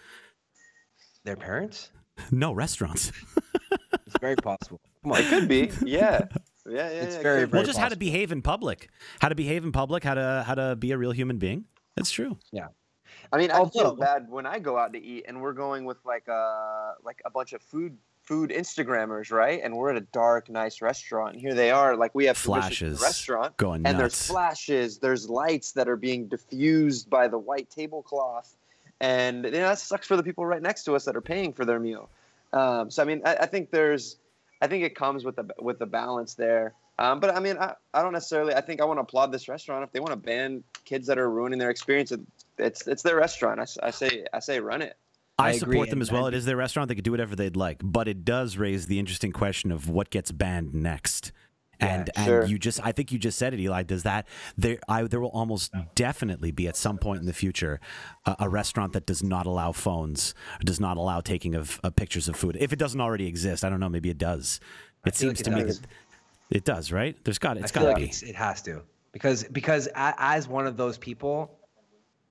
Their 1.25 1.37
parents? 1.37 1.91
No, 2.31 2.53
restaurants. 2.53 3.13
it's 4.07 4.19
very 4.21 4.37
possible. 4.37 4.81
It 5.05 5.29
could 5.29 5.49
be. 5.49 5.71
Yeah. 5.85 6.27
Yeah, 6.67 6.75
yeah, 6.75 6.89
it's 6.89 7.17
yeah, 7.17 7.23
very, 7.23 7.41
very 7.41 7.47
well, 7.47 7.63
just 7.63 7.77
possible. 7.77 7.83
how 7.83 7.89
to 7.91 7.97
behave 7.97 8.33
in 8.33 8.43
public, 8.43 8.89
how 9.21 9.29
to 9.29 9.35
behave 9.35 9.65
in 9.65 9.73
public, 9.73 10.03
how 10.03 10.15
to 10.15 10.45
how 10.47 10.55
to 10.55 10.77
be 10.77 10.93
a 10.93 10.99
real 10.99 11.13
human 11.13 11.39
being. 11.39 11.65
That's 11.95 12.11
true. 12.11 12.39
Yeah. 12.53 12.69
I 13.33 13.39
mean, 13.39 13.51
I 13.51 13.65
feel 13.67 13.95
bad 13.95 14.29
when 14.29 14.47
I 14.47 14.59
go 14.59 14.79
out 14.79 14.93
to 14.93 15.03
eat 15.03 15.25
and 15.29 15.41
we're 15.41 15.53
going 15.53 15.85
with 15.85 15.99
like 16.05 16.29
a 16.29 16.33
uh, 16.33 16.95
like 17.03 17.21
a 17.25 17.31
bunch 17.31 17.53
of 17.53 17.63
food 17.63 17.97
food 18.23 18.51
Instagrammers, 18.51 19.31
right? 19.31 19.61
And 19.63 19.77
we're 19.77 19.91
at 19.91 19.97
a 19.97 20.07
dark, 20.13 20.49
nice 20.49 20.81
restaurant. 20.81 21.35
And 21.35 21.41
here 21.41 21.55
they 21.55 21.71
are, 21.71 21.97
like 21.97 22.15
we 22.15 22.25
have 22.27 22.37
flashes 22.37 22.99
the 22.99 23.05
restaurant, 23.05 23.57
going 23.57 23.87
and 23.87 23.99
there's 23.99 24.27
flashes, 24.27 24.99
there's 24.99 25.29
lights 25.29 25.73
that 25.73 25.89
are 25.89 25.97
being 25.97 26.29
diffused 26.29 27.11
by 27.11 27.29
the 27.29 27.39
white 27.39 27.69
tablecloth, 27.71 28.57
and 29.01 29.45
you 29.45 29.51
know, 29.51 29.69
that 29.69 29.79
sucks 29.79 30.07
for 30.07 30.17
the 30.17 30.23
people 30.23 30.47
right 30.47 30.63
next 30.63 30.85
to 30.85 30.95
us 30.95 31.05
that 31.05 31.17
are 31.17 31.23
paying 31.23 31.53
for 31.53 31.65
their 31.65 31.79
meal. 31.79 32.09
Um, 32.53 32.91
so 32.91 33.03
I 33.03 33.07
mean, 33.07 33.21
I, 33.25 33.37
I 33.37 33.47
think 33.47 33.71
there's 33.71 34.17
I 34.61 34.67
think 34.67 34.85
it 34.85 34.95
comes 34.95 35.25
with 35.25 35.37
the 35.37 35.49
with 35.59 35.79
the 35.79 35.87
balance 35.87 36.35
there. 36.35 36.75
Um, 36.99 37.21
but 37.21 37.35
I 37.35 37.41
mean, 37.41 37.57
I, 37.59 37.75
I 37.93 38.03
don't 38.03 38.13
necessarily. 38.13 38.55
I 38.55 38.61
think 38.61 38.81
I 38.81 38.85
want 38.85 38.99
to 38.99 39.03
applaud 39.03 39.33
this 39.33 39.49
restaurant 39.49 39.85
if 39.85 39.93
they 39.93 40.01
want 40.01 40.13
to 40.13 40.17
ban 40.17 40.63
kids 40.85 41.07
that 41.09 41.19
are 41.19 41.31
ruining 41.31 41.59
their 41.59 41.71
experience. 41.71 42.13
It's 42.59 42.87
it's 42.87 43.03
their 43.03 43.17
restaurant. 43.17 43.61
I, 43.61 43.87
I 43.87 43.91
say 43.91 44.25
I 44.33 44.39
say 44.39 44.61
run 44.61 44.83
it. 44.83 44.97
I, 45.37 45.49
I 45.49 45.59
support 45.59 45.91
them 45.91 46.01
as 46.01 46.13
well. 46.13 46.27
It 46.29 46.35
is 46.35 46.45
their 46.45 46.57
restaurant; 46.57 46.89
they 46.89 46.95
could 46.95 47.05
do 47.05 47.11
whatever 47.11 47.35
they'd 47.35 47.57
like. 47.57 47.81
But 47.83 48.07
it 48.07 48.25
does 48.25 48.57
raise 48.57 48.87
the 48.87 49.01
interesting 49.01 49.33
question 49.33 49.73
of 49.73 49.89
what 49.89 50.11
gets 50.11 50.31
banned 50.31 50.73
next. 50.73 51.33
And 51.81 52.11
yeah, 52.17 52.25
sure. 52.25 52.41
and 52.43 52.51
you 52.51 52.59
just 52.59 52.81
I 52.85 52.93
think 52.93 53.13
you 53.13 53.19
just 53.19 53.39
said 53.39 53.55
it, 53.55 53.65
Elie. 53.65 53.85
Does 53.85 54.03
that 54.05 54.27
there 54.57 54.79
I 54.89 55.03
there 55.05 55.21
will 55.21 55.29
almost 55.29 55.73
definitely 55.95 56.51
be 56.51 56.69
at 56.69 56.77
some 56.77 56.99
point 56.99 57.21
in 57.21 57.27
the 57.27 57.33
future 57.33 57.81
a, 58.25 58.37
a 58.41 58.49
restaurant 58.49 58.93
that 58.93 59.07
does 59.07 59.23
not 59.23 59.47
allow 59.47 59.73
phones, 59.73 60.35
does 60.65 60.81
not 60.81 60.97
allow 60.97 61.21
taking 61.21 61.55
of, 61.55 61.81
of, 61.83 61.97
pictures 61.97 62.29
of 62.29 62.37
food. 62.37 62.57
If 62.61 62.73
it 62.73 62.79
doesn't 62.79 63.01
already 63.01 63.27
exist, 63.27 63.65
I 63.65 63.71
don't 63.71 63.81
know. 63.81 63.89
Maybe 63.89 64.11
it 64.11 64.19
does. 64.19 64.61
It 65.05 65.15
seems 65.17 65.33
like 65.33 65.41
it 65.41 65.45
to 65.45 65.51
does. 65.51 65.59
me 65.59 65.65
that 65.65 65.87
it 66.51 66.65
does, 66.65 66.93
right? 66.93 67.17
There's 67.25 67.39
got 67.39 67.57
it's 67.57 67.73
got 67.73 67.81
to 67.81 67.87
like 67.89 67.97
be. 67.97 68.27
It 68.27 68.37
has 68.37 68.63
to 68.63 68.83
because 69.13 69.45
because 69.45 69.89
as 69.95 70.49
one 70.49 70.67
of 70.67 70.77
those 70.77 70.99
people, 70.99 71.59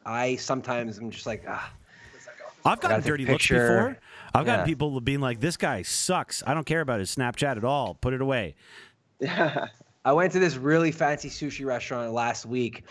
I 0.06 0.36
sometimes 0.38 0.98
I'm 0.98 1.12
just 1.12 1.26
like 1.26 1.44
ah. 1.48 1.74
I've 2.66 2.80
gotten 2.80 3.02
dirty 3.02 3.26
looks 3.26 3.48
before. 3.48 3.98
I've 4.34 4.48
yeah. 4.48 4.54
gotten 4.54 4.66
people 4.66 5.02
being 5.02 5.20
like, 5.20 5.42
"This 5.42 5.58
guy 5.58 5.82
sucks. 5.82 6.42
I 6.48 6.54
don't 6.54 6.66
care 6.66 6.80
about 6.82 7.00
his 7.00 7.14
Snapchat 7.14 7.58
at 7.58 7.66
all. 7.66 7.96
Put 7.96 8.14
it 8.14 8.22
away." 8.22 8.56
I 10.06 10.12
went 10.12 10.34
to 10.34 10.40
this 10.40 10.56
really 10.58 10.92
fancy 10.92 11.30
sushi 11.30 11.66
restaurant 11.66 12.12
last 12.12 12.46
week. 12.46 12.84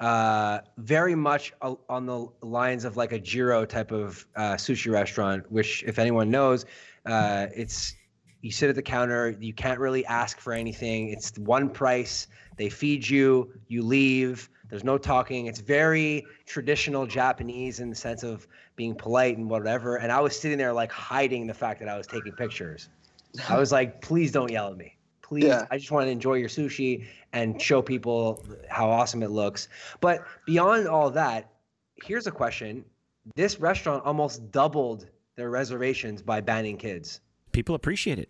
Uh, 0.00 0.60
very 0.78 1.14
much 1.14 1.52
on 1.60 2.06
the 2.06 2.26
lines 2.42 2.84
of 2.84 2.96
like 2.96 3.12
a 3.12 3.18
Jiro 3.18 3.64
type 3.64 3.92
of 3.92 4.26
uh, 4.34 4.54
sushi 4.54 4.90
restaurant, 4.90 5.50
which, 5.50 5.84
if 5.86 5.98
anyone 5.98 6.30
knows, 6.30 6.66
uh, 7.06 7.46
it's 7.54 7.94
you 8.40 8.50
sit 8.50 8.68
at 8.68 8.74
the 8.74 8.82
counter, 8.82 9.36
you 9.40 9.52
can't 9.52 9.78
really 9.78 10.04
ask 10.06 10.40
for 10.40 10.52
anything. 10.52 11.10
It's 11.10 11.38
one 11.38 11.70
price. 11.70 12.26
They 12.56 12.68
feed 12.68 13.08
you, 13.08 13.52
you 13.68 13.82
leave. 13.82 14.50
There's 14.68 14.82
no 14.82 14.98
talking. 14.98 15.46
It's 15.46 15.60
very 15.60 16.26
traditional 16.46 17.06
Japanese 17.06 17.78
in 17.78 17.88
the 17.88 17.94
sense 17.94 18.24
of 18.24 18.48
being 18.74 18.96
polite 18.96 19.38
and 19.38 19.48
whatever. 19.48 19.96
And 19.96 20.10
I 20.10 20.18
was 20.20 20.38
sitting 20.38 20.58
there 20.58 20.72
like 20.72 20.90
hiding 20.90 21.46
the 21.46 21.54
fact 21.54 21.78
that 21.80 21.88
I 21.88 21.96
was 21.96 22.06
taking 22.06 22.32
pictures. 22.32 22.88
I 23.48 23.58
was 23.58 23.70
like, 23.70 24.00
please 24.00 24.32
don't 24.32 24.50
yell 24.50 24.68
at 24.72 24.76
me. 24.76 24.96
Please, 25.32 25.44
yeah. 25.44 25.64
I 25.70 25.78
just 25.78 25.90
want 25.90 26.08
to 26.08 26.10
enjoy 26.10 26.34
your 26.34 26.50
sushi 26.50 27.06
and 27.32 27.60
show 27.60 27.80
people 27.80 28.44
how 28.68 28.90
awesome 28.90 29.22
it 29.22 29.30
looks. 29.30 29.68
But 30.02 30.26
beyond 30.44 30.86
all 30.86 31.10
that, 31.12 31.50
here's 32.04 32.26
a 32.26 32.30
question. 32.30 32.84
This 33.34 33.58
restaurant 33.58 34.04
almost 34.04 34.50
doubled 34.50 35.08
their 35.36 35.48
reservations 35.48 36.20
by 36.20 36.42
banning 36.42 36.76
kids. 36.76 37.22
People 37.52 37.74
appreciate 37.74 38.18
it. 38.18 38.28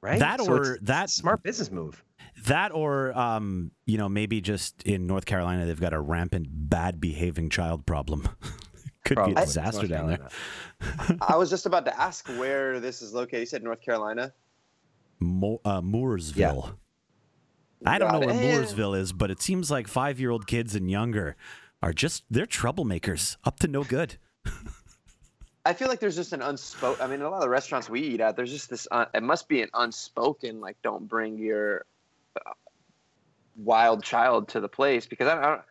Right? 0.00 0.18
That 0.18 0.40
so 0.40 0.54
or 0.54 0.78
that 0.80 1.10
smart 1.10 1.42
business 1.42 1.70
move. 1.70 2.02
That 2.46 2.72
or 2.72 3.12
um, 3.12 3.70
you 3.84 3.98
know, 3.98 4.08
maybe 4.08 4.40
just 4.40 4.82
in 4.84 5.06
North 5.06 5.26
Carolina 5.26 5.66
they've 5.66 5.78
got 5.78 5.92
a 5.92 6.00
rampant 6.00 6.46
bad 6.48 6.98
behaving 6.98 7.50
child 7.50 7.84
problem. 7.84 8.26
Could 9.04 9.16
Probably. 9.16 9.34
be 9.34 9.42
a 9.42 9.44
disaster 9.44 9.86
down 9.86 10.08
there. 10.08 10.28
I 11.20 11.36
was 11.36 11.50
just 11.50 11.66
about 11.66 11.84
to 11.84 12.00
ask 12.00 12.26
where 12.26 12.80
this 12.80 13.02
is 13.02 13.12
located. 13.12 13.40
You 13.40 13.46
said 13.46 13.62
North 13.62 13.82
Carolina. 13.82 14.32
Mo- 15.20 15.60
uh, 15.64 15.80
Mooresville. 15.80 16.36
Yeah. 16.36 16.70
I 17.86 17.98
don't 17.98 18.12
know 18.12 18.20
where 18.20 18.34
Mooresville 18.34 18.98
is, 18.98 19.12
but 19.12 19.30
it 19.30 19.40
seems 19.40 19.70
like 19.70 19.88
five 19.88 20.20
year 20.20 20.30
old 20.30 20.46
kids 20.46 20.74
and 20.74 20.90
younger 20.90 21.36
are 21.82 21.92
just 21.92 22.24
they're 22.30 22.46
troublemakers, 22.46 23.36
up 23.44 23.58
to 23.60 23.68
no 23.68 23.84
good. 23.84 24.16
I 25.64 25.74
feel 25.74 25.88
like 25.88 26.00
there's 26.00 26.16
just 26.16 26.32
an 26.32 26.42
unspoken. 26.42 27.02
I 27.02 27.06
mean, 27.06 27.20
a 27.20 27.28
lot 27.28 27.36
of 27.36 27.42
the 27.42 27.48
restaurants 27.48 27.88
we 27.88 28.00
eat 28.00 28.20
at, 28.20 28.36
there's 28.36 28.50
just 28.50 28.70
this. 28.70 28.88
Uh, 28.90 29.06
it 29.14 29.22
must 29.22 29.48
be 29.48 29.62
an 29.62 29.68
unspoken 29.74 30.60
like, 30.60 30.76
don't 30.82 31.06
bring 31.06 31.38
your 31.38 31.84
uh, 32.36 32.52
wild 33.56 34.02
child 34.02 34.48
to 34.48 34.60
the 34.60 34.68
place 34.68 35.06
because 35.06 35.28
I, 35.28 35.34
don't. 35.34 35.44
I 35.44 35.62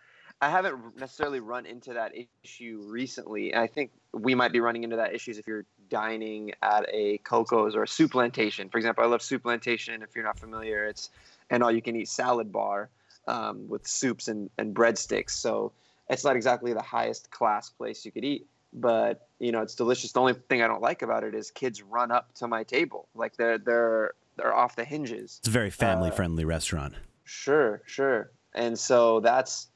haven't 0.47 0.97
necessarily 0.97 1.41
run 1.41 1.65
into 1.65 1.93
that 1.93 2.13
issue 2.43 2.81
recently. 2.85 3.53
I 3.53 3.67
think 3.67 3.91
we 4.13 4.35
might 4.35 4.53
be 4.53 4.61
running 4.61 4.85
into 4.85 4.95
that 4.95 5.13
issues 5.13 5.37
if 5.37 5.47
you're 5.47 5.65
dining 5.89 6.53
at 6.61 6.85
a 6.93 7.17
Coco's 7.19 7.75
or 7.75 7.83
a 7.83 7.87
Souplantation. 7.87 8.71
For 8.71 8.77
example, 8.77 9.03
I 9.03 9.07
love 9.07 9.19
Souplantation. 9.19 10.01
If 10.01 10.15
you're 10.15 10.23
not 10.23 10.39
familiar, 10.39 10.85
it's 10.85 11.09
an 11.49 11.61
all-you-can-eat 11.61 12.07
salad 12.07 12.53
bar 12.53 12.89
um, 13.27 13.67
with 13.67 13.85
soups 13.85 14.29
and, 14.29 14.49
and 14.57 14.73
breadsticks. 14.73 15.31
So 15.31 15.73
it's 16.09 16.23
not 16.23 16.35
exactly 16.35 16.73
the 16.73 16.81
highest 16.81 17.31
class 17.31 17.69
place 17.69 18.05
you 18.05 18.11
could 18.11 18.23
eat, 18.23 18.47
but 18.73 19.27
you 19.39 19.51
know 19.51 19.61
it's 19.61 19.75
delicious. 19.75 20.11
The 20.11 20.19
only 20.19 20.33
thing 20.33 20.61
I 20.61 20.67
don't 20.67 20.81
like 20.81 21.01
about 21.01 21.23
it 21.23 21.35
is 21.35 21.51
kids 21.51 21.81
run 21.81 22.11
up 22.11 22.33
to 22.35 22.47
my 22.47 22.63
table 22.63 23.07
like 23.15 23.37
they're 23.37 23.57
they're 23.57 24.13
they're 24.35 24.55
off 24.55 24.75
the 24.75 24.85
hinges. 24.85 25.37
It's 25.39 25.47
a 25.47 25.51
very 25.51 25.69
family-friendly 25.69 26.43
uh, 26.43 26.47
restaurant. 26.47 26.95
Sure, 27.23 27.81
sure. 27.85 28.31
And 28.55 28.77
so 28.77 29.19
that's 29.19 29.67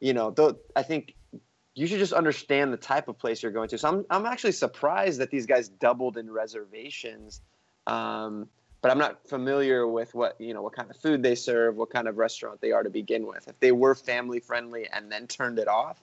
you 0.00 0.14
know, 0.14 0.30
though 0.30 0.58
I 0.74 0.82
think 0.82 1.14
you 1.74 1.86
should 1.86 1.98
just 1.98 2.12
understand 2.12 2.72
the 2.72 2.78
type 2.78 3.08
of 3.08 3.18
place 3.18 3.42
you're 3.42 3.52
going 3.52 3.68
to. 3.68 3.78
So 3.78 3.88
I'm 3.88 4.06
I'm 4.10 4.26
actually 4.26 4.52
surprised 4.52 5.20
that 5.20 5.30
these 5.30 5.46
guys 5.46 5.68
doubled 5.68 6.16
in 6.16 6.30
reservations. 6.30 7.40
Um, 7.86 8.48
but 8.82 8.90
I'm 8.90 8.98
not 8.98 9.26
familiar 9.28 9.86
with 9.86 10.14
what 10.14 10.40
you 10.40 10.54
know 10.54 10.62
what 10.62 10.74
kind 10.74 10.90
of 10.90 10.96
food 10.96 11.22
they 11.22 11.34
serve, 11.34 11.76
what 11.76 11.90
kind 11.90 12.08
of 12.08 12.18
restaurant 12.18 12.60
they 12.60 12.72
are 12.72 12.82
to 12.82 12.90
begin 12.90 13.26
with. 13.26 13.48
If 13.48 13.58
they 13.60 13.72
were 13.72 13.94
family 13.94 14.40
friendly 14.40 14.88
and 14.92 15.10
then 15.10 15.26
turned 15.26 15.58
it 15.58 15.68
off, 15.68 16.00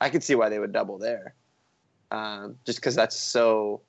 I 0.00 0.10
could 0.10 0.22
see 0.22 0.34
why 0.34 0.48
they 0.48 0.58
would 0.58 0.72
double 0.72 0.98
there. 0.98 1.34
Um, 2.10 2.56
just 2.64 2.78
because 2.78 2.94
that's 2.94 3.16
so 3.16 3.82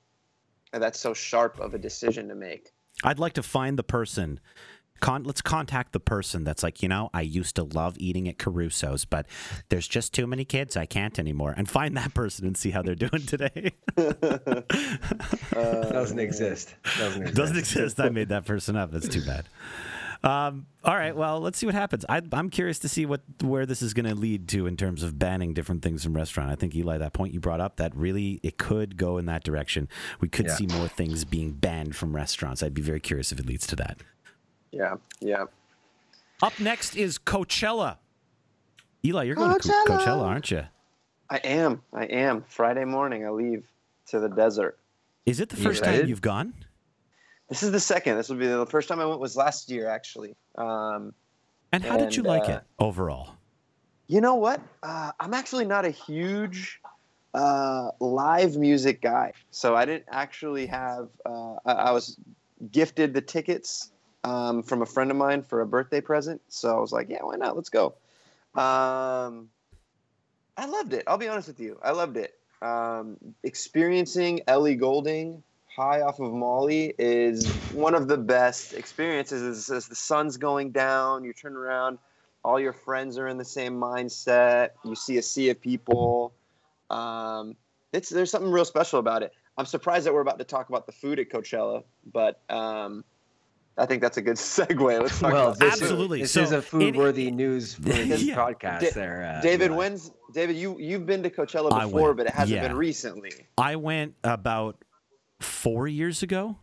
that's 0.72 0.98
so 0.98 1.14
sharp 1.14 1.60
of 1.60 1.74
a 1.74 1.78
decision 1.78 2.28
to 2.28 2.34
make. 2.34 2.72
I'd 3.04 3.18
like 3.18 3.34
to 3.34 3.42
find 3.42 3.78
the 3.78 3.82
person 3.82 4.40
Con- 5.00 5.24
let's 5.24 5.42
contact 5.42 5.92
the 5.92 6.00
person 6.00 6.44
that's 6.44 6.62
like, 6.62 6.82
you 6.82 6.88
know, 6.88 7.10
I 7.12 7.22
used 7.22 7.56
to 7.56 7.64
love 7.64 7.96
eating 7.98 8.28
at 8.28 8.38
Caruso's, 8.38 9.04
but 9.04 9.26
there's 9.68 9.88
just 9.88 10.12
too 10.12 10.26
many 10.26 10.44
kids. 10.44 10.76
I 10.76 10.86
can't 10.86 11.18
anymore. 11.18 11.54
And 11.56 11.68
find 11.68 11.96
that 11.96 12.14
person 12.14 12.46
and 12.46 12.56
see 12.56 12.70
how 12.70 12.82
they're 12.82 12.94
doing 12.94 13.26
today. 13.26 13.72
uh, 13.96 14.62
doesn't 15.52 16.18
exist. 16.18 16.74
Doesn't 16.98 17.22
exist. 17.22 17.36
Doesn't 17.36 17.58
exist. 17.58 18.00
I 18.00 18.08
made 18.10 18.28
that 18.28 18.44
person 18.44 18.76
up. 18.76 18.90
That's 18.90 19.08
too 19.08 19.22
bad. 19.24 19.46
Um, 20.22 20.66
all 20.84 20.94
right. 20.94 21.16
Well, 21.16 21.40
let's 21.40 21.58
see 21.58 21.66
what 21.66 21.74
happens. 21.74 22.04
I, 22.08 22.20
am 22.32 22.50
curious 22.50 22.78
to 22.80 22.88
see 22.88 23.06
what 23.06 23.22
where 23.42 23.64
this 23.64 23.80
is 23.80 23.94
going 23.94 24.06
to 24.06 24.14
lead 24.14 24.48
to 24.48 24.66
in 24.66 24.76
terms 24.76 25.02
of 25.02 25.18
banning 25.18 25.54
different 25.54 25.82
things 25.82 26.04
from 26.04 26.14
restaurant. 26.14 26.50
I 26.50 26.56
think 26.56 26.76
Elie, 26.76 26.98
that 26.98 27.12
point 27.12 27.32
you 27.32 27.40
brought 27.40 27.60
up, 27.60 27.76
that 27.76 27.96
really 27.96 28.38
it 28.42 28.58
could 28.58 28.96
go 28.96 29.16
in 29.16 29.26
that 29.26 29.44
direction. 29.44 29.88
We 30.20 30.28
could 30.28 30.46
yeah. 30.46 30.56
see 30.56 30.66
more 30.66 30.88
things 30.88 31.24
being 31.24 31.52
banned 31.52 31.96
from 31.96 32.14
restaurants. 32.14 32.62
I'd 32.62 32.74
be 32.74 32.82
very 32.82 33.00
curious 33.00 33.32
if 33.32 33.40
it 33.40 33.46
leads 33.46 33.66
to 33.68 33.76
that. 33.76 34.00
Yeah, 34.72 34.96
yeah. 35.20 35.44
Up 36.42 36.58
next 36.58 36.96
is 36.96 37.18
Coachella. 37.18 37.96
Elie, 39.04 39.26
you're 39.26 39.36
going 39.36 39.56
Coachella. 39.56 39.84
to 39.86 39.92
Coachella, 39.92 40.22
aren't 40.22 40.50
you? 40.50 40.64
I 41.28 41.36
am. 41.38 41.82
I 41.92 42.04
am. 42.04 42.44
Friday 42.48 42.84
morning, 42.84 43.26
I 43.26 43.30
leave 43.30 43.64
to 44.08 44.20
the 44.20 44.28
desert. 44.28 44.78
Is 45.26 45.40
it 45.40 45.48
the 45.48 45.56
first 45.56 45.84
time 45.84 46.06
you've 46.06 46.22
gone? 46.22 46.54
This 47.48 47.62
is 47.62 47.72
the 47.72 47.80
second. 47.80 48.16
This 48.16 48.28
will 48.28 48.36
be 48.36 48.46
the 48.46 48.66
first 48.66 48.88
time 48.88 49.00
I 49.00 49.06
went 49.06 49.20
was 49.20 49.36
last 49.36 49.70
year, 49.70 49.88
actually. 49.88 50.34
Um, 50.56 51.12
and 51.72 51.84
how 51.84 51.96
and, 51.96 52.04
did 52.04 52.16
you 52.16 52.22
like 52.22 52.48
uh, 52.48 52.54
it 52.54 52.62
overall? 52.78 53.30
You 54.06 54.20
know 54.20 54.36
what? 54.36 54.60
Uh, 54.82 55.12
I'm 55.20 55.34
actually 55.34 55.66
not 55.66 55.84
a 55.84 55.90
huge 55.90 56.80
uh, 57.34 57.90
live 58.00 58.56
music 58.56 59.00
guy, 59.00 59.32
so 59.50 59.76
I 59.76 59.84
didn't 59.84 60.06
actually 60.10 60.66
have. 60.66 61.08
Uh, 61.24 61.54
I, 61.64 61.72
I 61.72 61.90
was 61.92 62.16
gifted 62.72 63.14
the 63.14 63.20
tickets 63.20 63.90
um, 64.24 64.62
from 64.62 64.82
a 64.82 64.86
friend 64.86 65.10
of 65.10 65.16
mine 65.16 65.42
for 65.42 65.60
a 65.60 65.66
birthday 65.66 66.00
present. 66.00 66.40
So 66.48 66.76
I 66.76 66.80
was 66.80 66.92
like, 66.92 67.08
yeah, 67.08 67.22
why 67.22 67.36
not? 67.36 67.56
Let's 67.56 67.70
go. 67.70 67.94
Um, 68.54 69.48
I 70.56 70.66
loved 70.66 70.92
it. 70.92 71.04
I'll 71.06 71.18
be 71.18 71.28
honest 71.28 71.48
with 71.48 71.60
you. 71.60 71.78
I 71.82 71.92
loved 71.92 72.16
it. 72.16 72.34
Um, 72.62 73.16
experiencing 73.42 74.40
Ellie 74.46 74.74
Goulding 74.74 75.42
high 75.74 76.02
off 76.02 76.20
of 76.20 76.32
Molly 76.32 76.94
is 76.98 77.46
one 77.72 77.94
of 77.94 78.08
the 78.08 78.18
best 78.18 78.74
experiences. 78.74 79.42
As, 79.42 79.70
as 79.70 79.86
the 79.88 79.94
sun's 79.94 80.36
going 80.36 80.72
down, 80.72 81.24
you 81.24 81.32
turn 81.32 81.56
around, 81.56 81.98
all 82.44 82.60
your 82.60 82.72
friends 82.72 83.16
are 83.18 83.28
in 83.28 83.38
the 83.38 83.44
same 83.44 83.74
mindset. 83.74 84.70
You 84.84 84.94
see 84.94 85.18
a 85.18 85.22
sea 85.22 85.50
of 85.50 85.60
people. 85.60 86.34
Um, 86.90 87.56
it's 87.92 88.08
there's 88.10 88.30
something 88.30 88.50
real 88.50 88.64
special 88.64 88.98
about 88.98 89.22
it. 89.22 89.32
I'm 89.56 89.66
surprised 89.66 90.06
that 90.06 90.14
we're 90.14 90.20
about 90.20 90.38
to 90.38 90.44
talk 90.44 90.68
about 90.68 90.86
the 90.86 90.92
food 90.92 91.18
at 91.18 91.28
Coachella, 91.28 91.84
but 92.12 92.40
um, 92.48 93.04
I 93.80 93.86
think 93.86 94.02
that's 94.02 94.18
a 94.18 94.22
good 94.22 94.36
segue. 94.36 95.02
Let's 95.02 95.18
talk 95.18 95.32
well, 95.32 95.48
about 95.48 95.58
this 95.58 95.80
absolutely. 95.80 96.20
Is, 96.20 96.32
this 96.32 96.32
so 96.32 96.42
is 96.42 96.52
a 96.52 96.62
food-worthy 96.62 97.30
news 97.30 97.74
for 97.82 97.82
this 97.82 98.22
yeah. 98.22 98.36
podcast. 98.36 98.80
Da- 98.80 98.90
there, 98.90 99.36
uh, 99.38 99.40
David. 99.40 99.70
When's 99.70 100.10
David? 100.32 100.56
You 100.56 100.78
you've 100.78 101.06
been 101.06 101.22
to 101.22 101.30
Coachella 101.30 101.84
before, 101.84 102.14
but 102.14 102.26
it 102.26 102.32
hasn't 102.32 102.56
yeah. 102.56 102.68
been 102.68 102.76
recently. 102.76 103.32
I 103.56 103.76
went 103.76 104.14
about 104.22 104.84
four 105.40 105.88
years 105.88 106.22
ago. 106.22 106.58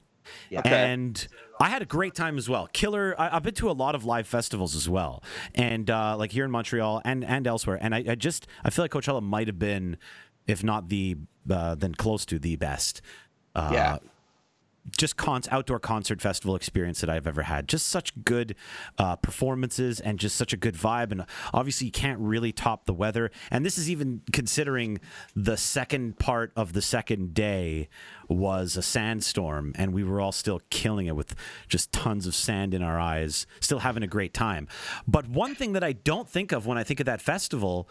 Yeah. 0.50 0.60
Okay. 0.60 0.70
And 0.70 1.28
I 1.60 1.70
had 1.70 1.82
a 1.82 1.86
great 1.86 2.14
time 2.14 2.38
as 2.38 2.50
well. 2.50 2.68
Killer. 2.74 3.16
I, 3.18 3.30
have 3.30 3.44
been 3.44 3.54
to 3.56 3.72
a 3.72 3.74
lot 3.74 3.96
of 3.96 4.06
live 4.06 4.28
festivals 4.28 4.76
as 4.76 4.88
well, 4.88 5.24
and 5.56 5.90
uh, 5.90 6.16
like 6.18 6.32
here 6.32 6.46
in 6.46 6.52
Montreal 6.52 7.02
and 7.04 7.24
and 7.24 7.48
elsewhere. 7.48 7.80
And 7.82 7.96
I, 7.96 8.04
I, 8.10 8.16
just 8.16 8.46
I 8.64 8.70
feel 8.70 8.84
like 8.84 8.92
Coachella 8.92 9.24
might 9.24 9.48
have 9.48 9.58
been, 9.58 9.98
if 10.46 10.64
not 10.64 10.90
the, 10.90 11.18
uh, 11.50 11.76
then 11.76 11.96
close 11.96 12.26
to 12.28 12.40
the 12.40 12.58
best. 12.58 13.02
Uh, 13.56 13.70
yeah 13.74 13.98
just 14.96 15.18
cons 15.18 15.48
outdoor 15.52 15.80
concert 15.80 16.22
festival 16.22 16.56
experience 16.56 17.02
that 17.02 17.10
I've 17.10 17.28
ever 17.28 17.44
had. 17.44 17.68
Just 17.68 17.88
such 17.88 18.24
good 18.24 18.56
uh, 18.98 19.16
performances 19.16 20.00
and 20.00 20.20
just 20.20 20.36
such 20.36 20.54
a 20.54 20.58
good 20.58 20.76
vibe. 20.76 21.12
And 21.12 21.26
obviously, 21.54 21.86
you 21.86 21.92
can't 21.92 22.20
really 22.20 22.52
top 22.52 22.86
the 22.86 22.94
weather. 22.94 23.32
And 23.52 23.66
this 23.66 23.78
is 23.78 23.90
even 23.90 24.22
considering 24.32 25.00
the 25.36 25.58
second 25.58 26.20
part 26.20 26.52
of 26.56 26.74
the 26.74 26.82
second 26.82 27.34
day 27.34 27.90
was 28.28 28.76
a 28.76 28.82
sandstorm, 28.82 29.74
and 29.76 29.94
we 29.94 30.04
were 30.04 30.20
all 30.20 30.32
still 30.32 30.62
killing 30.70 31.08
it 31.08 31.16
with 31.16 31.36
just 31.68 31.92
tons 31.92 32.28
of 32.28 32.36
sand 32.36 32.74
in 32.74 32.82
our 32.82 33.00
eyes, 33.00 33.48
still 33.60 33.80
having 33.80 34.04
a 34.04 34.08
great 34.08 34.34
time. 34.34 34.68
But 35.08 35.28
one 35.30 35.56
thing 35.56 35.74
that 35.74 35.84
I 35.84 35.94
don't 35.94 36.30
think 36.30 36.52
of 36.52 36.66
when 36.66 36.78
I 36.78 36.84
think 36.84 37.00
of 37.00 37.06
that 37.06 37.22
festival 37.22 37.90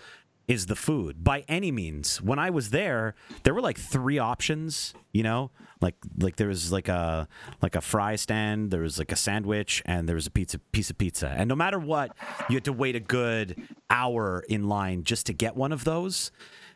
is 0.49 0.67
the 0.67 0.77
food 0.77 1.25
by 1.25 1.45
any 1.49 1.73
means. 1.73 2.23
When 2.23 2.39
I 2.39 2.51
was 2.51 2.71
there, 2.71 3.15
there 3.43 3.55
were 3.55 3.61
like 3.61 3.79
three 3.79 4.19
options, 4.19 4.95
you 5.13 5.23
know, 5.23 5.51
like 5.81 5.97
like 6.19 6.37
there 6.37 6.49
was 6.49 6.73
like 6.73 6.89
a 6.89 7.29
like 7.63 7.75
a 7.75 7.81
fry 7.81 8.17
stand, 8.17 8.71
there 8.71 8.83
was 8.83 8.99
like 8.99 9.13
a 9.13 9.17
sandwich, 9.17 9.83
and 9.87 10.09
there 10.09 10.15
was 10.15 10.27
a 10.27 10.31
pizza 10.31 10.59
piece 10.59 10.91
of 10.91 10.99
pizza. 10.99 11.29
And 11.37 11.49
no 11.49 11.57
matter 11.57 11.79
what, 11.79 12.17
you 12.49 12.57
had 12.57 12.65
to 12.65 12.73
wait 12.73 12.97
a 12.97 13.01
good 13.01 13.61
hour 13.91 14.45
in 14.49 14.69
line 14.69 15.03
just 15.03 15.27
to 15.27 15.33
get 15.33 15.57
one 15.57 15.73
of 15.73 15.85
those. 15.85 16.31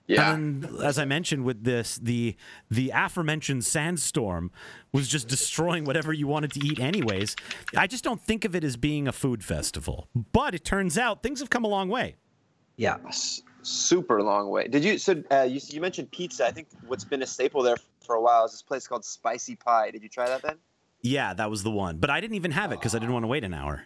Yeah. 0.07 0.35
And 0.35 0.65
as 0.83 0.99
I 0.99 1.05
mentioned 1.05 1.45
with 1.45 1.63
this, 1.63 1.97
the 1.97 2.37
the 2.69 2.91
aforementioned 2.93 3.65
sandstorm 3.65 4.51
was 4.93 5.07
just 5.07 5.29
destroying 5.29 5.85
whatever 5.85 6.13
you 6.13 6.27
wanted 6.27 6.53
to 6.53 6.67
eat 6.67 6.81
anyways. 6.81 7.37
I 7.77 7.87
just 7.87 8.03
don't 8.03 8.21
think 8.21 8.45
of 8.45 8.57
it 8.57 8.65
as 8.65 8.77
being 8.77 9.07
a 9.07 9.13
food 9.13 9.45
festival. 9.45 10.09
But 10.33 10.57
it 10.57 10.65
turns 10.65 10.99
out 10.99 11.23
things 11.23 11.39
have 11.39 11.51
come 11.51 11.65
a 11.65 11.69
long 11.69 11.89
way. 11.89 12.17
Yeah. 12.77 12.97
Super 13.63 14.23
long 14.23 14.49
way. 14.51 14.69
Did 14.69 14.85
you 14.85 14.99
so 14.99 15.23
uh, 15.31 15.43
you 15.43 15.61
you 15.69 15.81
mentioned 15.81 16.11
pizza. 16.11 16.47
I 16.47 16.51
think 16.51 16.69
what's 16.87 17.05
been 17.05 17.23
a 17.23 17.27
staple 17.27 17.63
there 17.63 17.77
for 18.01 18.17
a 18.17 18.21
while 18.21 18.45
is 18.45 18.53
this 18.53 18.63
place 18.63 18.87
called 18.87 19.05
Spicy 19.05 19.57
Pie. 19.57 19.91
Did 19.91 20.03
you 20.03 20.09
try 20.09 20.27
that 20.27 20.43
then? 20.43 20.57
Yeah, 21.03 21.35
that 21.35 21.51
was 21.51 21.63
the 21.63 21.71
one. 21.71 21.99
But 21.99 22.11
I 22.11 22.21
didn't 22.21 22.37
even 22.37 22.51
have 22.51 22.73
it 22.73 22.79
because 22.79 22.95
I 22.95 22.99
didn't 22.99 23.13
want 23.13 23.25
to 23.25 23.29
wait 23.29 23.45
an 23.45 23.55
hour. 23.55 23.85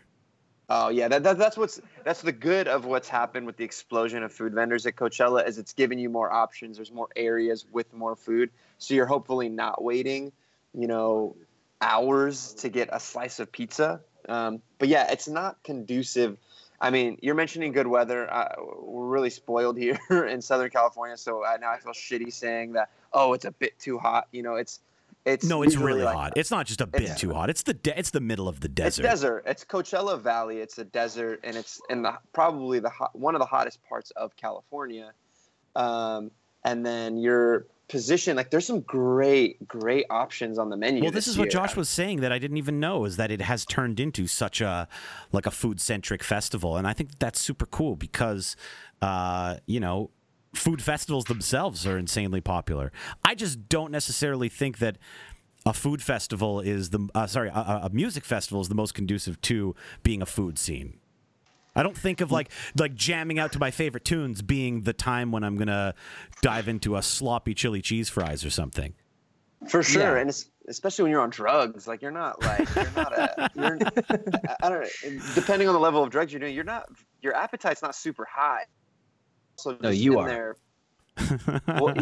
Oh 0.68 0.89
yeah, 0.89 1.09
that, 1.09 1.22
that, 1.25 1.37
that's 1.37 1.59
what's 1.59 1.81
that's 2.05 2.22
the 2.22 2.33
good 2.33 2.68
of 2.68 2.87
what's 2.87 3.09
happened 3.09 3.47
with 3.47 3.59
the 3.59 3.64
explosion 3.64 4.22
of 4.22 4.33
food 4.33 4.55
vendors 4.55 4.87
at 4.87 4.97
Coachella 4.97 5.47
is 5.47 5.59
it's 5.59 5.75
giving 5.75 5.99
you 5.99 6.09
more 6.09 6.33
options. 6.33 6.77
There's 6.77 6.91
more 6.91 7.09
areas 7.14 7.66
with 7.70 7.93
more 7.93 8.16
food, 8.16 8.51
so 8.79 8.95
you're 8.95 9.07
hopefully 9.07 9.51
not 9.51 9.85
waiting, 9.85 10.33
you 10.72 10.87
know, 10.87 11.37
hours 11.83 12.55
to 12.55 12.70
get 12.70 12.89
a 12.91 12.99
slice 12.99 13.41
of 13.41 13.53
pizza. 13.53 14.01
Um, 14.27 14.62
but 14.79 14.89
yeah, 14.89 15.12
it's 15.12 15.29
not 15.29 15.62
conducive. 15.62 16.39
I 16.85 16.91
mean, 16.91 17.18
you're 17.22 17.35
mentioning 17.35 17.72
good 17.72 17.87
weather. 17.87 18.30
Uh, 18.30 18.57
we're 18.78 19.07
really 19.07 19.30
spoiled 19.30 19.78
here 19.78 19.99
in 20.28 20.43
Southern 20.43 20.68
California, 20.68 21.16
so 21.16 21.43
I, 21.43 21.57
now 21.57 21.70
I 21.70 21.78
feel 21.78 21.93
shitty 21.93 22.30
saying 22.30 22.74
that. 22.74 22.91
Oh, 23.11 23.32
it's 23.32 23.47
a 23.47 23.53
bit 23.53 23.78
too 23.78 23.99
hot. 23.99 24.28
You 24.32 24.43
know, 24.43 24.57
it's 24.57 24.80
it's 25.24 25.47
no, 25.47 25.62
it's 25.62 25.76
really 25.76 26.03
like, 26.03 26.14
hot. 26.14 26.32
It's 26.37 26.51
not 26.51 26.66
just 26.66 26.82
a 26.82 26.87
bit 26.87 27.16
too 27.16 27.32
hot. 27.32 27.49
It's 27.49 27.62
the 27.62 27.72
de- 27.72 27.99
it's 27.99 28.11
the 28.11 28.20
middle 28.20 28.49
of 28.49 28.61
the 28.61 28.68
desert. 28.68 29.03
It's 29.07 29.12
desert. 29.12 29.45
It's 29.47 29.64
Coachella 29.64 30.20
Valley. 30.20 30.59
It's 30.59 30.76
a 30.76 30.85
desert, 30.85 31.41
and 31.43 31.57
it's 31.57 31.80
in 31.89 32.03
the 32.03 32.18
probably 32.35 32.80
the 32.80 32.91
hot, 32.91 33.18
one 33.18 33.35
of 33.35 33.39
the 33.39 33.47
hottest 33.47 33.82
parts 33.89 34.11
of 34.11 34.37
California. 34.37 35.12
Um, 35.74 36.30
and 36.64 36.85
then 36.85 37.16
your 37.16 37.66
position, 37.89 38.37
like 38.37 38.51
there's 38.51 38.66
some 38.66 38.80
great 38.80 39.66
great 39.66 40.07
options 40.11 40.59
on 40.59 40.70
the 40.70 40.76
menu. 40.76 41.03
Well, 41.03 41.11
this, 41.11 41.26
this 41.26 41.28
is 41.28 41.37
year. 41.37 41.45
what 41.45 41.53
Josh 41.53 41.76
was 41.76 41.89
saying 41.89 42.20
that 42.20 42.32
I 42.32 42.39
didn't 42.39 42.57
even 42.57 42.80
know 42.80 43.05
is 43.05 43.16
that 43.16 43.30
it 43.30 43.41
has 43.41 43.64
turned 43.64 44.01
into 44.01 44.26
such 44.26 44.61
a 44.61 44.89
like 45.32 45.47
a 45.47 45.51
food 45.51 45.80
centric 45.80 46.22
festival, 46.22 46.76
and 46.76 46.87
I 46.87 46.93
think 46.93 47.18
that's 47.18 47.41
super 47.41 47.66
cool 47.66 47.97
because 47.97 48.57
uh, 49.03 49.57
you 49.66 49.80
know 49.80 50.11
food 50.55 50.82
festivals 50.82 51.24
themselves 51.24 51.87
are 51.87 51.99
insanely 51.99 52.41
popular. 52.41 52.93
I 53.24 53.35
just 53.35 53.68
don't 53.68 53.91
necessarily 53.91 54.49
think 54.49 54.78
that 54.78 54.99
a 55.66 55.72
food 55.72 56.03
festival 56.03 56.61
is 56.61 56.91
the 56.91 57.09
uh, 57.14 57.26
sorry 57.26 57.49
a, 57.49 57.80
a, 57.85 57.91
music 57.91 58.24
festival 58.24 58.61
is 58.61 58.68
the 58.68 58.74
most 58.74 58.95
conducive 58.95 59.41
to 59.43 59.74
being 60.03 60.22
a 60.22 60.26
food 60.26 60.59
scene. 60.59 60.99
I 61.77 61.83
don't 61.83 61.97
think 61.97 62.20
of 62.20 62.31
like 62.31 62.51
like 62.79 62.95
jamming 62.95 63.39
out 63.39 63.53
to 63.53 63.59
my 63.59 63.70
favorite 63.70 64.05
tunes 64.05 64.43
being 64.43 64.83
the 64.83 64.93
time 64.93 65.33
when 65.33 65.45
I'm 65.45 65.57
gonna 65.57 65.95
dive 66.43 66.68
into 66.68 66.97
a 66.97 67.03
sloppy 67.03 67.55
chili 67.55 67.83
cheese 67.83 68.09
fries 68.09 68.45
or 68.45 68.51
something. 68.51 68.95
For 69.68 69.83
sure, 69.83 70.16
yeah. 70.16 70.20
and 70.20 70.45
especially 70.68 71.05
when 71.05 71.12
you're 71.12 71.22
on 71.22 71.31
drugs, 71.31 71.87
like 71.87 72.03
you're 72.03 72.11
not 72.11 72.43
like 72.43 72.75
you're 72.75 72.91
not 72.95 73.12
a 73.18 73.51
you're, 73.55 73.79
I 74.62 74.68
don't 74.68 74.83
know. 74.83 75.20
Depending 75.35 75.68
on 75.68 75.75
the 75.75 75.81
level 75.81 76.03
of 76.03 76.11
drugs 76.11 76.33
you're 76.33 76.41
doing, 76.41 76.55
you're 76.55 76.64
not 76.64 76.89
your 77.22 77.35
appetite's 77.35 77.83
not 77.83 77.95
super 77.95 78.27
high. 78.31 78.64
So 79.57 79.77
no, 79.81 79.91
you 79.91 80.18
are. 80.18 80.29
There, 80.29 80.57
well, 81.68 81.95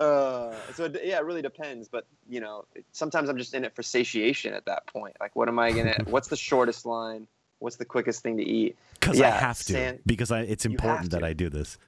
uh, 0.00 0.54
so 0.72 0.90
yeah, 1.02 1.18
it 1.18 1.24
really 1.24 1.42
depends. 1.42 1.88
But 1.88 2.06
you 2.28 2.40
know, 2.40 2.64
sometimes 2.92 3.28
I'm 3.28 3.36
just 3.36 3.54
in 3.54 3.64
it 3.64 3.74
for 3.74 3.82
satiation 3.82 4.54
at 4.54 4.66
that 4.66 4.86
point. 4.86 5.16
Like, 5.20 5.34
what 5.34 5.48
am 5.48 5.58
I 5.58 5.72
gonna? 5.72 5.96
What's 6.06 6.28
the 6.28 6.36
shortest 6.36 6.86
line? 6.86 7.26
What's 7.64 7.76
the 7.76 7.84
quickest 7.86 8.22
thing 8.22 8.36
to 8.36 8.44
eat? 8.44 8.76
Because 9.00 9.18
yeah, 9.18 9.28
I 9.28 9.30
have 9.30 9.58
to. 9.58 9.72
Sand, 9.72 10.00
because 10.04 10.30
I, 10.30 10.40
it's 10.42 10.66
important 10.66 11.10
that 11.12 11.24
I 11.24 11.32
do 11.32 11.48
this. 11.48 11.78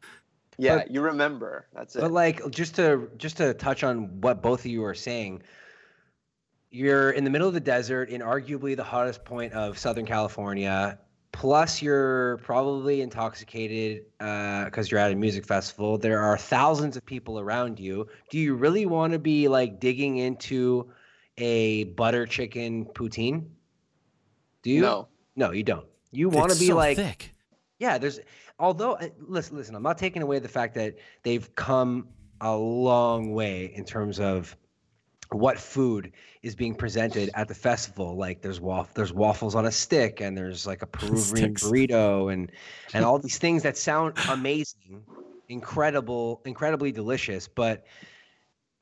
Yeah, 0.57 0.79
but, 0.79 0.91
you 0.91 1.03
remember. 1.03 1.67
That's 1.75 1.95
it. 1.95 2.01
But 2.01 2.13
like, 2.13 2.51
just 2.51 2.77
to 2.77 3.11
just 3.19 3.37
to 3.37 3.53
touch 3.53 3.85
on 3.85 4.23
what 4.23 4.43
both 4.43 4.61
of 4.61 4.67
you 4.67 4.83
are 4.85 4.95
saying, 4.95 5.43
you're 6.71 7.11
in 7.11 7.25
the 7.25 7.31
middle 7.31 7.47
of 7.47 7.53
the 7.53 7.61
desert 7.61 8.09
in 8.09 8.23
arguably 8.23 8.75
the 8.75 8.85
hottest 8.85 9.23
point 9.23 9.53
of 9.53 9.79
Southern 9.79 10.07
California 10.07 10.99
plus 11.37 11.83
you're 11.83 12.39
probably 12.39 13.03
intoxicated 13.03 14.05
because 14.19 14.87
uh, 14.87 14.89
you're 14.91 15.01
at 15.01 15.13
a 15.13 15.15
music 15.15 15.45
festival 15.45 15.99
there 15.99 16.23
are 16.23 16.39
thousands 16.39 16.97
of 16.97 17.05
people 17.05 17.39
around 17.39 17.79
you 17.79 18.09
do 18.31 18.39
you 18.39 18.55
really 18.55 18.87
want 18.87 19.13
to 19.13 19.19
be 19.19 19.47
like 19.47 19.79
digging 19.79 20.17
into 20.17 20.91
a 21.37 21.85
butter 21.85 22.25
chicken 22.25 22.87
poutine 22.87 23.45
do 24.63 24.71
you 24.71 24.81
no 24.81 25.09
no 25.37 25.53
you 25.53 25.63
don't 25.63 25.87
you 26.11 26.29
want 26.29 26.51
to 26.51 26.59
be 26.59 26.67
so 26.67 26.77
like 26.77 26.97
thick. 26.97 27.33
yeah 27.79 27.99
there's 27.99 28.21
although 28.59 28.95
uh, 28.95 29.09
listen 29.21 29.57
listen 29.57 29.75
i'm 29.75 29.83
not 29.83 29.99
taking 29.99 30.23
away 30.23 30.39
the 30.39 30.49
fact 30.49 30.75
that 30.75 30.95
they've 31.23 31.55
come 31.55 32.09
a 32.41 32.55
long 32.55 33.33
way 33.33 33.73
in 33.75 33.85
terms 33.85 34.21
of 34.21 34.57
what 35.31 35.59
food 35.59 36.13
is 36.43 36.55
being 36.55 36.75
presented 36.75 37.31
at 37.35 37.49
the 37.49 37.55
festival. 37.55 38.17
Like 38.17 38.43
there's 38.43 38.61
waff- 38.61 38.95
there's 38.95 39.13
waffles 39.13 39.55
on 39.55 39.67
a 39.67 39.73
stick, 39.73 40.21
and 40.21 40.37
there's 40.37 40.67
like 40.67 40.83
a 40.83 40.87
Peruvian 40.87 41.55
burrito, 41.55 42.33
and 42.33 42.53
and 42.95 43.05
all 43.05 43.19
these 43.19 43.39
things 43.39 43.63
that 43.63 43.77
sound 43.77 44.17
amazing, 44.29 45.03
incredible, 45.49 46.43
incredibly 46.45 46.93
delicious. 46.93 47.49
But 47.49 47.87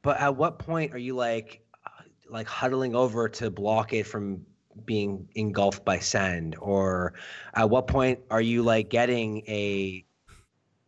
but 0.03 0.21
at 0.21 0.37
what 0.37 0.59
point 0.59 0.93
are 0.93 0.99
you 0.99 1.15
like 1.15 1.63
like 2.29 2.47
huddling 2.47 2.95
over 2.95 3.29
to 3.29 3.51
block 3.51 3.93
it 3.93 4.05
from 4.05 4.45
being 4.85 5.29
engulfed 5.35 5.85
by 5.85 5.99
sand, 5.99 6.57
or 6.59 7.15
at 7.55 7.69
what 7.71 7.87
point 7.87 8.21
are 8.31 8.41
you 8.41 8.63
like 8.63 8.91
getting 8.91 9.39
a 9.49 10.05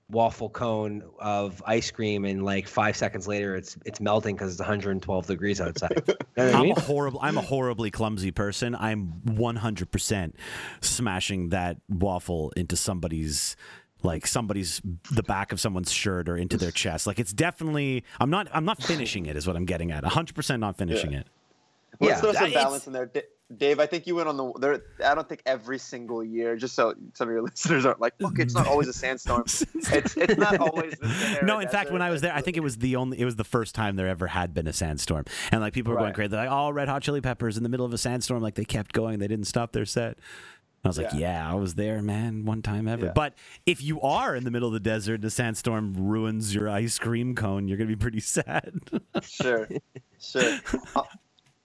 waffle 0.09 0.49
cone 0.49 1.03
of 1.19 1.61
ice 1.67 1.91
cream 1.91 2.25
and 2.25 2.45
like 2.45 2.69
five 2.69 2.97
seconds 2.97 3.27
later 3.27 3.57
it's 3.57 3.77
it's 3.85 4.01
melting 4.01 4.37
because 4.37 4.53
it's 4.53 4.61
112 4.61 5.27
degrees 5.27 5.61
outside? 5.61 6.03
You 6.37 6.45
know 6.45 6.53
i'm 6.53 6.63
mean? 6.65 6.77
a 6.77 6.81
horrible 6.81 7.19
i'm 7.23 7.39
a 7.39 7.43
horribly 7.43 7.91
clumsy 7.91 8.31
person. 8.31 8.75
I'm 8.75 9.23
100% 9.25 10.33
smashing 10.83 11.49
that 11.49 11.79
waffle 11.89 12.53
into 12.59 12.77
somebody's 12.77 13.57
like 14.03 14.27
somebody's 14.27 14.83
the 15.11 15.23
back 15.23 15.51
of 15.51 15.61
someone's 15.61 15.91
shirt 15.91 16.29
or 16.29 16.37
into 16.37 16.59
their 16.59 16.71
chest. 16.83 17.07
Like 17.07 17.19
it's 17.19 17.33
definitely 17.33 18.05
i'm 18.21 18.29
not 18.29 18.49
i'm 18.53 18.67
not 18.67 18.83
finishing 18.83 19.25
it 19.25 19.35
is 19.35 19.47
what 19.47 19.57
i'm 19.57 19.65
getting 19.65 19.91
at. 19.93 20.05
100% 20.05 20.61
not 20.61 20.77
finishing 20.77 21.13
yeah. 21.13 21.21
it. 21.21 21.27
Well, 21.99 22.11
yeah, 22.11 22.21
let's 22.21 22.39
throw 22.39 22.47
some 22.47 22.53
balance 22.53 22.87
in 22.87 22.93
there. 22.93 23.11
Dave, 23.55 23.79
I 23.79 23.87
think 23.87 24.09
you 24.09 24.17
went 24.17 24.29
on 24.29 24.37
the 24.37 24.53
there. 24.59 24.83
I 25.05 25.15
don't 25.15 25.29
think 25.29 25.43
every 25.47 25.79
single 25.79 26.25
year, 26.25 26.57
just 26.57 26.75
so 26.75 26.95
some 27.15 27.29
of 27.29 27.33
your 27.33 27.43
listeners 27.45 27.87
aren't 27.87 28.01
like, 28.01 28.15
look, 28.19 28.41
it's 28.41 28.55
not 28.55 28.67
always 28.67 28.89
a 28.89 28.93
sandstorm. 28.93 29.43
it's 29.47 30.17
it's 30.17 30.37
not 30.37 30.59
always 30.59 30.95
the 30.95 31.39
No, 31.45 31.61
in 31.61 31.69
fact, 31.69 31.93
when 31.93 32.03
I 32.03 32.11
was 32.11 32.23
there, 32.23 32.35
I 32.35 32.41
think 32.41 32.57
it 32.57 32.63
was 32.63 32.79
the 32.79 32.97
only 32.97 33.21
it 33.21 33.25
was 33.25 33.37
the 33.37 33.45
first 33.45 33.75
time 33.77 33.95
there 33.95 34.09
ever 34.09 34.27
had 34.27 34.53
been 34.53 34.67
a 34.67 34.73
sandstorm, 34.73 35.27
and 35.53 35.61
like 35.61 35.75
people 35.75 35.93
were 35.93 35.97
right. 35.97 36.05
going 36.05 36.15
crazy. 36.15 36.29
They're 36.29 36.47
like, 36.47 36.51
oh, 36.51 36.71
Red 36.71 36.89
Hot 36.89 37.03
Chili 37.03 37.21
Peppers 37.21 37.57
in 37.57 37.63
the 37.63 37.69
middle 37.69 37.87
of 37.87 37.93
a 37.93 37.99
sandstorm. 37.99 38.43
Like 38.43 38.57
they 38.57 38.65
kept 38.65 38.93
going, 38.93 39.21
they 39.21 39.29
didn't 39.29 39.47
stop 39.47 39.73
their 39.73 39.87
set. 39.87 40.19
I 40.85 40.89
was 40.89 40.99
like, 40.99 41.13
yeah. 41.13 41.19
yeah, 41.19 41.51
I 41.51 41.55
was 41.55 41.75
there, 41.75 42.01
man, 42.01 42.45
one 42.45 42.63
time 42.63 42.87
ever. 42.87 43.07
Yeah. 43.07 43.13
But 43.13 43.35
if 43.65 43.83
you 43.83 44.01
are 44.03 44.37
in 44.37 44.45
the 44.45 44.53
middle 44.53 44.69
of 44.69 44.75
the 44.75 44.81
desert, 44.81 45.21
the 45.21 45.31
sandstorm 45.31 45.95
ruins 45.97 46.55
your 46.55 46.69
ice 46.69 46.99
cream 46.99 47.35
cone, 47.35 47.69
you're 47.69 47.77
gonna 47.77 47.89
be 47.89 47.97
pretty 47.97 48.21
sad. 48.21 48.73
sure, 49.23 49.69
sure. 50.21 50.59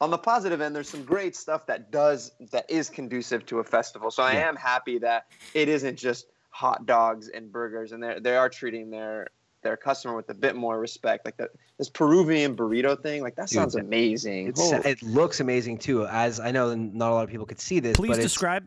On 0.02 0.10
the 0.10 0.18
positive 0.18 0.62
end, 0.62 0.76
there's 0.76 0.90
some 0.90 1.04
great 1.04 1.36
stuff 1.36 1.68
that 1.68 1.92
does 1.92 2.32
that 2.52 2.70
is 2.70 2.90
conducive 2.90 3.46
to 3.46 3.60
a 3.60 3.64
festival. 3.64 4.10
So 4.10 4.24
I 4.24 4.34
am 4.34 4.56
happy 4.56 4.98
that 4.98 5.28
it 5.54 5.70
isn't 5.70 5.96
just 5.96 6.26
hot 6.50 6.88
dogs 6.88 7.30
and 7.30 7.52
burgers, 7.52 7.92
and 7.92 8.02
they 8.02 8.18
they 8.20 8.36
are 8.36 8.50
treating 8.50 8.90
their 8.90 9.28
their 9.62 9.78
customer 9.78 10.16
with 10.16 10.28
a 10.30 10.34
bit 10.34 10.56
more 10.56 10.80
respect. 10.80 11.24
Like 11.24 11.38
the, 11.38 11.52
this 11.78 11.88
Peruvian 11.88 12.56
burrito 12.56 13.00
thing, 13.00 13.22
like 13.22 13.36
that 13.36 13.50
sounds 13.50 13.76
Dude, 13.76 13.86
amazing. 13.86 14.54
it 14.58 15.04
looks 15.04 15.40
amazing 15.40 15.78
too. 15.78 16.08
As 16.08 16.40
I 16.40 16.50
know, 16.50 16.74
not 16.74 17.12
a 17.12 17.14
lot 17.14 17.24
of 17.24 17.30
people 17.30 17.46
could 17.46 17.62
see 17.62 17.80
this. 17.80 17.96
Please 17.96 18.18
describe. 18.18 18.66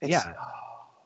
It's, 0.00 0.10
yeah. 0.10 0.32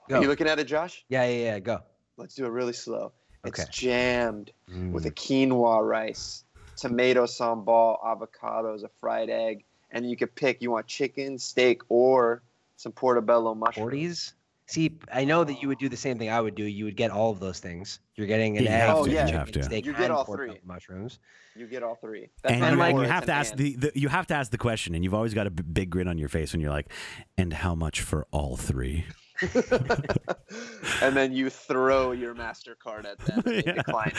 Go. 0.08 0.16
Are 0.16 0.22
you 0.22 0.28
looking 0.28 0.48
at 0.48 0.58
it, 0.58 0.64
Josh? 0.64 1.04
Yeah, 1.10 1.26
yeah, 1.26 1.44
yeah. 1.44 1.58
Go. 1.58 1.80
Let's 2.16 2.34
do 2.34 2.46
it 2.46 2.50
really 2.50 2.72
slow. 2.72 3.12
Okay. 3.46 3.62
It's 3.62 3.76
jammed 3.76 4.50
mm. 4.70 4.92
with 4.92 5.04
a 5.04 5.10
quinoa 5.10 5.86
rice 5.86 6.44
tomato 6.76 7.24
sambal, 7.24 7.98
avocados, 8.02 8.82
a 8.84 8.90
fried 9.00 9.30
egg, 9.30 9.64
and 9.90 10.08
you 10.08 10.16
could 10.16 10.34
pick 10.34 10.62
you 10.62 10.70
want 10.70 10.86
chicken, 10.86 11.38
steak, 11.38 11.82
or 11.88 12.42
some 12.76 12.92
portobello 12.92 13.54
mushrooms. 13.54 13.92
40s? 13.92 14.32
See, 14.66 14.98
I 15.12 15.24
know 15.24 15.44
that 15.44 15.60
you 15.60 15.68
would 15.68 15.78
do 15.78 15.88
the 15.88 15.96
same 15.96 16.18
thing 16.18 16.30
I 16.30 16.40
would 16.40 16.54
do. 16.54 16.64
You 16.64 16.86
would 16.86 16.96
get 16.96 17.10
all 17.10 17.30
of 17.30 17.40
those 17.40 17.60
things. 17.60 18.00
You're 18.14 18.26
getting 18.26 18.56
an 18.56 18.66
egg, 18.66 18.90
oh, 18.90 19.04
yeah. 19.04 19.26
you 19.26 19.34
have 19.34 19.52
to. 19.52 19.62
steak, 19.62 19.84
you 19.84 19.92
get 19.92 20.10
all 20.10 20.24
three 20.24 20.58
mushrooms. 20.64 21.18
You 21.54 21.66
get 21.66 21.82
all 21.82 21.96
three. 21.96 22.30
That's 22.42 22.54
and, 22.54 22.78
like, 22.78 22.94
you 22.94 23.02
have 23.02 23.26
to 23.26 23.32
ask 23.32 23.54
the, 23.54 23.76
the, 23.76 23.92
you 23.94 24.08
have 24.08 24.26
to 24.28 24.34
ask 24.34 24.50
the 24.50 24.58
question, 24.58 24.94
and 24.94 25.04
you've 25.04 25.12
always 25.12 25.34
got 25.34 25.46
a 25.46 25.50
b- 25.50 25.62
big 25.62 25.90
grin 25.90 26.08
on 26.08 26.16
your 26.16 26.30
face 26.30 26.52
when 26.52 26.62
you're 26.62 26.70
like, 26.70 26.90
"And 27.36 27.52
how 27.52 27.74
much 27.74 28.00
for 28.00 28.26
all 28.30 28.56
three? 28.56 29.04
and 31.02 31.16
then 31.16 31.32
you 31.32 31.50
throw 31.50 32.12
your 32.12 32.34
Mastercard 32.34 33.04
at 33.04 33.18
them 33.18 33.42
and 33.46 33.62
yeah. 33.66 33.72
decline 33.72 34.12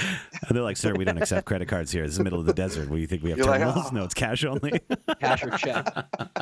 they're 0.50 0.64
like, 0.64 0.78
"Sir, 0.78 0.94
we 0.94 1.06
don't 1.06 1.18
accept 1.18 1.46
credit 1.46 1.68
cards 1.68 1.92
here. 1.92 2.04
This 2.04 2.12
is 2.12 2.18
the 2.18 2.24
middle 2.24 2.40
of 2.40 2.46
the 2.46 2.54
desert. 2.54 2.90
What 2.90 2.98
do 2.98 3.02
you 3.02 3.08
think 3.08 3.24
we 3.24 3.30
have 3.30 3.38
You're 3.38 3.48
terminals? 3.48 3.76
Like, 3.76 3.94
oh. 3.94 3.96
No, 3.96 4.04
it's 4.04 4.14
cash 4.14 4.44
only. 4.46 4.80
cash 5.20 5.44
or 5.44 5.52
check. 5.52 5.88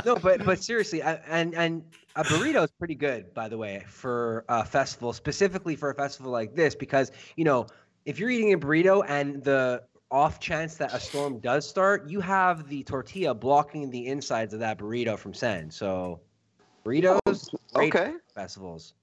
No, 0.06 0.16
but 0.16 0.44
but 0.46 0.64
seriously, 0.64 1.02
I, 1.02 1.14
and 1.28 1.56
and 1.56 1.84
a 2.16 2.24
burrito 2.24 2.64
is 2.64 2.72
pretty 2.72 2.96
good, 2.96 3.34
by 3.34 3.48
the 3.48 3.58
way, 3.58 3.84
for 3.88 4.46
a 4.50 4.66
festival, 4.66 5.14
specifically 5.14 5.76
for 5.76 5.92
a 5.92 5.96
festival 5.96 6.32
like 6.32 6.56
this, 6.56 6.76
because 6.76 7.12
you 7.36 7.44
know 7.44 7.68
if 8.06 8.20
you're 8.20 8.30
eating 8.30 8.54
a 8.54 8.58
burrito 8.58 9.04
and 9.08 9.44
the 9.44 9.84
off 10.10 10.40
chance 10.40 10.76
that 10.76 10.94
a 10.94 11.00
storm 11.00 11.40
does 11.40 11.68
start, 11.68 12.10
you 12.10 12.20
have 12.20 12.68
the 12.68 12.84
tortilla 12.84 13.34
blocking 13.34 13.90
the 13.90 14.08
insides 14.08 14.54
of 14.54 14.60
that 14.60 14.78
burrito 14.78 15.18
from 15.18 15.34
sand. 15.34 15.74
So 15.74 16.20
burritos, 16.84 17.54
okay, 17.76 18.14
festivals. 18.34 18.94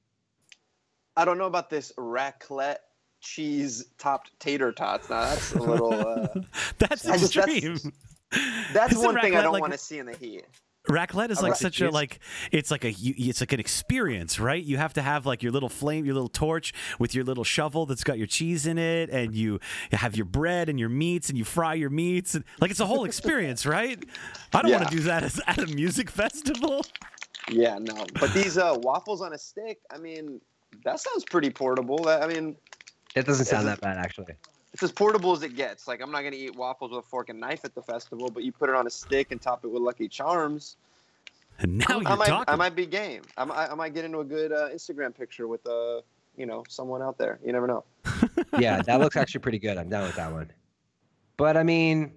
I 1.17 1.25
don't 1.25 1.39
know 1.39 1.47
about 1.47 1.71
this 1.71 1.93
raclette 1.99 2.79
cheese 3.21 3.87
topped 3.99 4.39
tater 4.39 4.73
tots. 4.73 5.11
Now 5.11 5.23
that's 5.23 5.53
a 5.53 5.63
little. 5.63 5.93
Uh, 5.93 6.29
that's 6.79 7.07
extreme. 7.07 7.75
Just, 7.75 7.89
that's, 8.31 8.73
that's 8.73 8.97
one 8.97 9.21
thing 9.21 9.37
I 9.37 9.43
don't 9.43 9.53
like, 9.53 9.61
want 9.61 9.73
to 9.73 9.79
see 9.79 9.99
in 9.99 10.07
the 10.07 10.17
heat. 10.17 10.45
Raclette 10.89 11.31
is 11.31 11.43
like 11.43 11.55
such 11.55 11.83
a 11.83 11.91
like 11.91 12.19
it's 12.51 12.71
like 12.71 12.85
a 12.85 12.95
it's 12.99 13.41
like 13.41 13.53
an 13.53 13.61
experience, 13.61 14.41
right? 14.41 14.63
You 14.63 14.79
have 14.79 14.95
to 14.95 15.03
have 15.03 15.27
like 15.27 15.43
your 15.43 15.53
little 15.53 15.69
flame, 15.69 16.07
your 16.07 16.15
little 16.15 16.31
torch 16.31 16.73
with 16.99 17.15
your 17.15 17.25
little 17.25 17.45
shovel 17.45 17.85
that's 17.85 18.05
got 18.05 18.17
your 18.17 18.27
cheese 18.27 18.67
in 18.67 18.79
it, 18.79 19.11
and 19.11 19.35
you 19.35 19.61
have 19.93 20.17
your 20.17 20.25
bread 20.25 20.69
and 20.69 20.81
your 20.81 20.89
meats, 20.89 21.29
and 21.29 21.37
you 21.37 21.45
fry 21.45 21.75
your 21.75 21.91
meats, 21.91 22.35
and 22.35 22.45
like 22.61 22.71
it's 22.71 22.81
a 22.81 22.87
whole 22.87 23.05
experience, 23.05 23.67
right? 23.67 24.03
I 24.55 24.63
don't 24.63 24.71
yeah. 24.71 24.79
want 24.79 24.91
to 24.91 24.97
do 24.97 25.03
that 25.05 25.25
as, 25.25 25.41
at 25.47 25.59
a 25.59 25.67
music 25.67 26.11
festival. 26.23 26.83
Yeah, 27.51 27.79
no. 27.79 28.07
But 28.19 28.33
these 28.35 28.59
uh, 28.59 28.77
waffles 28.79 29.23
on 29.23 29.33
a 29.33 29.39
stick, 29.39 29.79
I 29.91 29.99
mean, 29.99 30.41
that 30.85 31.01
sounds 31.01 31.25
pretty 31.25 31.51
portable. 31.51 32.09
I 32.09 32.27
mean, 32.27 32.57
it 33.15 33.27
doesn't 33.27 33.47
sound 33.47 33.67
that 33.67 33.81
bad 33.81 33.97
actually. 33.97 34.35
It's 34.73 34.83
as 34.83 34.93
portable 34.93 35.33
as 35.33 35.43
it 35.43 35.57
gets. 35.57 35.89
Like 35.89 36.01
I'm 36.03 36.11
not 36.11 36.23
gonna 36.23 36.37
eat 36.37 36.55
waffles 36.55 36.91
with 36.91 37.05
a 37.05 37.09
fork 37.09 37.31
and 37.31 37.41
knife 37.41 37.65
at 37.65 37.75
the 37.75 37.83
festival, 37.83 38.31
but 38.31 38.45
you 38.45 38.53
put 38.53 38.69
it 38.69 38.75
on 38.75 38.87
a 38.87 38.91
stick 38.91 39.33
and 39.33 39.41
top 39.41 39.65
it 39.65 39.69
with 39.69 39.83
Lucky 39.83 40.09
Charms. 40.09 40.77
And 41.61 41.79
now 41.79 41.99
you're 42.01 42.09
I 42.09 42.15
might, 42.15 42.29
talking. 42.29 42.53
I 42.53 42.57
might 42.57 42.77
be 42.77 42.87
game. 42.87 43.23
I 43.37 43.45
might, 43.45 43.71
I 43.71 43.75
might 43.75 43.95
get 43.95 44.05
into 44.05 44.21
a 44.21 44.25
good 44.25 44.53
uh, 44.53 44.69
Instagram 44.69 45.17
picture 45.17 45.49
with 45.49 45.67
uh, 45.67 46.03
you 46.39 46.47
know, 46.47 46.63
someone 46.69 47.03
out 47.03 47.19
there. 47.19 47.39
You 47.45 47.53
never 47.53 47.67
know. 47.67 47.85
yeah, 48.59 48.81
that 48.83 49.01
looks 49.01 49.17
actually 49.17 49.41
pretty 49.41 49.59
good. 49.59 49.77
I'm 49.77 49.91
down 49.91 50.05
with 50.05 50.15
that 50.15 50.33
one. 50.33 50.51
But 51.37 51.57
I 51.57 51.65
mean, 51.65 52.13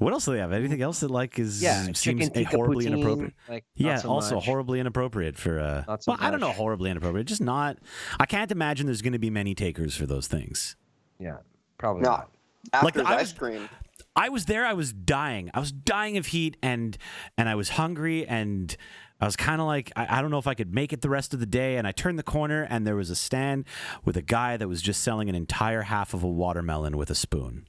what 0.00 0.14
else 0.14 0.24
do 0.24 0.32
they 0.32 0.38
have? 0.38 0.52
Anything 0.52 0.80
else 0.80 1.00
that 1.00 1.10
like 1.10 1.38
is 1.38 1.62
yeah, 1.62 1.92
seems 1.92 2.30
horribly 2.48 2.86
poutine, 2.86 2.94
inappropriate? 2.94 3.34
Like, 3.48 3.64
yeah, 3.74 3.96
so 3.96 4.08
also 4.08 4.36
much. 4.36 4.46
horribly 4.46 4.80
inappropriate 4.80 5.36
for 5.36 5.60
uh 5.60 5.84
so 5.84 6.12
well, 6.12 6.16
much. 6.16 6.20
I 6.20 6.30
don't 6.30 6.40
know, 6.40 6.52
horribly 6.52 6.90
inappropriate. 6.90 7.26
Just 7.26 7.42
not 7.42 7.76
I 8.18 8.24
can't 8.24 8.50
imagine 8.50 8.86
there's 8.86 9.02
gonna 9.02 9.18
be 9.18 9.30
many 9.30 9.54
takers 9.54 9.94
for 9.94 10.06
those 10.06 10.26
things. 10.26 10.76
Yeah. 11.18 11.36
Probably 11.76 12.02
no. 12.02 12.10
not. 12.10 12.30
After 12.72 13.02
like, 13.02 13.20
ice 13.20 13.32
cream. 13.32 13.68
I 14.16 14.30
was 14.30 14.46
there, 14.46 14.64
I 14.64 14.72
was 14.72 14.92
dying. 14.92 15.50
I 15.52 15.60
was 15.60 15.70
dying 15.70 16.16
of 16.16 16.26
heat 16.26 16.56
and 16.62 16.96
and 17.36 17.48
I 17.48 17.54
was 17.54 17.70
hungry 17.70 18.26
and 18.26 18.74
I 19.20 19.26
was 19.26 19.36
kind 19.36 19.60
of 19.60 19.66
like, 19.66 19.92
I, 19.96 20.18
I, 20.18 20.22
don't 20.22 20.30
know 20.30 20.38
if 20.38 20.46
I 20.46 20.54
could 20.54 20.74
make 20.74 20.94
it 20.94 21.02
the 21.02 21.10
rest 21.10 21.34
of 21.34 21.40
the 21.40 21.46
day. 21.46 21.76
And 21.76 21.86
I 21.86 21.92
turned 21.92 22.18
the 22.18 22.22
corner, 22.22 22.62
and 22.62 22.86
there 22.86 22.96
was 22.96 23.10
a 23.10 23.14
stand 23.14 23.66
with 24.02 24.16
a 24.16 24.22
guy 24.22 24.56
that 24.56 24.66
was 24.66 24.80
just 24.80 25.02
selling 25.02 25.28
an 25.28 25.34
entire 25.34 25.82
half 25.82 26.14
of 26.14 26.22
a 26.22 26.26
watermelon 26.26 26.96
with 26.96 27.10
a 27.10 27.14
spoon. 27.14 27.66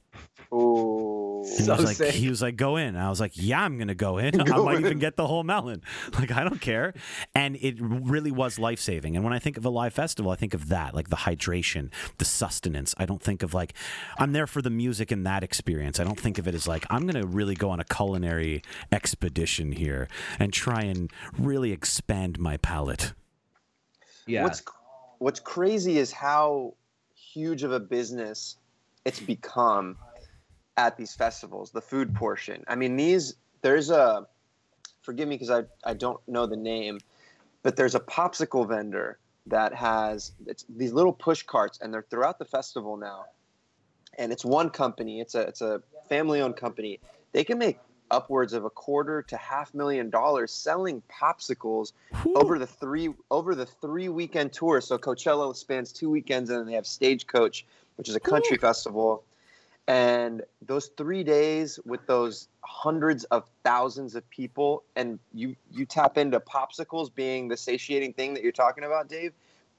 Ooh. 0.50 1.11
And 1.44 1.66
so 1.66 1.74
he 1.74 1.82
was 1.82 2.00
like, 2.00 2.10
he 2.10 2.28
was 2.28 2.42
like, 2.42 2.56
go 2.56 2.76
in. 2.76 2.88
And 2.88 3.00
I 3.00 3.10
was 3.10 3.20
like, 3.20 3.32
yeah, 3.34 3.62
I'm 3.62 3.78
gonna 3.78 3.94
go 3.94 4.18
in. 4.18 4.32
Go 4.44 4.62
I 4.62 4.64
might 4.64 4.78
in. 4.78 4.86
even 4.86 4.98
get 4.98 5.16
the 5.16 5.26
whole 5.26 5.42
melon. 5.44 5.82
Like, 6.18 6.30
I 6.30 6.44
don't 6.44 6.60
care. 6.60 6.94
And 7.34 7.56
it 7.56 7.76
really 7.80 8.30
was 8.30 8.58
life 8.58 8.78
saving. 8.78 9.16
And 9.16 9.24
when 9.24 9.32
I 9.32 9.38
think 9.38 9.56
of 9.56 9.64
a 9.64 9.70
live 9.70 9.92
festival, 9.92 10.30
I 10.30 10.36
think 10.36 10.54
of 10.54 10.68
that, 10.68 10.94
like 10.94 11.08
the 11.08 11.16
hydration, 11.16 11.90
the 12.18 12.24
sustenance. 12.24 12.94
I 12.98 13.06
don't 13.06 13.22
think 13.22 13.42
of 13.42 13.54
like, 13.54 13.74
I'm 14.18 14.32
there 14.32 14.46
for 14.46 14.62
the 14.62 14.70
music 14.70 15.10
and 15.10 15.26
that 15.26 15.42
experience. 15.42 15.98
I 15.98 16.04
don't 16.04 16.20
think 16.20 16.38
of 16.38 16.46
it 16.46 16.54
as 16.54 16.68
like, 16.68 16.86
I'm 16.90 17.06
gonna 17.06 17.26
really 17.26 17.54
go 17.54 17.70
on 17.70 17.80
a 17.80 17.84
culinary 17.84 18.62
expedition 18.92 19.72
here 19.72 20.06
and 20.38 20.52
try 20.52 20.82
and 20.82 21.10
really 21.38 21.72
expand 21.72 22.38
my 22.38 22.56
palate. 22.58 23.14
Yeah. 24.26 24.44
What's 24.44 24.62
What's 25.18 25.40
crazy 25.40 25.98
is 25.98 26.10
how 26.12 26.74
huge 27.14 27.62
of 27.62 27.72
a 27.72 27.80
business 27.80 28.56
it's 29.04 29.20
become 29.20 29.96
at 30.76 30.96
these 30.96 31.14
festivals, 31.14 31.70
the 31.70 31.80
food 31.80 32.14
portion. 32.14 32.64
I 32.66 32.74
mean, 32.76 32.96
these 32.96 33.34
there's 33.62 33.90
a 33.90 34.26
forgive 35.02 35.28
me 35.28 35.36
because 35.36 35.50
I 35.50 35.64
I 35.84 35.94
don't 35.94 36.20
know 36.28 36.46
the 36.46 36.56
name, 36.56 36.98
but 37.62 37.76
there's 37.76 37.94
a 37.94 38.00
popsicle 38.00 38.66
vendor 38.66 39.18
that 39.46 39.74
has 39.74 40.32
it's 40.46 40.64
these 40.68 40.92
little 40.92 41.12
push 41.12 41.42
carts 41.42 41.78
and 41.80 41.92
they're 41.92 42.06
throughout 42.08 42.38
the 42.38 42.44
festival 42.44 42.96
now. 42.96 43.24
And 44.18 44.30
it's 44.30 44.44
one 44.44 44.70
company. 44.70 45.20
It's 45.20 45.34
a 45.34 45.40
it's 45.42 45.60
a 45.60 45.82
family 46.08 46.40
owned 46.40 46.56
company. 46.56 47.00
They 47.32 47.44
can 47.44 47.58
make 47.58 47.78
upwards 48.10 48.52
of 48.52 48.64
a 48.66 48.70
quarter 48.70 49.22
to 49.22 49.36
half 49.38 49.72
million 49.72 50.10
dollars 50.10 50.52
selling 50.52 51.02
popsicles 51.10 51.92
Whew. 52.22 52.34
over 52.36 52.58
the 52.58 52.66
three 52.66 53.08
over 53.30 53.54
the 53.54 53.66
three 53.66 54.08
weekend 54.08 54.52
tour. 54.52 54.80
So 54.80 54.98
Coachella 54.98 55.54
spans 55.56 55.92
two 55.92 56.10
weekends, 56.10 56.50
and 56.50 56.60
then 56.60 56.66
they 56.66 56.74
have 56.74 56.86
Stagecoach, 56.86 57.64
which 57.96 58.08
is 58.08 58.14
a 58.14 58.20
country 58.20 58.56
Whew. 58.56 58.68
festival 58.68 59.24
and 59.88 60.42
those 60.60 60.90
three 60.96 61.24
days 61.24 61.78
with 61.84 62.06
those 62.06 62.48
hundreds 62.62 63.24
of 63.24 63.44
thousands 63.64 64.14
of 64.14 64.28
people 64.30 64.84
and 64.94 65.18
you 65.32 65.56
you 65.70 65.84
tap 65.84 66.16
into 66.16 66.38
popsicles 66.40 67.12
being 67.12 67.48
the 67.48 67.56
satiating 67.56 68.12
thing 68.12 68.34
that 68.34 68.42
you're 68.42 68.52
talking 68.52 68.84
about 68.84 69.08
dave 69.08 69.32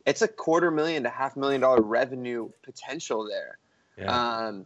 it's 0.06 0.22
a 0.22 0.28
quarter 0.28 0.72
million 0.72 1.04
to 1.04 1.10
half 1.10 1.38
million 1.38 1.62
dollar 1.62 1.82
revenue 1.82 2.50
potential 2.64 3.28
there 3.28 3.58
yeah. 3.98 4.46
um, 4.48 4.66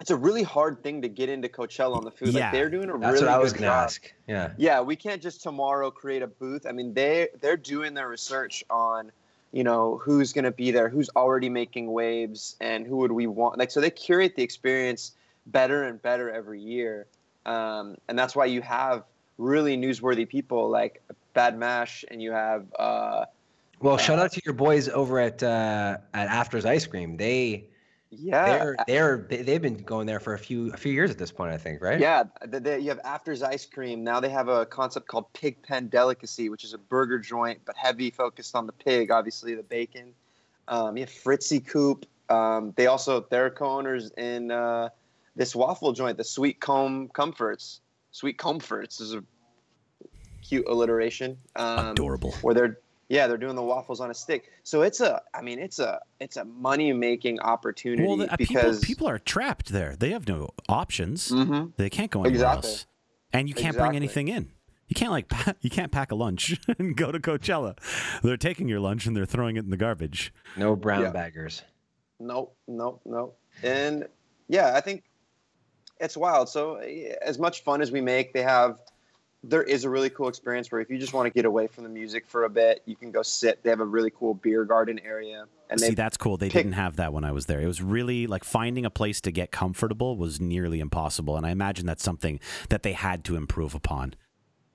it's 0.00 0.10
a 0.10 0.16
really 0.16 0.42
hard 0.42 0.82
thing 0.82 1.02
to 1.02 1.08
get 1.08 1.28
into 1.28 1.48
Coachella 1.48 1.96
on 1.96 2.04
the 2.04 2.10
food. 2.10 2.28
Yeah. 2.28 2.44
Like 2.44 2.52
they're 2.52 2.70
doing 2.70 2.88
a 2.88 2.98
That's 2.98 3.14
really 3.14 3.26
what 3.26 3.34
I 3.34 3.38
was 3.38 3.52
good 3.52 3.62
job. 3.62 3.84
Ask. 3.84 4.12
Yeah. 4.26 4.52
Yeah, 4.56 4.80
we 4.80 4.96
can't 4.96 5.20
just 5.20 5.42
tomorrow 5.42 5.90
create 5.90 6.22
a 6.22 6.26
booth. 6.26 6.64
I 6.66 6.72
mean, 6.72 6.94
they 6.94 7.28
they're 7.40 7.58
doing 7.58 7.92
their 7.92 8.08
research 8.08 8.64
on 8.70 9.12
you 9.52 9.64
know 9.64 9.98
who's 10.02 10.32
going 10.32 10.44
to 10.44 10.50
be 10.50 10.70
there 10.70 10.88
who's 10.88 11.10
already 11.16 11.48
making 11.48 11.92
waves 11.92 12.56
and 12.60 12.86
who 12.86 12.96
would 12.98 13.12
we 13.12 13.26
want 13.26 13.58
like 13.58 13.70
so 13.70 13.80
they 13.80 13.90
curate 13.90 14.36
the 14.36 14.42
experience 14.42 15.12
better 15.46 15.84
and 15.84 16.00
better 16.00 16.30
every 16.30 16.60
year. 16.60 17.06
Um, 17.46 17.96
and 18.08 18.18
that's 18.18 18.36
why 18.36 18.46
you 18.46 18.62
have 18.62 19.04
really 19.38 19.76
newsworthy 19.76 20.28
people 20.28 20.68
like 20.68 21.02
Badmaash 21.34 22.04
and 22.10 22.22
you 22.22 22.32
have 22.32 22.66
uh, 22.78 23.24
well 23.80 23.94
uh, 23.94 23.98
shout 23.98 24.18
out 24.18 24.32
to 24.32 24.42
your 24.44 24.54
boys 24.54 24.88
over 24.88 25.18
at 25.18 25.42
uh, 25.42 25.98
at 26.12 26.28
afters 26.28 26.64
ice 26.64 26.86
cream. 26.86 27.16
They 27.16 27.66
yeah, 28.10 28.58
they're 28.58 28.76
they're 28.86 29.42
they've 29.42 29.62
been 29.62 29.76
going 29.76 30.06
there 30.06 30.18
for 30.18 30.34
a 30.34 30.38
few 30.38 30.72
a 30.72 30.76
few 30.76 30.92
years 30.92 31.10
at 31.10 31.18
this 31.18 31.30
point, 31.30 31.52
I 31.52 31.58
think, 31.58 31.80
right? 31.80 32.00
Yeah, 32.00 32.24
they, 32.44 32.58
they, 32.58 32.78
you 32.80 32.88
have 32.88 32.98
Afters 33.04 33.42
Ice 33.42 33.64
Cream. 33.66 34.02
Now 34.02 34.18
they 34.18 34.30
have 34.30 34.48
a 34.48 34.66
concept 34.66 35.06
called 35.06 35.32
Pig 35.32 35.62
Pen 35.62 35.88
Delicacy, 35.88 36.48
which 36.48 36.64
is 36.64 36.74
a 36.74 36.78
burger 36.78 37.20
joint 37.20 37.60
but 37.64 37.76
heavy, 37.76 38.10
focused 38.10 38.56
on 38.56 38.66
the 38.66 38.72
pig, 38.72 39.12
obviously 39.12 39.54
the 39.54 39.62
bacon. 39.62 40.12
Um, 40.66 40.96
you 40.96 41.04
have 41.04 41.10
Fritzi 41.10 41.64
Coop. 41.64 42.04
Um, 42.28 42.72
they 42.76 42.86
also 42.86 43.26
they're 43.30 43.50
co-owners 43.50 44.10
in 44.16 44.50
uh, 44.50 44.88
this 45.36 45.54
waffle 45.54 45.92
joint, 45.92 46.16
the 46.16 46.24
Sweet 46.24 46.60
Comb 46.60 47.08
Comforts. 47.08 47.80
Sweet 48.10 48.38
Comforts 48.38 49.00
is 49.00 49.14
a 49.14 49.22
cute 50.42 50.66
alliteration. 50.68 51.38
Um, 51.54 51.88
Adorable. 51.88 52.32
Where 52.42 52.54
they're 52.54 52.78
yeah, 53.10 53.26
they're 53.26 53.36
doing 53.36 53.56
the 53.56 53.62
waffles 53.62 54.00
on 54.00 54.08
a 54.12 54.14
stick. 54.14 54.52
So 54.62 54.82
it's 54.82 55.00
a, 55.00 55.20
I 55.34 55.42
mean, 55.42 55.58
it's 55.58 55.80
a, 55.80 55.98
it's 56.20 56.36
a 56.36 56.44
money 56.44 56.92
making 56.92 57.40
opportunity 57.40 58.06
well, 58.06 58.16
the, 58.16 58.32
uh, 58.32 58.36
because 58.36 58.78
people, 58.78 58.86
people, 58.86 59.08
are 59.08 59.18
trapped 59.18 59.70
there. 59.70 59.96
They 59.96 60.10
have 60.10 60.28
no 60.28 60.50
options. 60.68 61.30
Mm-hmm. 61.30 61.70
They 61.76 61.90
can't 61.90 62.12
go 62.12 62.20
anywhere 62.20 62.34
exactly. 62.34 62.70
else, 62.70 62.86
and 63.32 63.48
you 63.48 63.54
can't 63.54 63.74
exactly. 63.74 63.88
bring 63.88 63.96
anything 63.96 64.28
in. 64.28 64.52
You 64.86 64.94
can't 64.94 65.10
like 65.10 65.32
you 65.60 65.70
can't 65.70 65.90
pack 65.90 66.12
a 66.12 66.14
lunch 66.14 66.60
and 66.78 66.96
go 66.96 67.10
to 67.10 67.18
Coachella. 67.18 67.76
They're 68.22 68.36
taking 68.36 68.68
your 68.68 68.80
lunch 68.80 69.06
and 69.06 69.16
they're 69.16 69.26
throwing 69.26 69.56
it 69.56 69.64
in 69.64 69.70
the 69.70 69.76
garbage. 69.76 70.32
No 70.56 70.76
brown 70.76 71.02
yeah. 71.02 71.10
baggers. 71.10 71.62
Nope, 72.20 72.56
nope, 72.68 73.00
nope. 73.04 73.36
And 73.64 74.06
yeah, 74.46 74.72
I 74.76 74.80
think 74.80 75.02
it's 75.98 76.16
wild. 76.16 76.48
So 76.48 76.76
as 76.76 77.40
much 77.40 77.64
fun 77.64 77.82
as 77.82 77.90
we 77.90 78.00
make, 78.00 78.32
they 78.32 78.42
have 78.42 78.78
there 79.42 79.62
is 79.62 79.84
a 79.84 79.90
really 79.90 80.10
cool 80.10 80.28
experience 80.28 80.70
where 80.70 80.80
if 80.80 80.90
you 80.90 80.98
just 80.98 81.14
want 81.14 81.26
to 81.26 81.30
get 81.30 81.46
away 81.46 81.66
from 81.66 81.84
the 81.84 81.90
music 81.90 82.26
for 82.26 82.44
a 82.44 82.50
bit, 82.50 82.82
you 82.84 82.94
can 82.94 83.10
go 83.10 83.22
sit. 83.22 83.62
They 83.62 83.70
have 83.70 83.80
a 83.80 83.84
really 83.84 84.10
cool 84.10 84.34
beer 84.34 84.64
garden 84.64 85.00
area. 85.02 85.46
And 85.70 85.80
see, 85.80 85.94
that's 85.94 86.16
cool. 86.16 86.36
They 86.36 86.48
pick- 86.48 86.64
didn't 86.64 86.74
have 86.74 86.96
that 86.96 87.12
when 87.12 87.24
I 87.24 87.32
was 87.32 87.46
there. 87.46 87.60
It 87.60 87.66
was 87.66 87.80
really 87.80 88.26
like 88.26 88.44
finding 88.44 88.84
a 88.84 88.90
place 88.90 89.20
to 89.22 89.30
get 89.30 89.50
comfortable 89.50 90.16
was 90.16 90.40
nearly 90.40 90.80
impossible, 90.80 91.36
and 91.36 91.46
I 91.46 91.50
imagine 91.50 91.86
that's 91.86 92.02
something 92.02 92.38
that 92.68 92.82
they 92.82 92.92
had 92.92 93.24
to 93.24 93.36
improve 93.36 93.74
upon. 93.74 94.14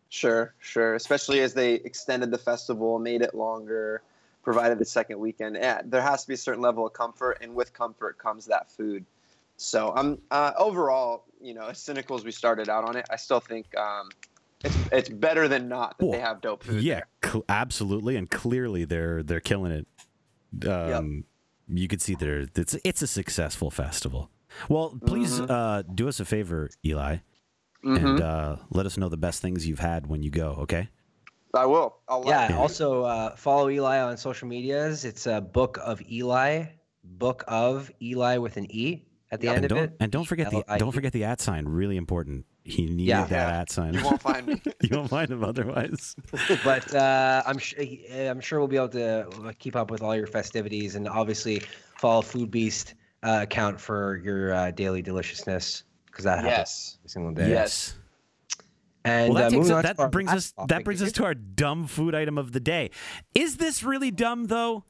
Sure, 0.10 0.56
sure. 0.60 0.96
Especially 0.96 1.42
as 1.42 1.54
they 1.54 1.74
extended 1.74 2.32
the 2.32 2.38
festival, 2.38 2.98
made 3.00 3.22
it 3.22 3.36
longer, 3.36 4.02
provided 4.44 4.80
the 4.80 4.86
second 4.86 5.20
weekend. 5.20 5.58
Yeah, 5.58 5.82
there 5.84 6.02
has 6.02 6.22
to 6.22 6.28
be 6.30 6.36
a 6.36 6.38
certain 6.38 6.62
level 6.62 6.88
of 6.88 6.94
comfort, 6.94 7.40
and 7.42 7.54
with 7.54 7.74
comfort 7.74 8.18
comes 8.18 8.46
that 8.46 8.72
food. 8.72 9.06
So 9.58 9.92
I'm 9.96 10.08
um, 10.08 10.22
uh, 10.32 10.52
overall, 10.58 11.26
you 11.42 11.54
know, 11.54 11.68
as 11.68 11.80
cynical 11.80 12.18
as 12.18 12.24
we 12.24 12.32
started 12.32 12.70
out 12.70 12.86
on 12.86 12.96
it, 12.96 13.06
I 13.10 13.16
still 13.18 13.40
think 13.40 13.76
um, 13.78 14.10
it's 14.64 14.78
it's 14.92 15.10
better 15.10 15.48
than 15.48 15.68
not 15.68 15.98
that 15.98 16.06
well, 16.06 16.14
they 16.14 16.20
have 16.20 16.42
dope 16.42 16.64
food. 16.64 16.82
Yeah, 16.82 17.02
cl- 17.24 17.46
absolutely, 17.50 18.16
and 18.16 18.30
clearly 18.30 18.86
they're 18.86 19.24
they're 19.24 19.40
killing 19.40 19.72
it. 19.72 19.88
Um, 20.68 21.26
yep. 21.70 21.78
You 21.78 21.88
could 21.88 22.02
see 22.02 22.16
there 22.16 22.46
it's 22.56 22.76
it's 22.84 23.02
a 23.02 23.08
successful 23.08 23.72
festival. 23.72 24.30
Well, 24.70 24.98
please 25.06 25.40
mm-hmm. 25.40 25.52
uh, 25.52 25.82
do 25.82 26.08
us 26.08 26.20
a 26.20 26.26
favor, 26.26 26.70
Elie, 26.86 27.22
mm-hmm. 27.84 28.06
and 28.06 28.22
uh, 28.22 28.56
let 28.70 28.86
us 28.86 28.98
know 28.98 29.10
the 29.10 29.18
best 29.18 29.42
things 29.42 29.68
you've 29.68 29.80
had 29.80 30.08
when 30.08 30.24
you 30.24 30.30
go. 30.30 30.56
Okay. 30.60 30.90
I 31.54 31.66
will. 31.66 31.96
yeah. 32.26 32.58
Also, 32.58 33.04
uh, 33.04 33.36
follow 33.36 33.68
Elie 33.68 33.98
on 33.98 34.18
social 34.18 34.48
medias. 34.48 35.06
It's 35.06 35.26
a 35.26 35.40
book 35.40 35.80
of 35.82 36.02
Elie, 36.12 36.70
book 37.04 37.44
of 37.48 37.92
Eli 38.02 38.38
with 38.38 38.58
an 38.58 38.68
E 38.70 39.06
at 39.32 39.40
the 39.40 39.48
yep. 39.48 39.56
end 39.56 39.66
and 39.66 39.72
of 39.72 39.78
it. 39.78 39.98
And 40.00 40.12
don't 40.12 40.26
forget 40.26 40.52
the 40.52 40.64
don't 40.78 40.92
forget 40.92 41.14
the 41.14 41.24
at 41.24 41.42
sign. 41.42 41.66
Really 41.66 41.98
important. 41.98 42.46
He 42.68 42.88
needed 42.88 43.04
yeah. 43.04 43.26
that 43.26 43.54
at 43.54 43.72
sign. 43.72 43.94
You 43.94 44.04
won't 44.04 44.22
find 44.22 44.48
me. 44.48 44.62
you 44.82 44.98
won't 44.98 45.12
find 45.12 45.30
him 45.30 45.44
otherwise. 45.44 46.16
but 46.64 46.96
uh, 46.96 47.44
I'm 47.46 47.60
sure 47.60 47.80
I'm 48.12 48.42
sure 48.42 48.58
we'll 48.58 48.68
be 48.68 48.76
able 48.76 48.90
to 48.90 49.54
keep 49.60 49.76
up 49.76 49.92
with 49.92 50.02
all 50.02 50.16
your 50.16 50.26
festivities 50.26 50.96
and 50.96 51.08
obviously 51.08 51.62
follow 52.00 52.24
Foodbeast 52.24 52.96
uh, 53.22 53.42
account 53.44 53.80
for 53.80 54.18
your 54.18 54.52
uh, 54.52 54.72
daily 54.72 55.04
deliciousness 55.04 55.84
because 56.08 56.26
that 56.26 56.38
happens 56.38 56.58
yes. 56.58 56.98
every 57.02 57.10
single 57.10 57.34
day. 57.34 57.50
Yes. 57.50 57.94
And 59.04 59.36
well, 59.36 59.52
that, 59.52 59.72
uh, 59.72 59.82
that 59.84 60.12
brings 60.12 60.32
us 60.32 60.54
that 60.68 60.84
brings 60.84 61.04
us 61.04 61.12
to 61.14 61.24
our 61.24 61.36
dumb 61.36 61.86
food 61.86 62.16
item 62.16 62.40
of 62.40 62.52
the 62.52 62.60
day. 62.60 62.90
Is 63.36 63.58
this 63.58 63.84
really 63.84 64.10
dumb 64.10 64.46
though? 64.46 64.86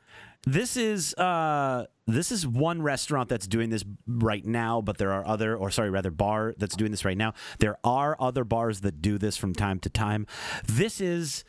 This 0.45 0.77
is 0.77 1.13
uh 1.15 1.85
this 2.07 2.31
is 2.31 2.45
one 2.45 2.81
restaurant 2.81 3.29
that's 3.29 3.47
doing 3.47 3.71
this 3.71 3.83
right 4.07 4.45
now, 4.45 4.79
but 4.81 4.97
there 4.97 5.11
are 5.11 5.25
other 5.25 5.55
or 5.55 5.71
sorry, 5.71 5.89
rather 5.89 6.11
bar 6.11 6.53
that's 6.57 6.75
doing 6.75 6.91
this 6.91 7.03
right 7.03 7.17
now. 7.17 7.33
There 7.59 7.77
are 7.83 8.15
other 8.19 8.43
bars 8.43 8.81
that 8.81 9.01
do 9.01 9.17
this 9.17 9.37
from 9.37 9.53
time 9.53 9.79
to 9.79 9.89
time. 9.89 10.27
This 10.65 11.01
is 11.01 11.43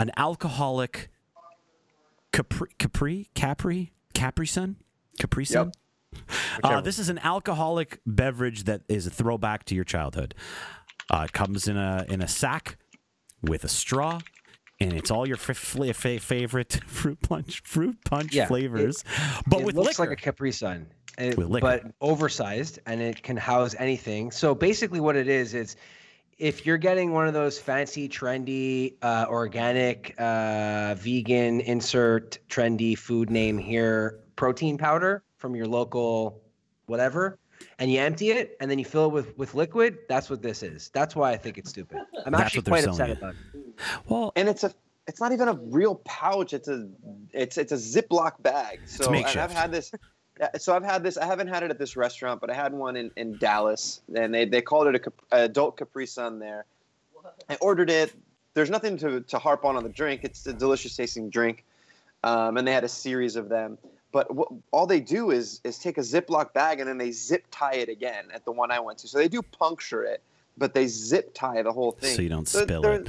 an 0.00 0.10
alcoholic 0.16 1.10
Capri 2.32 2.68
Capri 2.78 3.30
Capri 3.34 3.92
Capri 4.14 4.46
Sun 4.46 4.76
Capri 5.20 5.44
Sun. 5.44 5.66
Yep. 5.66 5.76
Uh, 6.62 6.80
this 6.80 6.98
is 6.98 7.08
an 7.08 7.18
alcoholic 7.18 8.00
beverage 8.06 8.64
that 8.64 8.82
is 8.88 9.06
a 9.06 9.10
throwback 9.10 9.64
to 9.64 9.74
your 9.74 9.84
childhood. 9.84 10.34
Uh, 11.10 11.22
it 11.24 11.32
comes 11.32 11.68
in 11.68 11.76
a 11.76 12.04
in 12.08 12.20
a 12.20 12.28
sack 12.28 12.78
with 13.42 13.62
a 13.62 13.68
straw, 13.68 14.20
and 14.84 14.92
it's 14.98 15.10
all 15.10 15.26
your 15.26 15.36
f- 15.36 15.50
f- 15.50 16.22
favorite 16.22 16.80
fruit 16.86 17.20
punch 17.22 17.62
fruit 17.64 17.96
punch 18.04 18.34
yeah, 18.34 18.46
flavors, 18.46 19.02
it, 19.02 19.44
but 19.46 19.60
it 19.60 19.66
with 19.66 19.74
looks 19.74 19.98
liquor. 19.98 20.10
like 20.10 20.18
a 20.18 20.22
Capri 20.22 20.52
Sun, 20.52 20.86
it, 21.18 21.36
but 21.36 21.84
oversized, 22.00 22.78
and 22.86 23.00
it 23.00 23.22
can 23.22 23.36
house 23.36 23.74
anything. 23.78 24.30
So 24.30 24.54
basically, 24.54 25.00
what 25.00 25.16
it 25.16 25.28
is 25.28 25.54
is 25.54 25.76
if 26.38 26.66
you're 26.66 26.78
getting 26.78 27.12
one 27.12 27.28
of 27.28 27.34
those 27.34 27.58
fancy, 27.58 28.08
trendy, 28.08 28.94
uh, 29.02 29.26
organic, 29.28 30.14
uh, 30.18 30.94
vegan, 30.96 31.60
insert 31.60 32.38
trendy 32.48 32.96
food 32.96 33.30
name 33.30 33.56
here 33.58 34.20
protein 34.36 34.76
powder 34.76 35.22
from 35.36 35.54
your 35.54 35.66
local 35.66 36.42
whatever 36.86 37.38
and 37.78 37.90
you 37.90 38.00
empty 38.00 38.30
it 38.30 38.56
and 38.60 38.70
then 38.70 38.78
you 38.78 38.84
fill 38.84 39.06
it 39.06 39.12
with 39.12 39.36
with 39.38 39.54
liquid 39.54 39.98
that's 40.08 40.28
what 40.28 40.42
this 40.42 40.62
is 40.62 40.90
that's 40.92 41.14
why 41.14 41.30
i 41.30 41.36
think 41.36 41.56
it's 41.56 41.70
stupid 41.70 41.98
i'm 42.26 42.32
that's 42.32 42.44
actually 42.44 42.62
quite 42.62 42.84
upset 42.84 43.08
you. 43.08 43.14
about 43.14 43.34
it 43.34 43.53
well 44.08 44.32
and 44.36 44.48
it's 44.48 44.64
a 44.64 44.72
it's 45.06 45.20
not 45.20 45.32
even 45.32 45.48
a 45.48 45.54
real 45.54 45.96
pouch 46.04 46.52
it's 46.52 46.68
a 46.68 46.88
it's 47.32 47.58
it's 47.58 47.72
a 47.72 47.76
ziploc 47.76 48.42
bag 48.42 48.80
so 48.86 49.12
i've 49.12 49.52
had 49.52 49.70
this 49.70 49.92
so 50.58 50.74
I've 50.74 50.84
had 50.84 51.02
this. 51.02 51.16
I 51.16 51.26
haven't 51.26 51.48
had 51.48 51.62
it 51.62 51.70
at 51.70 51.78
this 51.78 51.96
restaurant, 51.96 52.40
but 52.40 52.50
I 52.50 52.54
had 52.54 52.72
one 52.72 52.96
in, 52.96 53.10
in 53.16 53.38
Dallas, 53.38 54.00
and 54.14 54.34
they, 54.34 54.44
they 54.44 54.62
called 54.62 54.88
it 54.88 55.06
a, 55.06 55.36
a 55.36 55.44
adult 55.44 55.76
Capri 55.76 56.06
Sun 56.06 56.38
there. 56.38 56.64
I 57.48 57.56
ordered 57.60 57.90
it. 57.90 58.12
There's 58.54 58.70
nothing 58.70 58.96
to, 58.98 59.20
to 59.20 59.38
harp 59.38 59.64
on 59.64 59.76
on 59.76 59.82
the 59.82 59.88
drink. 59.88 60.22
It's 60.24 60.46
a 60.46 60.52
delicious 60.52 60.96
tasting 60.96 61.30
drink, 61.30 61.64
um, 62.22 62.56
and 62.56 62.66
they 62.66 62.72
had 62.72 62.84
a 62.84 62.88
series 62.88 63.36
of 63.36 63.48
them. 63.48 63.78
But 64.12 64.32
what, 64.34 64.48
all 64.70 64.86
they 64.86 65.00
do 65.00 65.30
is 65.30 65.60
is 65.64 65.78
take 65.78 65.98
a 65.98 66.02
Ziploc 66.02 66.52
bag 66.52 66.78
and 66.78 66.88
then 66.88 66.98
they 66.98 67.10
zip 67.10 67.46
tie 67.50 67.74
it 67.74 67.88
again 67.88 68.26
at 68.32 68.44
the 68.44 68.52
one 68.52 68.70
I 68.70 68.78
went 68.78 68.98
to. 69.00 69.08
So 69.08 69.18
they 69.18 69.26
do 69.26 69.42
puncture 69.42 70.04
it, 70.04 70.22
but 70.56 70.74
they 70.74 70.86
zip 70.86 71.34
tie 71.34 71.62
the 71.62 71.72
whole 71.72 71.92
thing. 71.92 72.14
So 72.14 72.22
you 72.22 72.28
don't 72.28 72.48
so 72.48 72.62
spill 72.62 72.84
it. 72.84 73.08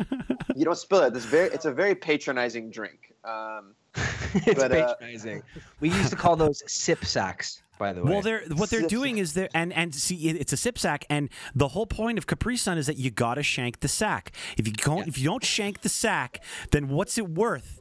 you 0.56 0.64
don't 0.64 0.78
spill 0.78 1.02
it. 1.02 1.16
It's 1.16 1.24
very 1.24 1.48
it's 1.48 1.64
a 1.64 1.72
very 1.72 1.94
patronizing 1.94 2.70
drink. 2.70 3.14
Um, 3.24 3.74
it's 4.34 4.60
but, 4.60 4.72
uh, 4.72 4.94
patronizing. 4.94 5.38
Uh, 5.40 5.60
we 5.80 5.90
used 5.90 6.10
to 6.10 6.16
call 6.16 6.36
those 6.36 6.62
sip 6.66 7.04
sacks 7.04 7.62
by 7.78 7.92
the 7.92 8.02
way. 8.02 8.12
Well, 8.12 8.22
they're 8.22 8.42
what 8.54 8.70
they're 8.70 8.82
doing 8.82 9.18
is 9.18 9.34
they're 9.34 9.48
and 9.54 9.72
and 9.72 9.94
see 9.94 10.16
it's 10.28 10.52
a 10.52 10.56
sip 10.56 10.78
sack, 10.78 11.04
and 11.10 11.28
the 11.54 11.68
whole 11.68 11.86
point 11.86 12.18
of 12.18 12.26
Capri 12.26 12.56
Sun 12.56 12.78
is 12.78 12.86
that 12.86 12.96
you 12.96 13.10
got 13.10 13.34
to 13.34 13.42
shank 13.42 13.80
the 13.80 13.88
sack. 13.88 14.32
If 14.56 14.66
you 14.66 14.72
don't, 14.72 14.98
yeah. 14.98 15.04
if 15.08 15.18
you 15.18 15.24
don't 15.24 15.44
shank 15.44 15.82
the 15.82 15.88
sack, 15.88 16.42
then 16.70 16.88
what's 16.88 17.18
it 17.18 17.28
worth? 17.28 17.80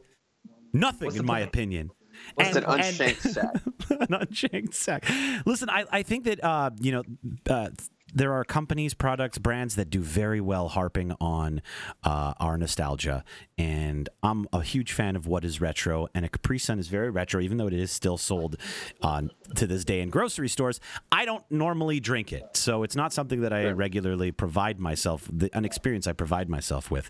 Nothing, 0.74 1.08
what's 1.08 1.18
in 1.18 1.26
my 1.26 1.40
point? 1.40 1.50
opinion. 1.50 1.92
What's 2.36 2.56
and, 2.56 2.66
an 2.66 2.80
unshanked 2.80 3.26
and, 3.26 3.34
sack? 3.34 3.56
an 3.90 4.14
unshanked 4.14 4.74
sack. 4.74 5.06
Listen, 5.46 5.70
I, 5.70 5.86
I 5.92 6.04
think 6.04 6.26
that 6.26 6.44
uh, 6.44 6.72
you 6.80 6.92
know 6.92 7.04
uh, 7.50 7.70
there 8.14 8.34
are 8.34 8.44
companies, 8.44 8.94
products, 8.94 9.38
brands 9.38 9.76
that 9.76 9.90
do 9.90 10.02
very 10.02 10.40
well 10.40 10.70
harping 10.70 11.14
on 11.20 11.62
uh, 12.04 12.34
our 12.40 12.58
nostalgia, 12.58 13.24
and 13.58 14.10
I'm 14.22 14.48
a 14.54 14.62
huge 14.62 14.94
fan 14.94 15.16
of 15.16 15.28
what 15.28 15.44
is 15.44 15.60
retro. 15.60 16.08
And 16.14 16.26
a 16.26 16.30
Capri 16.30 16.60
Sun 16.60 16.80
is 16.80 16.88
very 16.88 17.10
retro, 17.10 17.42
even 17.42 17.58
though 17.58 17.68
it 17.68 17.74
is 17.74 17.92
still 17.92 18.18
sold 18.18 18.58
uh, 19.02 19.24
to 19.56 19.68
this 19.68 19.84
day 19.84 20.02
in 20.02 20.10
grocery 20.10 20.50
stores. 20.50 20.80
I 21.12 21.26
don't 21.26 21.44
normally 21.50 22.00
drink 22.00 22.32
it, 22.32 22.56
so 22.56 22.84
it's 22.84 22.96
not 22.96 23.14
something 23.14 23.42
that 23.42 23.54
I 23.54 23.72
regularly 23.72 24.32
provide 24.32 24.80
myself 24.80 25.28
the, 25.32 25.50
an 25.56 25.66
experience 25.66 26.08
I 26.08 26.14
provide 26.14 26.50
myself 26.50 26.92
with. 26.92 27.10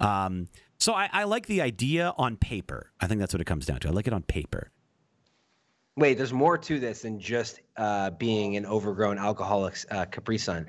Um, 0.00 0.48
so 0.78 0.94
I, 0.94 1.08
I 1.12 1.24
like 1.24 1.46
the 1.46 1.60
idea 1.62 2.12
on 2.18 2.36
paper. 2.36 2.90
I 3.00 3.06
think 3.06 3.20
that's 3.20 3.32
what 3.32 3.40
it 3.40 3.44
comes 3.44 3.66
down 3.66 3.78
to. 3.80 3.88
I 3.88 3.92
like 3.92 4.08
it 4.08 4.12
on 4.12 4.22
paper. 4.22 4.70
Wait, 5.96 6.16
there's 6.16 6.32
more 6.32 6.56
to 6.56 6.80
this 6.80 7.02
than 7.02 7.20
just 7.20 7.60
uh, 7.76 8.08
being 8.10 8.56
an 8.56 8.64
overgrown 8.64 9.18
alcoholic 9.18 9.76
uh, 9.90 10.06
Capri 10.06 10.38
Sun. 10.38 10.66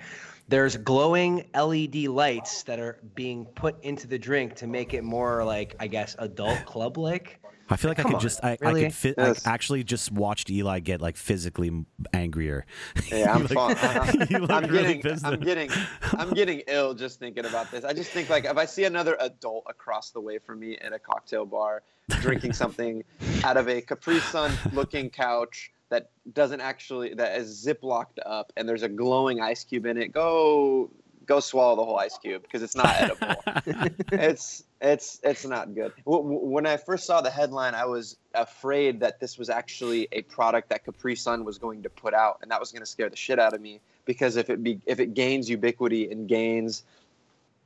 There's 0.49 0.75
glowing 0.75 1.47
LED 1.55 1.95
lights 2.07 2.63
that 2.63 2.77
are 2.77 2.99
being 3.15 3.45
put 3.45 3.81
into 3.85 4.05
the 4.05 4.19
drink 4.19 4.55
to 4.55 4.67
make 4.67 4.93
it 4.93 5.01
more 5.01 5.45
like, 5.45 5.75
I 5.79 5.87
guess, 5.87 6.17
adult 6.19 6.65
club 6.65 6.97
like. 6.97 7.39
I 7.69 7.75
feel 7.75 7.89
like 7.89 7.97
Come 7.97 8.07
I 8.07 8.09
could 8.09 8.15
on, 8.15 8.21
just 8.21 8.43
I, 8.43 8.57
really? 8.61 8.81
I 8.81 8.83
could 8.85 8.93
fit 8.93 9.15
yes. 9.17 9.47
Actually 9.47 9.83
just 9.83 10.11
watched 10.11 10.51
Elie 10.51 10.81
get 10.81 11.01
like 11.01 11.17
physically 11.17 11.85
angrier. 12.13 12.65
Yeah, 13.11 13.33
I'm 13.33 13.45
like. 13.51 14.49
I'm 14.49 14.69
really 14.69 14.95
getting 14.95 15.25
I'm 15.25 15.39
getting 15.39 15.69
I'm 16.13 16.31
getting 16.31 16.63
ill 16.67 16.93
just 16.93 17.19
thinking 17.19 17.45
about 17.45 17.69
this. 17.71 17.83
I 17.83 17.93
just 17.93 18.11
think 18.11 18.29
like 18.29 18.45
if 18.45 18.57
I 18.57 18.65
see 18.65 18.85
another 18.85 19.17
adult 19.19 19.65
across 19.69 20.11
the 20.11 20.19
way 20.19 20.39
from 20.39 20.59
me 20.59 20.77
at 20.77 20.93
a 20.93 20.99
cocktail 20.99 21.45
bar 21.45 21.83
drinking 22.21 22.53
something 22.53 23.03
out 23.43 23.57
of 23.57 23.69
a 23.69 23.81
Capri 23.81 24.19
Sun 24.19 24.51
looking 24.73 25.09
couch 25.09 25.71
that 25.89 26.09
doesn't 26.33 26.61
actually 26.61 27.13
that 27.13 27.37
is 27.37 27.47
zip 27.61 27.83
locked 27.83 28.19
up 28.25 28.51
and 28.57 28.67
there's 28.67 28.83
a 28.83 28.89
glowing 28.89 29.41
ice 29.41 29.63
cube 29.63 29.85
in 29.85 29.97
it, 29.97 30.11
go 30.11 30.89
go 31.25 31.39
swallow 31.39 31.75
the 31.75 31.83
whole 31.83 31.97
ice 31.97 32.17
cube 32.17 32.41
because 32.41 32.61
it's 32.61 32.75
not 32.75 32.89
edible. 32.99 33.35
it's 34.11 34.63
it's 34.81 35.19
it's 35.23 35.45
not 35.45 35.73
good. 35.73 35.93
When 36.05 36.65
I 36.65 36.77
first 36.77 37.05
saw 37.05 37.21
the 37.21 37.29
headline, 37.29 37.75
I 37.75 37.85
was 37.85 38.17
afraid 38.33 38.99
that 39.01 39.19
this 39.19 39.37
was 39.37 39.49
actually 39.49 40.07
a 40.11 40.21
product 40.23 40.69
that 40.69 40.85
Capri 40.85 41.15
Sun 41.15 41.45
was 41.45 41.57
going 41.57 41.83
to 41.83 41.89
put 41.89 42.13
out, 42.13 42.39
and 42.41 42.51
that 42.51 42.59
was 42.59 42.71
going 42.71 42.81
to 42.81 42.85
scare 42.85 43.09
the 43.09 43.15
shit 43.15 43.39
out 43.39 43.53
of 43.53 43.61
me 43.61 43.79
because 44.05 44.35
if 44.35 44.49
it 44.49 44.63
be 44.63 44.79
if 44.85 44.99
it 44.99 45.13
gains 45.13 45.49
ubiquity 45.49 46.11
and 46.11 46.27
gains 46.27 46.83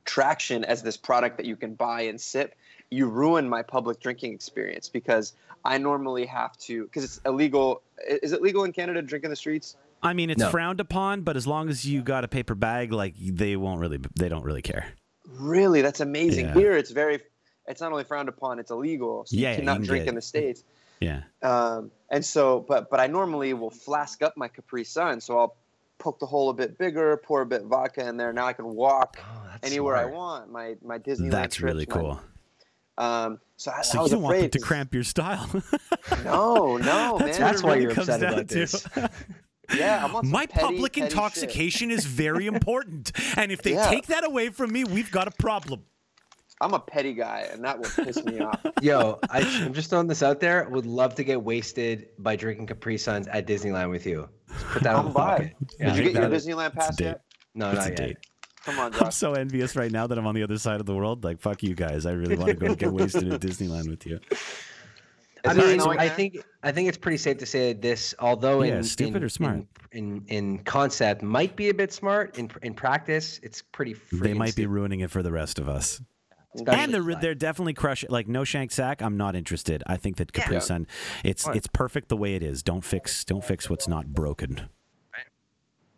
traction 0.04 0.64
as 0.64 0.82
this 0.82 0.96
product 0.96 1.36
that 1.36 1.46
you 1.46 1.56
can 1.56 1.74
buy 1.74 2.02
and 2.02 2.20
sip, 2.20 2.54
you 2.90 3.06
ruin 3.06 3.48
my 3.48 3.62
public 3.62 4.00
drinking 4.00 4.32
experience 4.32 4.88
because 4.88 5.34
I 5.64 5.78
normally 5.78 6.24
have 6.26 6.56
to 6.58 6.84
because 6.84 7.04
it's 7.04 7.20
illegal. 7.26 7.82
Is 8.06 8.32
it 8.32 8.40
legal 8.40 8.64
in 8.64 8.72
Canada 8.72 9.00
to 9.00 9.06
drink 9.06 9.24
in 9.24 9.30
the 9.30 9.36
streets? 9.36 9.76
I 10.02 10.12
mean, 10.12 10.30
it's 10.30 10.40
no. 10.40 10.50
frowned 10.50 10.80
upon, 10.80 11.22
but 11.22 11.36
as 11.36 11.46
long 11.46 11.68
as 11.68 11.84
you 11.84 12.02
got 12.02 12.24
a 12.24 12.28
paper 12.28 12.54
bag, 12.54 12.92
like 12.92 13.14
they 13.18 13.56
won't 13.56 13.80
really, 13.80 13.98
they 14.16 14.28
don't 14.28 14.44
really 14.44 14.62
care. 14.62 14.86
Really, 15.26 15.82
that's 15.82 16.00
amazing. 16.00 16.46
Yeah. 16.46 16.54
Here, 16.54 16.76
it's 16.76 16.90
very, 16.90 17.20
it's 17.66 17.80
not 17.80 17.92
only 17.92 18.04
frowned 18.04 18.28
upon, 18.28 18.58
it's 18.58 18.70
illegal. 18.70 19.24
So 19.26 19.36
yeah, 19.36 19.50
you 19.50 19.56
cannot 19.58 19.80
you 19.80 19.86
drink 19.86 20.06
in 20.06 20.14
the 20.14 20.22
states. 20.22 20.64
Yeah. 21.00 21.22
Um, 21.42 21.90
and 22.10 22.24
so, 22.24 22.64
but 22.66 22.90
but 22.90 23.00
I 23.00 23.06
normally 23.06 23.54
will 23.54 23.70
flask 23.70 24.22
up 24.22 24.36
my 24.36 24.48
Capri 24.48 24.84
Sun, 24.84 25.20
so 25.20 25.38
I'll 25.38 25.56
poke 25.98 26.18
the 26.18 26.26
hole 26.26 26.50
a 26.50 26.54
bit 26.54 26.78
bigger, 26.78 27.16
pour 27.16 27.42
a 27.42 27.46
bit 27.46 27.62
of 27.62 27.68
vodka 27.68 28.06
in 28.06 28.16
there. 28.16 28.32
Now 28.32 28.46
I 28.46 28.52
can 28.52 28.66
walk 28.66 29.18
oh, 29.20 29.50
anywhere 29.62 29.96
smart. 29.96 30.12
I 30.12 30.16
want. 30.16 30.52
My 30.52 30.76
my 30.82 30.98
Disneyland. 30.98 31.30
That's 31.30 31.56
trips, 31.56 31.72
really 31.72 31.86
cool. 31.86 32.20
My, 32.96 33.24
um, 33.24 33.40
so 33.56 33.70
I, 33.70 33.82
so 33.82 33.98
I 33.98 34.02
was 34.02 34.10
you 34.10 34.16
don't 34.16 34.24
afraid 34.24 34.40
want 34.40 34.52
to 34.52 34.58
cramp 34.60 34.94
your 34.94 35.04
style. 35.04 35.48
no, 36.24 36.76
no, 36.78 37.18
that's 37.18 37.38
man. 37.38 37.48
That's 37.48 37.62
why 37.62 37.74
really 37.74 37.82
you're 37.82 37.92
upset 37.92 38.22
about 38.22 38.48
this. 38.48 38.86
Yeah, 39.74 40.20
my 40.22 40.46
petty, 40.46 40.64
public 40.64 40.92
petty 40.94 41.06
intoxication 41.06 41.90
is 41.90 42.04
very 42.04 42.46
important, 42.54 43.12
and 43.36 43.52
if 43.52 43.62
they 43.62 43.74
yeah. 43.74 43.90
take 43.90 44.06
that 44.06 44.24
away 44.24 44.48
from 44.48 44.72
me, 44.72 44.84
we've 44.84 45.10
got 45.10 45.28
a 45.28 45.32
problem. 45.32 45.84
I'm 46.60 46.74
a 46.74 46.80
petty 46.80 47.14
guy, 47.14 47.48
and 47.52 47.64
that 47.64 47.78
will 47.78 48.04
piss 48.04 48.22
me 48.24 48.40
off. 48.40 48.60
Yo, 48.82 49.20
I, 49.30 49.40
am 49.40 49.72
just 49.72 49.90
throwing 49.90 50.08
this 50.08 50.22
out 50.22 50.40
there. 50.40 50.68
Would 50.68 50.86
love 50.86 51.14
to 51.16 51.24
get 51.24 51.40
wasted 51.40 52.08
by 52.18 52.34
drinking 52.34 52.66
Capri 52.66 52.98
Suns 52.98 53.28
at 53.28 53.46
Disneyland 53.46 53.90
with 53.90 54.06
you. 54.06 54.28
Just 54.48 54.66
put 54.66 54.82
that 54.82 54.96
on 54.96 55.04
the 55.06 55.10
bucket. 55.12 55.54
Yeah, 55.78 55.94
Did 55.94 56.04
you 56.04 56.12
get 56.12 56.20
your 56.20 56.30
Disneyland 56.30 56.72
pass 56.72 56.98
yet? 56.98 57.22
No, 57.54 57.72
not 57.72 57.88
yet. 57.88 57.96
Date. 57.96 58.16
Come 58.64 58.80
on, 58.80 58.94
I'm 58.94 59.12
so 59.12 59.34
envious 59.34 59.76
right 59.76 59.90
now 59.90 60.06
that 60.08 60.18
I'm 60.18 60.26
on 60.26 60.34
the 60.34 60.42
other 60.42 60.58
side 60.58 60.80
of 60.80 60.86
the 60.86 60.94
world. 60.94 61.24
Like, 61.24 61.40
fuck 61.40 61.62
you 61.62 61.74
guys. 61.74 62.04
I 62.06 62.10
really 62.10 62.36
want 62.36 62.50
to 62.50 62.54
go 62.54 62.74
get 62.74 62.92
wasted 62.92 63.32
at 63.32 63.40
Disneyland 63.40 63.88
with 63.88 64.04
you. 64.04 64.18
I 65.48 65.50
Is 65.52 65.56
there 65.56 65.86
mean, 65.88 65.98
I 65.98 66.08
think 66.08 66.36
I 66.62 66.72
think 66.72 66.88
it's 66.88 66.98
pretty 66.98 67.16
safe 67.18 67.38
to 67.38 67.46
say 67.46 67.72
that 67.72 67.82
this, 67.82 68.14
although 68.18 68.62
Yeah, 68.62 68.76
in 68.76 68.82
stupid 68.84 69.16
in, 69.16 69.22
or 69.24 69.28
smart? 69.28 69.54
in, 69.54 69.66
in 69.92 70.24
in 70.28 70.58
concept 70.60 71.22
might 71.22 71.56
be 71.56 71.68
a 71.70 71.74
bit 71.74 71.92
smart. 71.92 72.36
In 72.38 72.50
in 72.62 72.74
practice, 72.74 73.40
it's 73.42 73.62
pretty. 73.62 73.94
They 74.12 74.30
friggin' 74.32 74.36
might 74.36 74.56
be 74.56 74.66
ruining 74.66 75.00
it 75.00 75.10
for 75.10 75.22
the 75.22 75.32
rest 75.32 75.58
of 75.58 75.68
us. 75.68 76.00
especially 76.54 76.82
and 76.82 76.92
they're 76.94 77.14
they're 77.20 77.34
definitely 77.34 77.74
crushing. 77.74 78.10
Like 78.10 78.28
no 78.28 78.44
shank 78.44 78.70
sack. 78.72 79.00
I'm 79.02 79.16
not 79.16 79.34
interested. 79.36 79.82
I 79.86 79.96
think 79.96 80.16
that 80.16 80.32
Capri 80.32 80.54
Yeah. 80.56 80.60
Sun, 80.60 80.86
it's 81.24 81.44
Fine. 81.44 81.56
it's 81.56 81.66
perfect 81.68 82.08
the 82.08 82.16
way 82.16 82.34
it 82.34 82.42
is. 82.42 82.62
Don't 82.62 82.84
fix 82.84 83.24
don't 83.24 83.44
fix 83.44 83.70
what's 83.70 83.88
not 83.88 84.08
broken. 84.08 84.68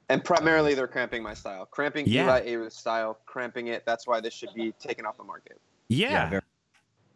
And 0.09 0.25
primarily, 0.25 0.75
they're 0.75 0.89
cramping 0.89 1.23
my 1.23 1.35
style, 1.35 1.65
cramping 1.67 2.05
Yeah. 2.09 2.29
Elie 2.35 2.51
Ayrouth's 2.51 2.77
style, 2.77 3.19
cramping 3.27 3.69
it. 3.69 3.85
That's 3.87 4.09
why 4.09 4.21
this 4.21 4.35
should 4.35 4.53
be 4.57 4.73
taken 4.81 5.07
off 5.07 5.17
the 5.17 5.23
market. 5.23 5.61
Yeah. 5.89 6.11
Yeah, 6.11 6.31
very- 6.31 6.43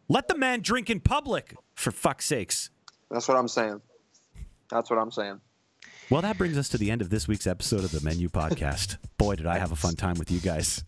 Let 0.07 0.27
the 0.27 0.37
man 0.37 0.61
drink 0.61 0.91
in 0.91 0.99
public, 0.99 1.55
for 1.73 1.91
fuck's 1.91 2.25
sakes. 2.25 2.69
That's 3.09 3.27
what 3.27 3.37
I'm 3.37 3.47
saying. 3.47 3.81
That's 4.69 4.89
what 4.91 4.99
I'm 4.99 5.09
saying. 5.09 5.41
Well, 6.11 6.21
that 6.21 6.37
brings 6.37 6.59
us 6.59 6.69
to 6.69 6.77
the 6.77 6.91
end 6.91 7.01
of 7.01 7.09
this 7.09 7.27
week's 7.27 7.47
episode 7.47 7.83
of 7.83 7.91
the 7.91 8.01
Menu 8.01 8.29
Podcast. 8.29 8.97
Boy, 9.17 9.35
did 9.35 9.47
I 9.47 9.57
have 9.57 9.71
a 9.71 9.75
fun 9.75 9.95
time 9.95 10.19
with 10.19 10.29
you 10.29 10.39
guys. 10.39 10.83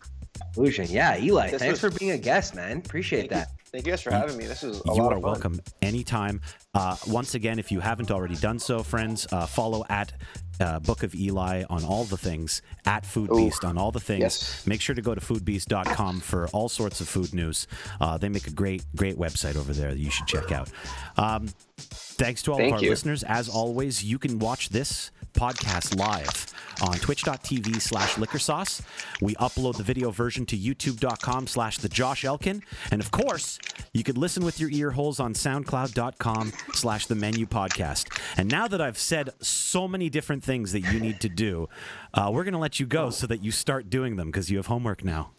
Illusion. 0.56 0.86
Yeah, 0.90 1.12
Elie. 1.14 1.50
This 1.50 1.60
thanks 1.60 1.80
was- 1.82 1.92
for 1.92 1.98
being 1.98 2.12
a 2.12 2.18
guest, 2.18 2.54
man. 2.54 2.78
Appreciate 2.78 3.30
Thank 3.30 3.30
that. 3.30 3.48
you, 3.50 3.64
thank 3.72 3.86
you 3.86 3.92
guys 3.92 4.02
for 4.02 4.10
having 4.12 4.36
me. 4.36 4.46
This 4.46 4.62
was 4.62 4.80
a 4.80 4.82
you 4.86 5.02
lot 5.02 5.12
are 5.12 5.16
of 5.16 5.22
fun. 5.22 5.32
welcome 5.32 5.60
anytime. 5.82 6.40
Uh, 6.74 6.96
once 7.08 7.34
again, 7.34 7.58
if 7.58 7.70
you 7.72 7.80
haven't 7.80 8.10
already 8.10 8.36
done 8.36 8.58
so, 8.58 8.82
friends, 8.82 9.26
uh, 9.32 9.46
follow 9.46 9.84
at 9.88 10.12
uh, 10.60 10.78
Book 10.80 11.02
of 11.04 11.14
Elie 11.14 11.64
on 11.70 11.84
all 11.84 12.04
the 12.04 12.16
things, 12.16 12.62
at 12.84 13.06
Food 13.06 13.30
Ooh. 13.32 13.36
Beast 13.36 13.64
on 13.64 13.78
all 13.78 13.90
the 13.92 14.00
things. 14.00 14.20
Yes. 14.22 14.66
Make 14.66 14.80
sure 14.80 14.94
to 14.94 15.02
go 15.02 15.14
to 15.14 15.20
foodbeast.com 15.20 16.20
for 16.20 16.48
all 16.48 16.68
sorts 16.68 17.00
of 17.00 17.08
food 17.08 17.32
news. 17.34 17.66
Uh, 18.00 18.18
they 18.18 18.28
make 18.28 18.46
a 18.46 18.50
great, 18.52 18.84
great 18.96 19.16
website 19.16 19.56
over 19.56 19.72
there 19.72 19.90
that 19.92 19.98
you 19.98 20.10
should 20.10 20.26
check 20.26 20.50
out. 20.52 20.68
Um, 21.16 21.48
thanks 21.78 22.42
to 22.42 22.52
all 22.52 22.58
Thank 22.58 22.72
of 22.72 22.78
our 22.78 22.84
you. 22.84 22.90
listeners. 22.90 23.22
As 23.22 23.48
always, 23.48 24.02
you 24.04 24.18
can 24.18 24.38
watch 24.40 24.70
this 24.70 25.10
podcast 25.38 25.96
live 25.96 26.52
on 26.82 26.98
twitch.tv 26.98 27.80
slash 27.80 28.18
liquor 28.18 28.38
sauce. 28.38 28.82
We 29.20 29.34
upload 29.36 29.76
the 29.76 29.82
video 29.82 30.10
version 30.10 30.46
to 30.46 30.56
youtube.com 30.56 31.46
slash 31.46 31.78
the 31.78 31.88
Josh 31.88 32.24
Elkin. 32.24 32.62
And 32.90 33.00
of 33.00 33.10
course, 33.10 33.58
you 33.92 34.02
could 34.02 34.18
listen 34.18 34.44
with 34.44 34.58
your 34.58 34.70
ear 34.70 34.90
holes 34.90 35.20
on 35.20 35.34
soundcloud.com 35.34 36.52
slash 36.72 37.06
the 37.06 37.14
menu 37.14 37.46
podcast. 37.46 38.06
And 38.36 38.50
now 38.50 38.66
that 38.68 38.80
I've 38.80 38.98
said 38.98 39.30
so 39.40 39.86
many 39.86 40.10
different 40.10 40.42
things 40.42 40.72
that 40.72 40.80
you 40.80 40.98
need 40.98 41.20
to 41.20 41.28
do, 41.28 41.68
uh, 42.14 42.30
we're 42.32 42.44
going 42.44 42.54
to 42.54 42.60
let 42.60 42.80
you 42.80 42.86
go 42.86 43.10
so 43.10 43.26
that 43.28 43.42
you 43.42 43.52
start 43.52 43.88
doing 43.88 44.16
them 44.16 44.28
because 44.28 44.50
you 44.50 44.56
have 44.56 44.66
homework 44.66 45.04
now. 45.04 45.30